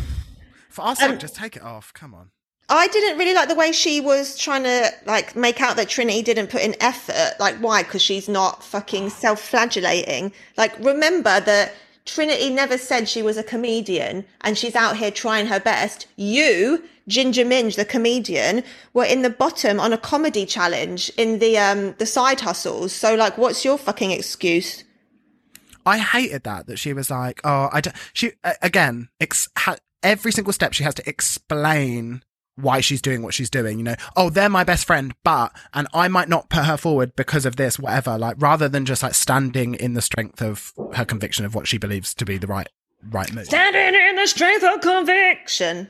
[0.69, 1.93] For our sake, Um, just take it off.
[1.93, 2.31] Come on.
[2.71, 6.21] I didn't really like the way she was trying to like make out that Trinity
[6.21, 7.33] didn't put in effort.
[7.37, 7.83] Like, why?
[7.83, 10.31] Because she's not fucking self-flagellating.
[10.57, 11.73] Like, remember that
[12.05, 16.07] Trinity never said she was a comedian, and she's out here trying her best.
[16.15, 21.57] You, Ginger Minj, the comedian, were in the bottom on a comedy challenge in the
[21.57, 22.93] um the side hustles.
[22.93, 24.85] So, like, what's your fucking excuse?
[25.85, 27.95] I hated that that she was like, oh, I don't.
[28.13, 28.31] She
[28.61, 32.23] again, ex- ha- every single step she has to explain
[32.55, 33.77] why she's doing what she's doing.
[33.77, 37.15] You know, oh, they're my best friend, but and I might not put her forward
[37.15, 38.17] because of this, whatever.
[38.17, 41.77] Like rather than just like standing in the strength of her conviction of what she
[41.77, 42.67] believes to be the right
[43.09, 43.45] right move.
[43.45, 45.89] Standing in the strength of conviction.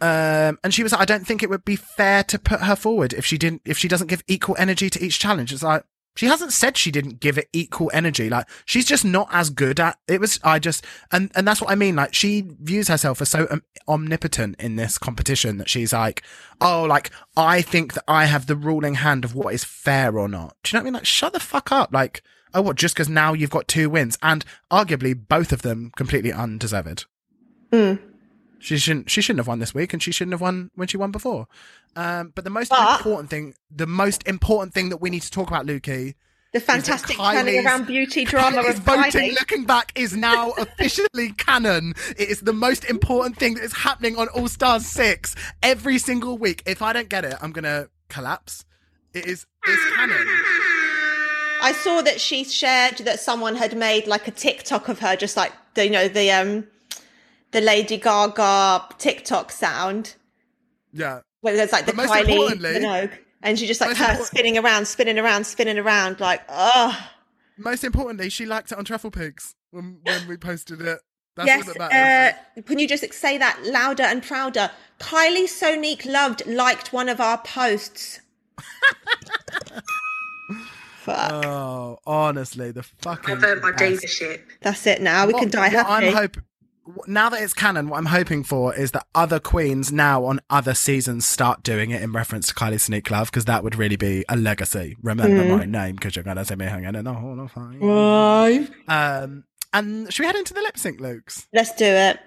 [0.00, 2.74] Um, and she was like, I don't think it would be fair to put her
[2.74, 5.52] forward if she didn't, if she doesn't give equal energy to each challenge.
[5.52, 8.28] It's like, she hasn't said she didn't give it equal energy.
[8.28, 10.20] Like, she's just not as good at it.
[10.20, 11.96] Was, I just, and, and that's what I mean.
[11.96, 16.22] Like, she views herself as so um, omnipotent in this competition that she's like,
[16.60, 20.28] oh, like, I think that I have the ruling hand of what is fair or
[20.28, 20.56] not.
[20.62, 20.94] Do you know what I mean?
[20.94, 21.92] Like, shut the fuck up.
[21.92, 22.22] Like,
[22.54, 26.32] oh, what, just because now you've got two wins and arguably both of them completely
[26.32, 27.06] undeserved.
[28.62, 29.10] She shouldn't.
[29.10, 31.46] She shouldn't have won this week, and she shouldn't have won when she won before.
[31.96, 35.30] Um, but the most But- important thing, the most important thing that we need to
[35.30, 36.14] talk about, Lukey,
[36.52, 39.10] The fantastic turning around beauty drama Kylie's of voting.
[39.10, 39.30] Friday.
[39.32, 41.94] Looking back, is now officially canon.
[42.16, 46.38] It is the most important thing that is happening on All Stars Six every single
[46.38, 46.62] week.
[46.66, 48.64] If I don't get it, I'm gonna collapse.
[49.14, 49.44] It is.
[49.66, 50.26] It's canon.
[51.64, 55.36] I saw that she shared that someone had made like a TikTok of her, just
[55.36, 56.66] like the, you know the um
[57.52, 60.14] the Lady Gaga TikTok sound,
[60.92, 61.20] Yeah.
[61.40, 63.12] where there's like the Kylie importantly- Minogue,
[63.42, 66.98] and she just like her important- spinning around, spinning around, spinning around, like oh
[67.58, 70.98] Most importantly, she liked it on Truffle Pigs when when we posted it.
[71.36, 71.66] That's yes.
[71.68, 72.38] all that matters.
[72.58, 74.70] Uh, can you just say that louder and prouder?
[74.98, 78.20] Kylie Sonique loved liked one of our posts.
[80.98, 81.44] Fuck.
[81.44, 83.34] oh, honestly, the fucking.
[83.36, 84.04] I've earned my best.
[84.04, 84.40] divaship.
[84.60, 85.26] That's it now.
[85.26, 86.06] We What- can die happy.
[86.06, 86.36] I'm hope
[87.06, 90.74] now that it's canon, what I'm hoping for is that other queens now on other
[90.74, 94.24] seasons start doing it in reference to Kylie Sonique Love because that would really be
[94.28, 94.96] a legacy.
[95.02, 95.58] Remember Mm.
[95.58, 97.78] my name because you're gonna see me hanging in the hall of fame.
[97.80, 98.68] Right.
[98.88, 101.46] Um, and should we head into the lip sync, Luke's?
[101.52, 102.18] Let's do it.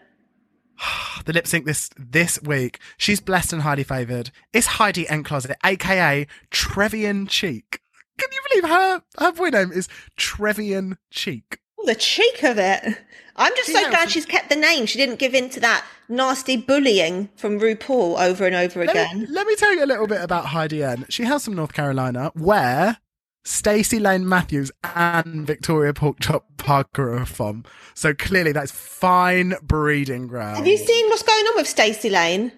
[1.26, 2.80] The lip sync this this week.
[2.98, 4.32] She's blessed and highly favoured.
[4.53, 7.80] It's Heidi N Closet, aka Trevian Cheek.
[8.19, 9.88] Can you believe her her boy name is
[10.18, 11.60] Trevian Cheek?
[11.86, 12.98] The cheek of it.
[13.36, 14.86] I'm just She so glad she's kept the name.
[14.86, 19.22] She didn't give in to that nasty bullying from RuPaul over and over Let again.
[19.22, 21.06] me, let me tell you a little bit about Heidi N.
[21.10, 22.98] She hails from North Carolina, where
[23.44, 27.66] Stacey Lane Matthews and Victoria Porkchop Parker are from.
[27.94, 30.57] So clearly, that's fine breeding ground.
[30.57, 32.52] Have you seen what's going on with Stacey Lane?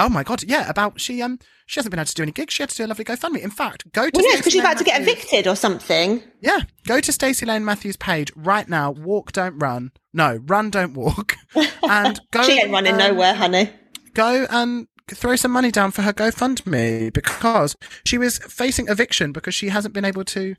[0.00, 0.66] Oh my god, yeah.
[0.68, 2.54] About she um she hasn't been able to do any gigs.
[2.54, 3.42] She had to do a lovely GoFundMe.
[3.42, 6.22] In fact, go to Well, no, because she's about to get evicted or something.
[6.40, 8.90] Yeah, go to Stacey Lane Matthews' page right now.
[8.90, 9.92] Walk, don't run.
[10.14, 11.36] No, run, don't walk.
[11.82, 12.42] And go.
[12.44, 13.70] she ain't running um, nowhere, honey.
[14.14, 19.54] go and throw some money down for her GoFundMe because she was facing eviction because
[19.54, 20.54] she hasn't been able to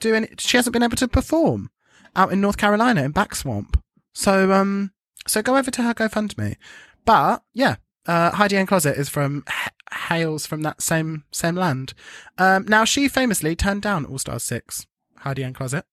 [0.00, 0.28] do any.
[0.38, 1.70] She hasn't been able to perform
[2.14, 3.74] out in North Carolina in Backswamp.
[4.14, 4.92] So um,
[5.26, 6.56] so go over to her GoFundMe.
[7.04, 7.76] But yeah,
[8.06, 9.70] uh, Heidi N Closet is from ha-
[10.08, 11.94] hails from that same same land.
[12.38, 14.86] Um, now she famously turned down All Stars six.
[15.18, 15.84] Heidi N Closet.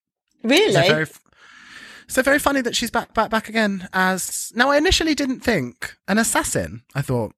[0.44, 0.73] Really?
[0.73, 1.07] So very
[2.07, 4.52] So very funny that she's back, back, back again as.
[4.56, 6.84] Now, I initially didn't think an assassin.
[6.94, 7.34] I thought,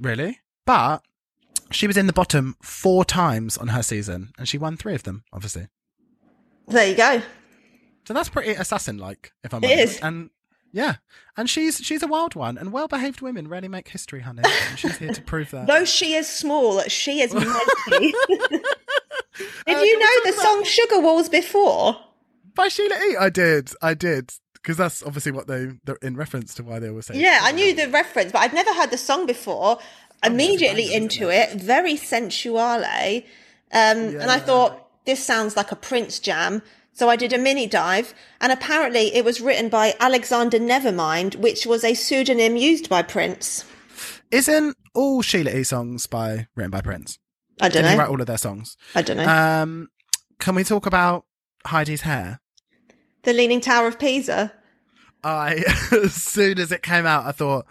[0.00, 0.40] really?
[0.66, 1.02] But
[1.70, 5.04] she was in the bottom four times on her season, and she won three of
[5.04, 5.68] them, obviously.
[6.66, 7.22] There you go.
[8.06, 9.94] So that's pretty assassin-like, if I'm It honest.
[9.96, 10.00] is.
[10.02, 10.30] And
[10.72, 10.96] yeah,
[11.36, 14.42] and she's she's a wild one, and well-behaved women rarely make history, honey.
[14.44, 15.66] And she's here to prove that.
[15.68, 18.12] Though she is small, she is mighty.
[19.66, 21.96] Did Uh, you know the about- song Sugar Walls before?
[22.54, 23.16] By Sheila E.
[23.18, 26.90] I did, I did, because that's obviously what they they're in reference to why they
[26.90, 27.20] were saying.
[27.20, 29.78] Yeah, I knew the reference, but I'd never heard the song before.
[30.22, 33.22] Immediately banger, isn't into it, very sensuale.
[33.72, 36.60] Um, And I thought, this sounds like a Prince jam.
[36.92, 41.64] So I did a mini dive, and apparently it was written by Alexander Nevermind, which
[41.66, 43.64] was a pseudonym used by Prince.
[44.30, 45.62] Isn't all Sheila E.
[45.62, 47.18] songs by written by Prince?
[47.60, 48.00] I don't Did he know.
[48.02, 48.76] write all of their songs?
[48.94, 49.26] I don't know.
[49.26, 49.88] Um,
[50.38, 51.24] can we talk about
[51.66, 52.40] Heidi's hair?
[53.22, 54.50] the Leaning Tower of Pisa.
[55.22, 55.62] I
[55.92, 57.66] as soon as it came out, I thought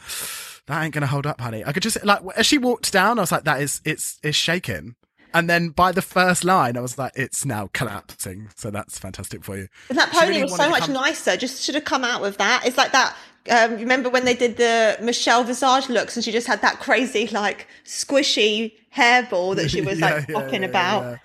[0.67, 1.63] that ain't gonna hold up, honey.
[1.65, 4.37] I could just like as she walked down, I was like, that is it's it's
[4.37, 4.95] shaking.
[5.33, 8.49] And then by the first line, I was like, it's now collapsing.
[8.55, 9.67] So that's fantastic for you.
[9.89, 11.37] And that pony really was so much come- nicer.
[11.37, 12.65] Just should have come out with that.
[12.65, 13.15] It's like that.
[13.49, 17.27] Um, remember when they did the Michelle Visage looks, and she just had that crazy,
[17.27, 21.19] like squishy hairball that she was Yeah, like yeah, popping yeah, about.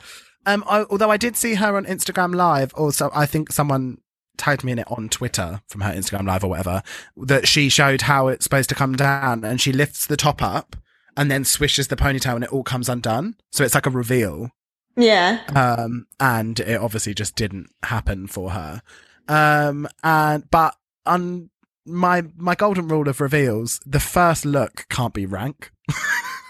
[0.46, 3.98] Um, I, although I did see her on Instagram Live, also I think someone
[4.36, 6.82] tagged me in it on Twitter from her Instagram Live or whatever
[7.16, 10.76] that she showed how it's supposed to come down, and she lifts the top up
[11.16, 13.36] and then swishes the ponytail, and it all comes undone.
[13.52, 14.50] So it's like a reveal.
[14.96, 15.40] Yeah.
[15.56, 18.80] um, and it obviously just didn't happen for her.
[19.26, 21.50] Um, and but on
[21.86, 25.70] my my golden rule of reveals, the first look can't be rank.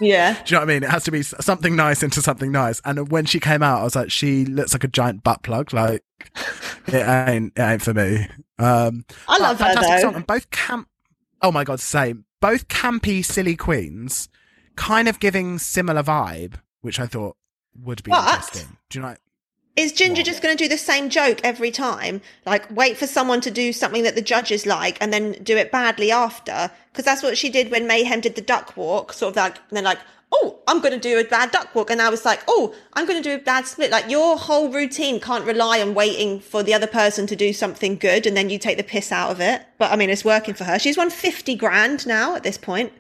[0.01, 0.35] Yeah.
[0.45, 0.83] Do you know what I mean?
[0.83, 2.81] It has to be something nice into something nice.
[2.85, 5.73] And when she came out, I was like, she looks like a giant butt plug.
[5.73, 6.03] Like
[6.89, 6.95] it
[7.29, 8.27] ain't it ain't for me.
[8.59, 9.99] Um, I love her though.
[10.01, 10.17] song.
[10.17, 10.89] And both camp.
[11.43, 12.25] Oh my god, same.
[12.41, 14.29] Both campy, silly queens,
[14.77, 17.37] kind of giving similar vibe, which I thought
[17.83, 18.77] would be interesting.
[18.91, 19.17] Do you know?
[19.77, 22.21] Is Ginger just going to do the same joke every time?
[22.47, 25.73] Like, wait for someone to do something that the judges like and then do it
[25.73, 26.71] badly after?
[26.93, 29.13] Because that's what she did when Mayhem did the duck walk.
[29.13, 29.99] Sort of like, and then like,
[30.33, 31.91] oh, I'm going to do a bad duck walk.
[31.91, 33.91] And I was like, oh, I'm going to do a bad split.
[33.91, 37.97] Like, your whole routine can't rely on waiting for the other person to do something
[37.97, 39.67] good and then you take the piss out of it.
[39.79, 40.79] But I mean, it's working for her.
[40.79, 42.93] She's won 50 grand now at this point.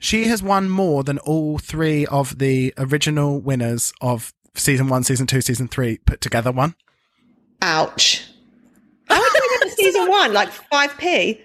[0.00, 5.26] She has won more than all three of the original winners of season one, season
[5.26, 6.50] two, season three put together.
[6.50, 6.74] One.
[7.62, 8.26] Ouch.
[9.08, 10.32] How much did we get for season one?
[10.32, 11.40] Like 5p?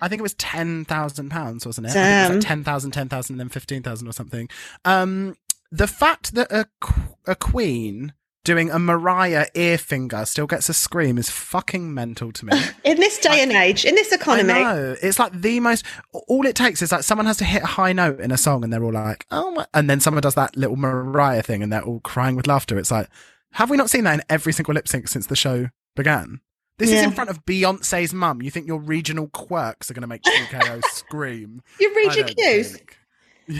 [0.00, 1.90] I think it was ten thousand pounds, wasn't it?
[1.90, 2.02] I Damn.
[2.32, 4.48] think it was like 10,000, 10,000, then fifteen thousand or something.
[4.84, 5.36] Um,
[5.70, 8.12] the fact that a qu- a queen
[8.44, 12.52] doing a Mariah ear finger still gets a scream is fucking mental to me.
[12.84, 14.52] In this day and age, in this I economy.
[14.52, 15.84] know it's like the most.
[16.12, 18.64] All it takes is like someone has to hit a high note in a song,
[18.64, 21.72] and they're all like, "Oh," my, and then someone does that little Mariah thing, and
[21.72, 22.78] they're all crying with laughter.
[22.78, 23.08] It's like,
[23.52, 26.40] have we not seen that in every single lip sync since the show began?
[26.78, 28.42] This is in front of Beyonce's mum.
[28.42, 31.62] You think your regional quirks are going to make TKO scream?
[31.78, 32.78] You read I your don't cues.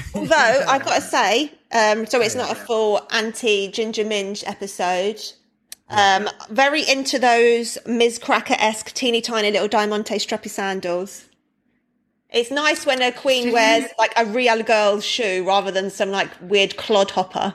[0.15, 5.21] Although I've got to say, um, so it's not a full anti Ginger Minj episode.
[5.89, 11.27] Um, very into those Miz Cracker esque teeny tiny little Diamante strappy sandals.
[12.31, 16.31] It's nice when a queen wears like a real girl's shoe rather than some like
[16.41, 17.55] weird clodhopper.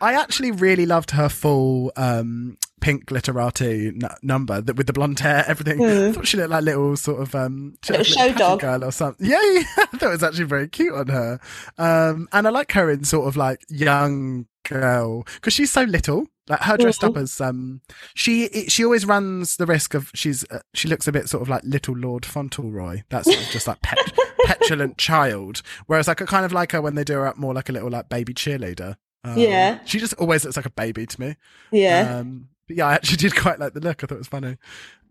[0.00, 5.20] I actually really loved her full um, pink glitterati n- number that with the blonde
[5.20, 5.84] hair, everything.
[5.84, 7.74] I thought she looked like little sort of um.
[7.88, 8.60] Little show like a pageant dog.
[8.60, 9.26] girl or something.
[9.30, 11.40] Yeah, yeah, I thought it was actually very cute on her.
[11.78, 16.26] Um, and I like her in sort of like young girl because she's so little.
[16.46, 17.16] Like her dressed Mm-hmm.
[17.16, 17.80] up as um,
[18.14, 21.48] she she always runs the risk of she's uh, she looks a bit sort of
[21.48, 23.00] like little Lord Fauntleroy.
[23.08, 23.96] That's sort of just like pet,
[24.44, 25.62] petulant child.
[25.86, 27.72] Whereas like I kind of like her when they do her up more like a
[27.72, 28.96] little like baby cheerleader.
[29.24, 29.78] Um, Yeah.
[29.84, 31.36] She just always looks like a baby to me.
[31.72, 32.18] Yeah.
[32.18, 34.02] Um, but yeah, I actually did quite like the look.
[34.02, 34.56] I thought it was funny.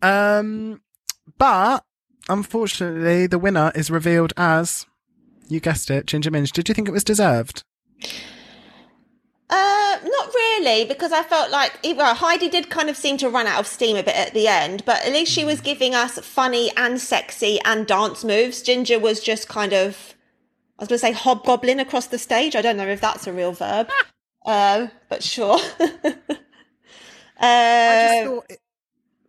[0.02, 0.81] Um,
[1.38, 1.84] but
[2.30, 4.85] unfortunately, the winner is revealed as
[5.48, 6.52] you guessed it, Ginger Minj.
[6.52, 7.64] Did you think it was deserved?
[9.49, 13.45] Uh, not really, because I felt like well, Heidi did kind of seem to run
[13.45, 16.18] out of steam a bit at the end, but at least she was giving us
[16.19, 18.61] funny and sexy and dance moves.
[18.64, 20.12] Ginger was just kind of,
[20.79, 22.55] I was going to say hobgoblin across the stage.
[22.55, 23.89] I don't know if that's a real verb,
[24.45, 25.57] uh, but sure.
[27.39, 28.59] I just uh, thought it,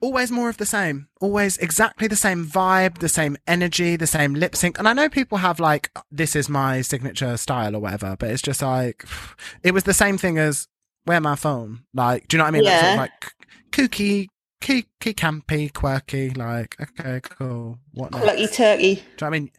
[0.00, 1.08] always more of the same.
[1.20, 4.78] Always exactly the same vibe, the same energy, the same lip sync.
[4.78, 8.42] And I know people have like, this is my signature style or whatever, but it's
[8.42, 9.04] just like,
[9.62, 10.68] it was the same thing as
[11.04, 11.84] where my phone.
[11.92, 12.64] Like, do you know what I mean?
[12.64, 13.02] Like, sort of Yeah.
[13.02, 13.32] like
[13.70, 14.28] kooky,
[14.60, 16.30] key campy, quirky.
[16.30, 17.78] Like, okay, cool.
[17.92, 18.12] What?
[18.12, 18.94] Lucky turkey.
[18.94, 19.50] Do you know what I mean?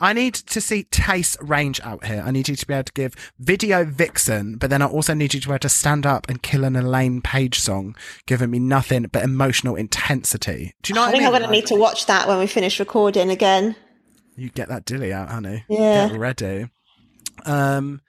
[0.00, 2.22] I need to see taste range out here.
[2.24, 5.34] I need you to be able to give video vixen, but then I also need
[5.34, 7.96] you to be able to stand up and kill an Elaine Paige song,
[8.26, 10.74] giving me nothing but emotional intensity.
[10.82, 12.38] Do you know I what think I I'm going to need to watch that when
[12.38, 13.74] we finish recording again.
[14.36, 15.64] You get that dilly out, honey.
[15.68, 16.08] Yeah.
[16.08, 16.68] Get ready.
[17.44, 18.00] Um,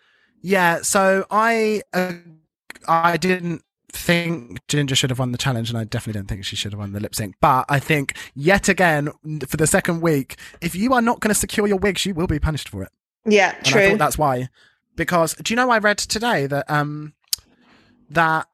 [0.42, 0.82] yeah.
[0.84, 2.14] So I, uh,
[2.88, 6.56] I didn't think Ginger should have won the challenge, and I definitely don't think she
[6.56, 7.36] should have won the lip sync.
[7.42, 9.10] But I think yet again
[9.48, 12.28] for the second week, if you are not going to secure your wigs, you will
[12.28, 12.90] be punished for it.
[13.26, 13.90] Yeah, And I true.
[13.90, 14.50] thought that's why.
[14.96, 17.14] Because do you know I read today that um
[18.10, 18.48] that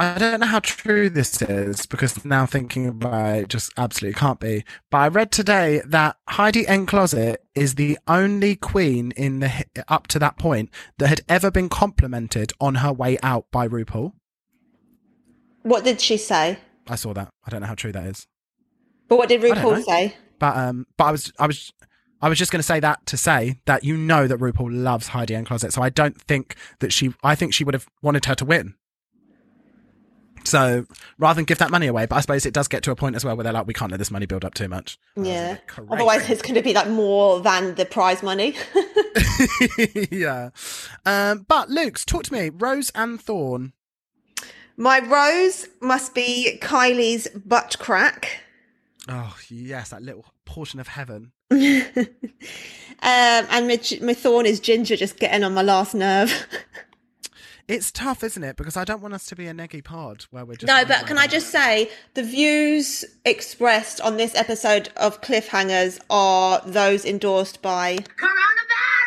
[0.00, 4.38] I don't know how true this is because now thinking about it just absolutely can't
[4.38, 4.64] be.
[4.90, 10.06] But I read today that Heidi N Closet is the only queen in the up
[10.08, 14.12] to that point that had ever been complimented on her way out by RuPaul.
[15.62, 16.60] What did she say?
[16.86, 17.30] I saw that.
[17.44, 18.28] I don't know how true that is.
[19.08, 19.40] But what did.
[19.40, 20.14] RuPaul say?
[20.38, 21.72] But um, but I was I was
[22.22, 25.08] I was just going to say that to say that you know that RuPaul loves
[25.08, 27.14] Heidi N Closet, so I don't think that she.
[27.24, 28.74] I think she would have wanted her to win.
[30.48, 30.86] So
[31.18, 33.16] rather than give that money away, but I suppose it does get to a point
[33.16, 34.98] as well where they're like, we can't let this money build up too much.
[35.16, 35.56] And I was Yeah.
[35.90, 38.54] Otherwise, it's going to be like more than the prize money.
[40.10, 40.50] yeah.
[41.04, 43.72] Um, but Luke's talk to me, Rose and Thorn.
[44.76, 48.42] My rose must be Kylie's butt crack.
[49.08, 51.32] Oh yes, that little portion of heaven.
[51.50, 52.06] um,
[53.02, 56.46] and my, my thorn is Ginger just getting on my last nerve.
[57.68, 58.56] It's tough, isn't it?
[58.56, 61.06] Because I don't want us to be a neggy pod where we're just no, but
[61.06, 67.60] can I just say the views expressed on this episode of Cliffhangers are those endorsed
[67.60, 67.96] by.
[67.98, 68.97] Coronavirus!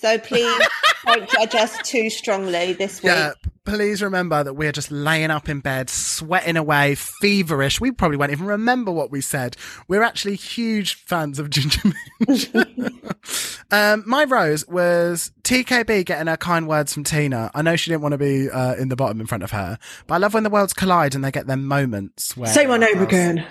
[0.00, 0.66] So please
[1.04, 3.12] don't judge us too strongly this week.
[3.12, 3.32] Yeah,
[3.66, 7.82] please remember that we're just laying up in bed, sweating away, feverish.
[7.82, 9.58] We probably won't even remember what we said.
[9.88, 11.82] We're actually huge fans of Ginger
[12.22, 13.62] Minj.
[13.70, 17.50] um, my rose was TKB getting her kind words from Tina.
[17.54, 19.78] I know she didn't want to be uh, in the bottom in front of her,
[20.06, 22.78] but I love when the worlds collide and they get their moments where Say my
[22.78, 23.46] name again.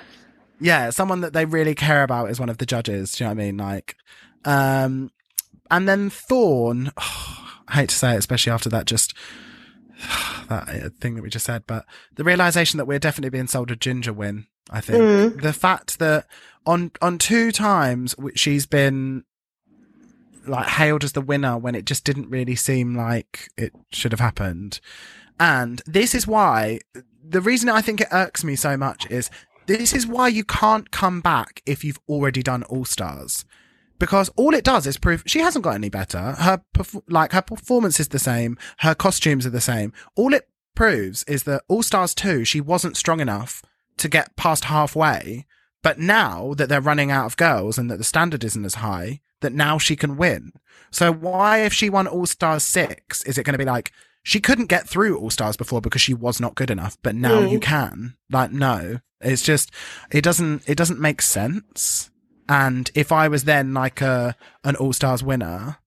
[0.60, 3.12] yeah, someone that they really care about is one of the judges.
[3.12, 3.58] Do you know what I mean?
[3.58, 3.96] Like,
[4.46, 5.12] um,
[5.70, 6.92] and then Thorn.
[7.68, 9.14] I hate to say it, especially after that just
[10.50, 11.86] that uh, thing that we just said, but
[12.16, 14.48] the realization that we're definitely being sold a ginger win.
[14.72, 16.28] I think the fact that
[16.66, 19.24] on on two times she's been
[20.46, 24.20] like hailed as the winner when it just didn't really seem like it should have
[24.20, 24.80] happened.
[25.40, 26.80] And this is why
[27.24, 29.30] the reason I think it irks me so much is
[29.68, 33.46] this is why you can't come back if you've already done All Stars.
[34.00, 36.32] Because all it does is prove she hasn't got any better.
[36.32, 39.94] Her perf- like her performance is the same, her costumes are the same.
[40.16, 43.62] All it proves is that All Stars 2 she wasn't strong enough
[43.98, 45.46] to get past halfway,
[45.84, 49.20] but now that they're running out of girls and that the standard isn't as high,
[49.42, 50.54] that now she can win.
[50.92, 53.92] So why if she won All Stars 6 is it going to be like
[54.24, 57.40] she couldn't get through All Stars before because she was not good enough, but now
[57.40, 57.64] you mm.
[57.64, 58.16] can.
[58.30, 59.72] Like, no, it's just,
[60.12, 62.10] it doesn't, it doesn't make sense.
[62.50, 65.78] And if I was then like a, an All Stars winner,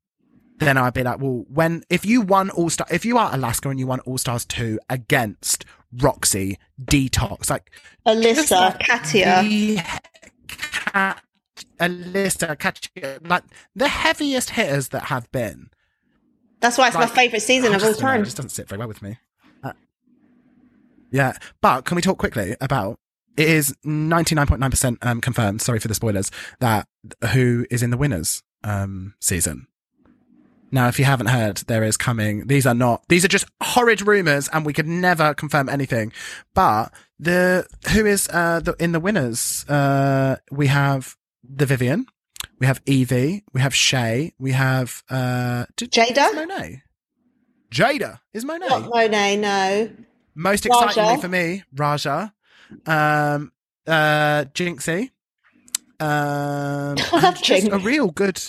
[0.58, 3.68] then I'd be like, well, when, if you won All Star, if you are Alaska
[3.68, 7.72] and you won All Stars 2 against Roxy, Detox, like,
[8.06, 9.42] Alyssa, like Katya.
[9.42, 9.82] the
[10.46, 11.22] cat,
[11.80, 13.42] Alyssa, Katya, like
[13.74, 15.68] the heaviest hitters that have been.
[16.60, 18.20] That's why it's like, my favourite season I of all just don't know, time.
[18.22, 19.18] It just doesn't sit very well with me.
[19.64, 19.72] Uh,
[21.10, 23.00] yeah, but can we talk quickly about?
[23.36, 25.62] It is ninety nine point nine percent um confirmed.
[25.62, 26.30] Sorry for the spoilers.
[26.60, 26.86] That
[27.32, 29.66] who is in the winners um season.
[30.74, 32.46] Now, if you haven't heard, there is coming.
[32.46, 33.02] These are not.
[33.08, 36.12] These are just horrid rumors, and we could never confirm anything.
[36.54, 39.66] But the who is uh the, in the winners?
[39.68, 42.06] Uh, we have the Vivienne,
[42.58, 46.34] we have Yvie, we have Shea, we have uh Jaida?
[46.34, 46.82] Monet.
[47.70, 48.68] Jaida is Monet.
[48.68, 49.90] Not Monet, no.
[50.34, 50.84] Most Raja.
[50.84, 52.32] excitingly for me, Raja,
[52.86, 53.52] um,
[53.86, 55.10] uh, Jinxie,
[56.00, 58.42] um, I love and just a real good,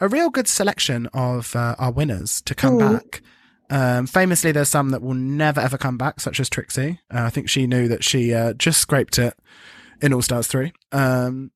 [0.00, 2.92] a real good selection of uh, our winners to come Mm.
[2.92, 3.22] back.
[3.70, 7.00] Um, famously, there's some that will never ever come back, such as Trixie.
[7.12, 9.34] Uh, I think she knew that she uh, just scraped it
[10.02, 10.72] in All Stars three.
[10.92, 11.52] Um,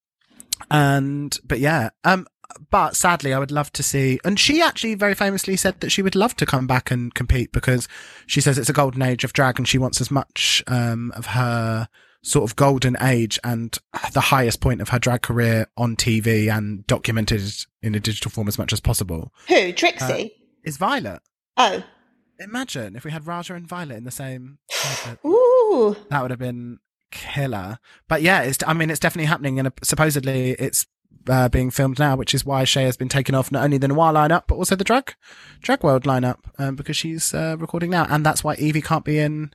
[0.70, 2.26] and but yeah, um,
[2.70, 4.20] but sadly, I would love to see.
[4.24, 7.52] And she actually very famously said that she would love to come back and compete
[7.52, 7.88] because
[8.26, 11.26] she says it's a golden age of drag, and she wants as much um, of
[11.26, 11.88] her
[12.22, 13.78] sort of golden age and
[14.12, 17.40] the highest point of her drag career on TV and documented
[17.82, 19.32] in a digital form as much as possible.
[19.48, 19.72] Who?
[19.72, 20.32] Trixie?
[20.64, 21.20] Is Violet?
[21.56, 21.82] oh.
[22.38, 24.58] Imagine if we had Raja and Violet in the same.
[25.24, 25.96] Ooh.
[26.10, 26.80] That would have been
[27.10, 27.78] killer.
[28.08, 30.86] But yeah, it's I mean it's definitely happening, and uh, supposedly it's
[31.28, 33.88] uh, being filmed now, which is why Shea has been taken off not only the
[33.88, 35.14] noir lineup but also the drag
[35.60, 39.18] drag world lineup um, because she's uh, recording now, and that's why Yvie can't be
[39.18, 39.52] in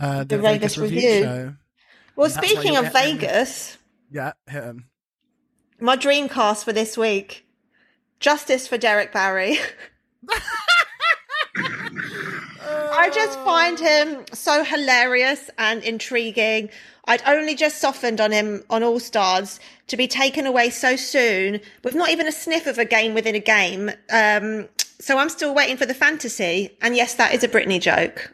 [0.00, 1.22] uh, the, The Vegas, Vegas review, review.
[1.24, 1.54] show.
[2.16, 2.92] Well, speaking of.
[2.92, 3.76] Vegas,
[4.10, 4.88] Yeah, hit 'em.
[5.80, 7.46] my dream cast for this week
[8.20, 9.58] Justice for Derrick Barry.
[12.96, 16.70] I just find him so hilarious and intriguing.
[17.04, 21.60] I'd only just softened on him on All Stars to be taken away so soon
[21.84, 23.90] with not even a sniff of a game within a game.
[24.10, 24.68] Um,
[24.98, 26.76] so I'm still waiting for the fantasy.
[26.80, 28.32] And yes, that is a Britney joke.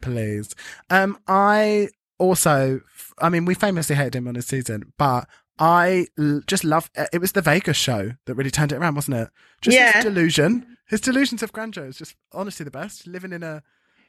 [0.00, 0.54] please.
[0.90, 1.88] Um, I
[2.18, 2.80] also,
[3.20, 5.28] I mean, we famously hated him on his season, but
[5.58, 6.90] I l- just love.
[6.96, 9.28] Uh, it was the Vegas show that really turned it around, wasn't it?
[9.60, 9.92] Just Yeah.
[9.92, 13.06] his delusion, his delusions of grandeur is just honestly the best.
[13.06, 13.62] Living in a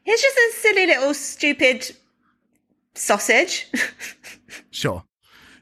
[0.04, 1.96] He's just a silly little stupid
[2.94, 3.68] sausage.
[4.72, 5.04] sure,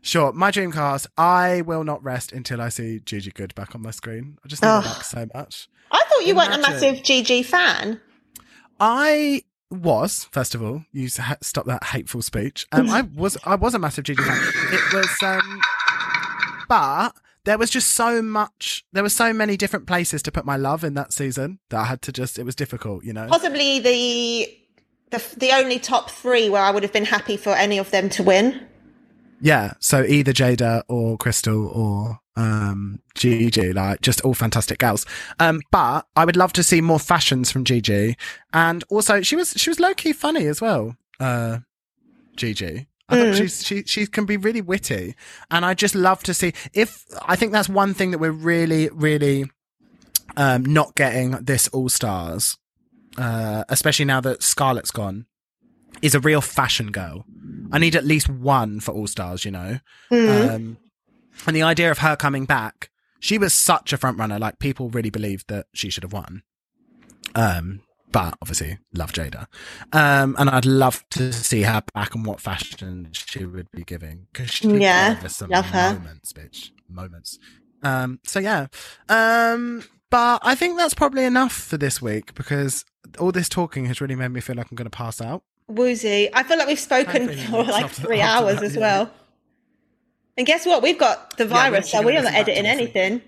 [0.01, 0.33] sure.
[0.33, 1.07] My dream cast.
[1.17, 4.37] I will not rest until I see Gigi Goode back on my screen.
[4.43, 5.67] I just her back so much.
[5.91, 7.99] I thought you weren't a massive GG fan.
[8.79, 9.43] I
[9.73, 10.85] was first of all.
[10.91, 12.67] You ha- stop that hateful speech.
[12.71, 14.41] Um, I was I was a massive Gigi fan.
[14.71, 15.61] It was, um,
[16.69, 18.85] but there was just so much.
[18.93, 21.85] There were so many different places to put my love in that season that I
[21.85, 22.39] had to just.
[22.39, 23.27] It was difficult, you know.
[23.27, 24.57] Possibly the
[25.11, 28.09] the the only top three where I would have been happy for any of them
[28.09, 28.65] to win.
[29.41, 29.73] Yeah.
[29.79, 35.05] So either Jaida or Crystal or um Gigi, like just all fantastic gals.
[35.39, 38.15] Um, but I would love to see more fashions from Gigi,
[38.53, 40.95] and also she was she was low key funny as well.
[41.19, 41.59] Uh,
[42.35, 42.87] Gigi.
[43.09, 45.15] I thought she's she she can be really witty,
[45.51, 48.89] and I just love to see if I think that's one thing that we're really
[48.89, 49.45] really
[50.37, 52.57] um not getting this All Stars,
[53.17, 55.25] uh, especially now that Scarlett's gone,
[56.01, 57.25] is a real fashion girl.
[57.71, 59.79] I need at least one for All Stars, you know.
[60.55, 60.77] Um,
[61.47, 62.89] and the idea of her coming back,
[63.19, 64.39] she was such a front runner.
[64.39, 66.43] Like people really believed that she should have won.
[67.35, 67.81] Um,
[68.11, 69.47] but obviously love Jaida.
[69.91, 74.27] Um, and I'd love to see her back and what fashion she would be giving
[74.31, 75.93] because she Yeah, gave us some love her.
[75.95, 77.39] moments, bitch, moments.
[77.81, 78.67] Um, so yeah.
[79.09, 82.85] Um, but I think that's probably enough for this week because
[83.19, 85.43] all this talking has really made me feel like I'm going to pass out.
[85.67, 86.29] Woozy.
[86.33, 88.81] I feel like we've spoken for like three hours that, as yeah.
[88.81, 89.11] well.
[90.37, 90.81] And guess what?
[90.81, 93.21] We've got the virus, so we're not listen back to editing anything.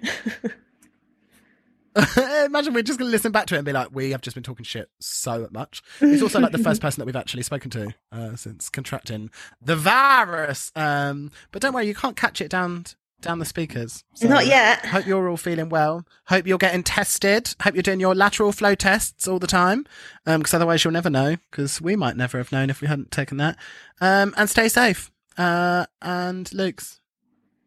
[2.45, 4.35] Imagine we're just going to listen back to it and be like, we have just
[4.35, 5.81] been talking shit so much.
[6.01, 9.29] It's also like the first person that we've actually spoken to uh, since contracting
[9.61, 10.71] the virus.
[10.75, 12.85] Um, but don't worry, you can't catch it down
[13.21, 14.03] down the speakers.
[14.13, 14.85] So Not yet.
[14.85, 16.05] Hope you're all feeling well.
[16.27, 17.55] Hope you're getting tested.
[17.61, 19.85] Hope you're doing your lateral flow tests all the time.
[20.25, 21.37] Um, because otherwise you'll never know.
[21.49, 23.57] Because we might never have known if we hadn't taken that.
[23.99, 25.11] Um, and stay safe.
[25.37, 26.99] Uh, and Luke's.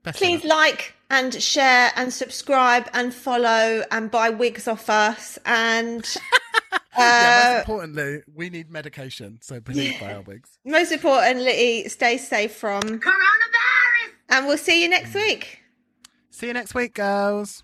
[0.02, 0.58] best Please luck.
[0.58, 6.16] like and share and subscribe and follow and buy wigs off us and
[6.98, 9.38] Yeah, most uh, importantly, we need medication.
[9.40, 10.58] So please buy our wigs.
[10.64, 12.82] most importantly, stay safe from.
[12.82, 14.12] Coronavirus!
[14.30, 15.60] And we'll see you next week.
[16.30, 17.62] See you next week, girls.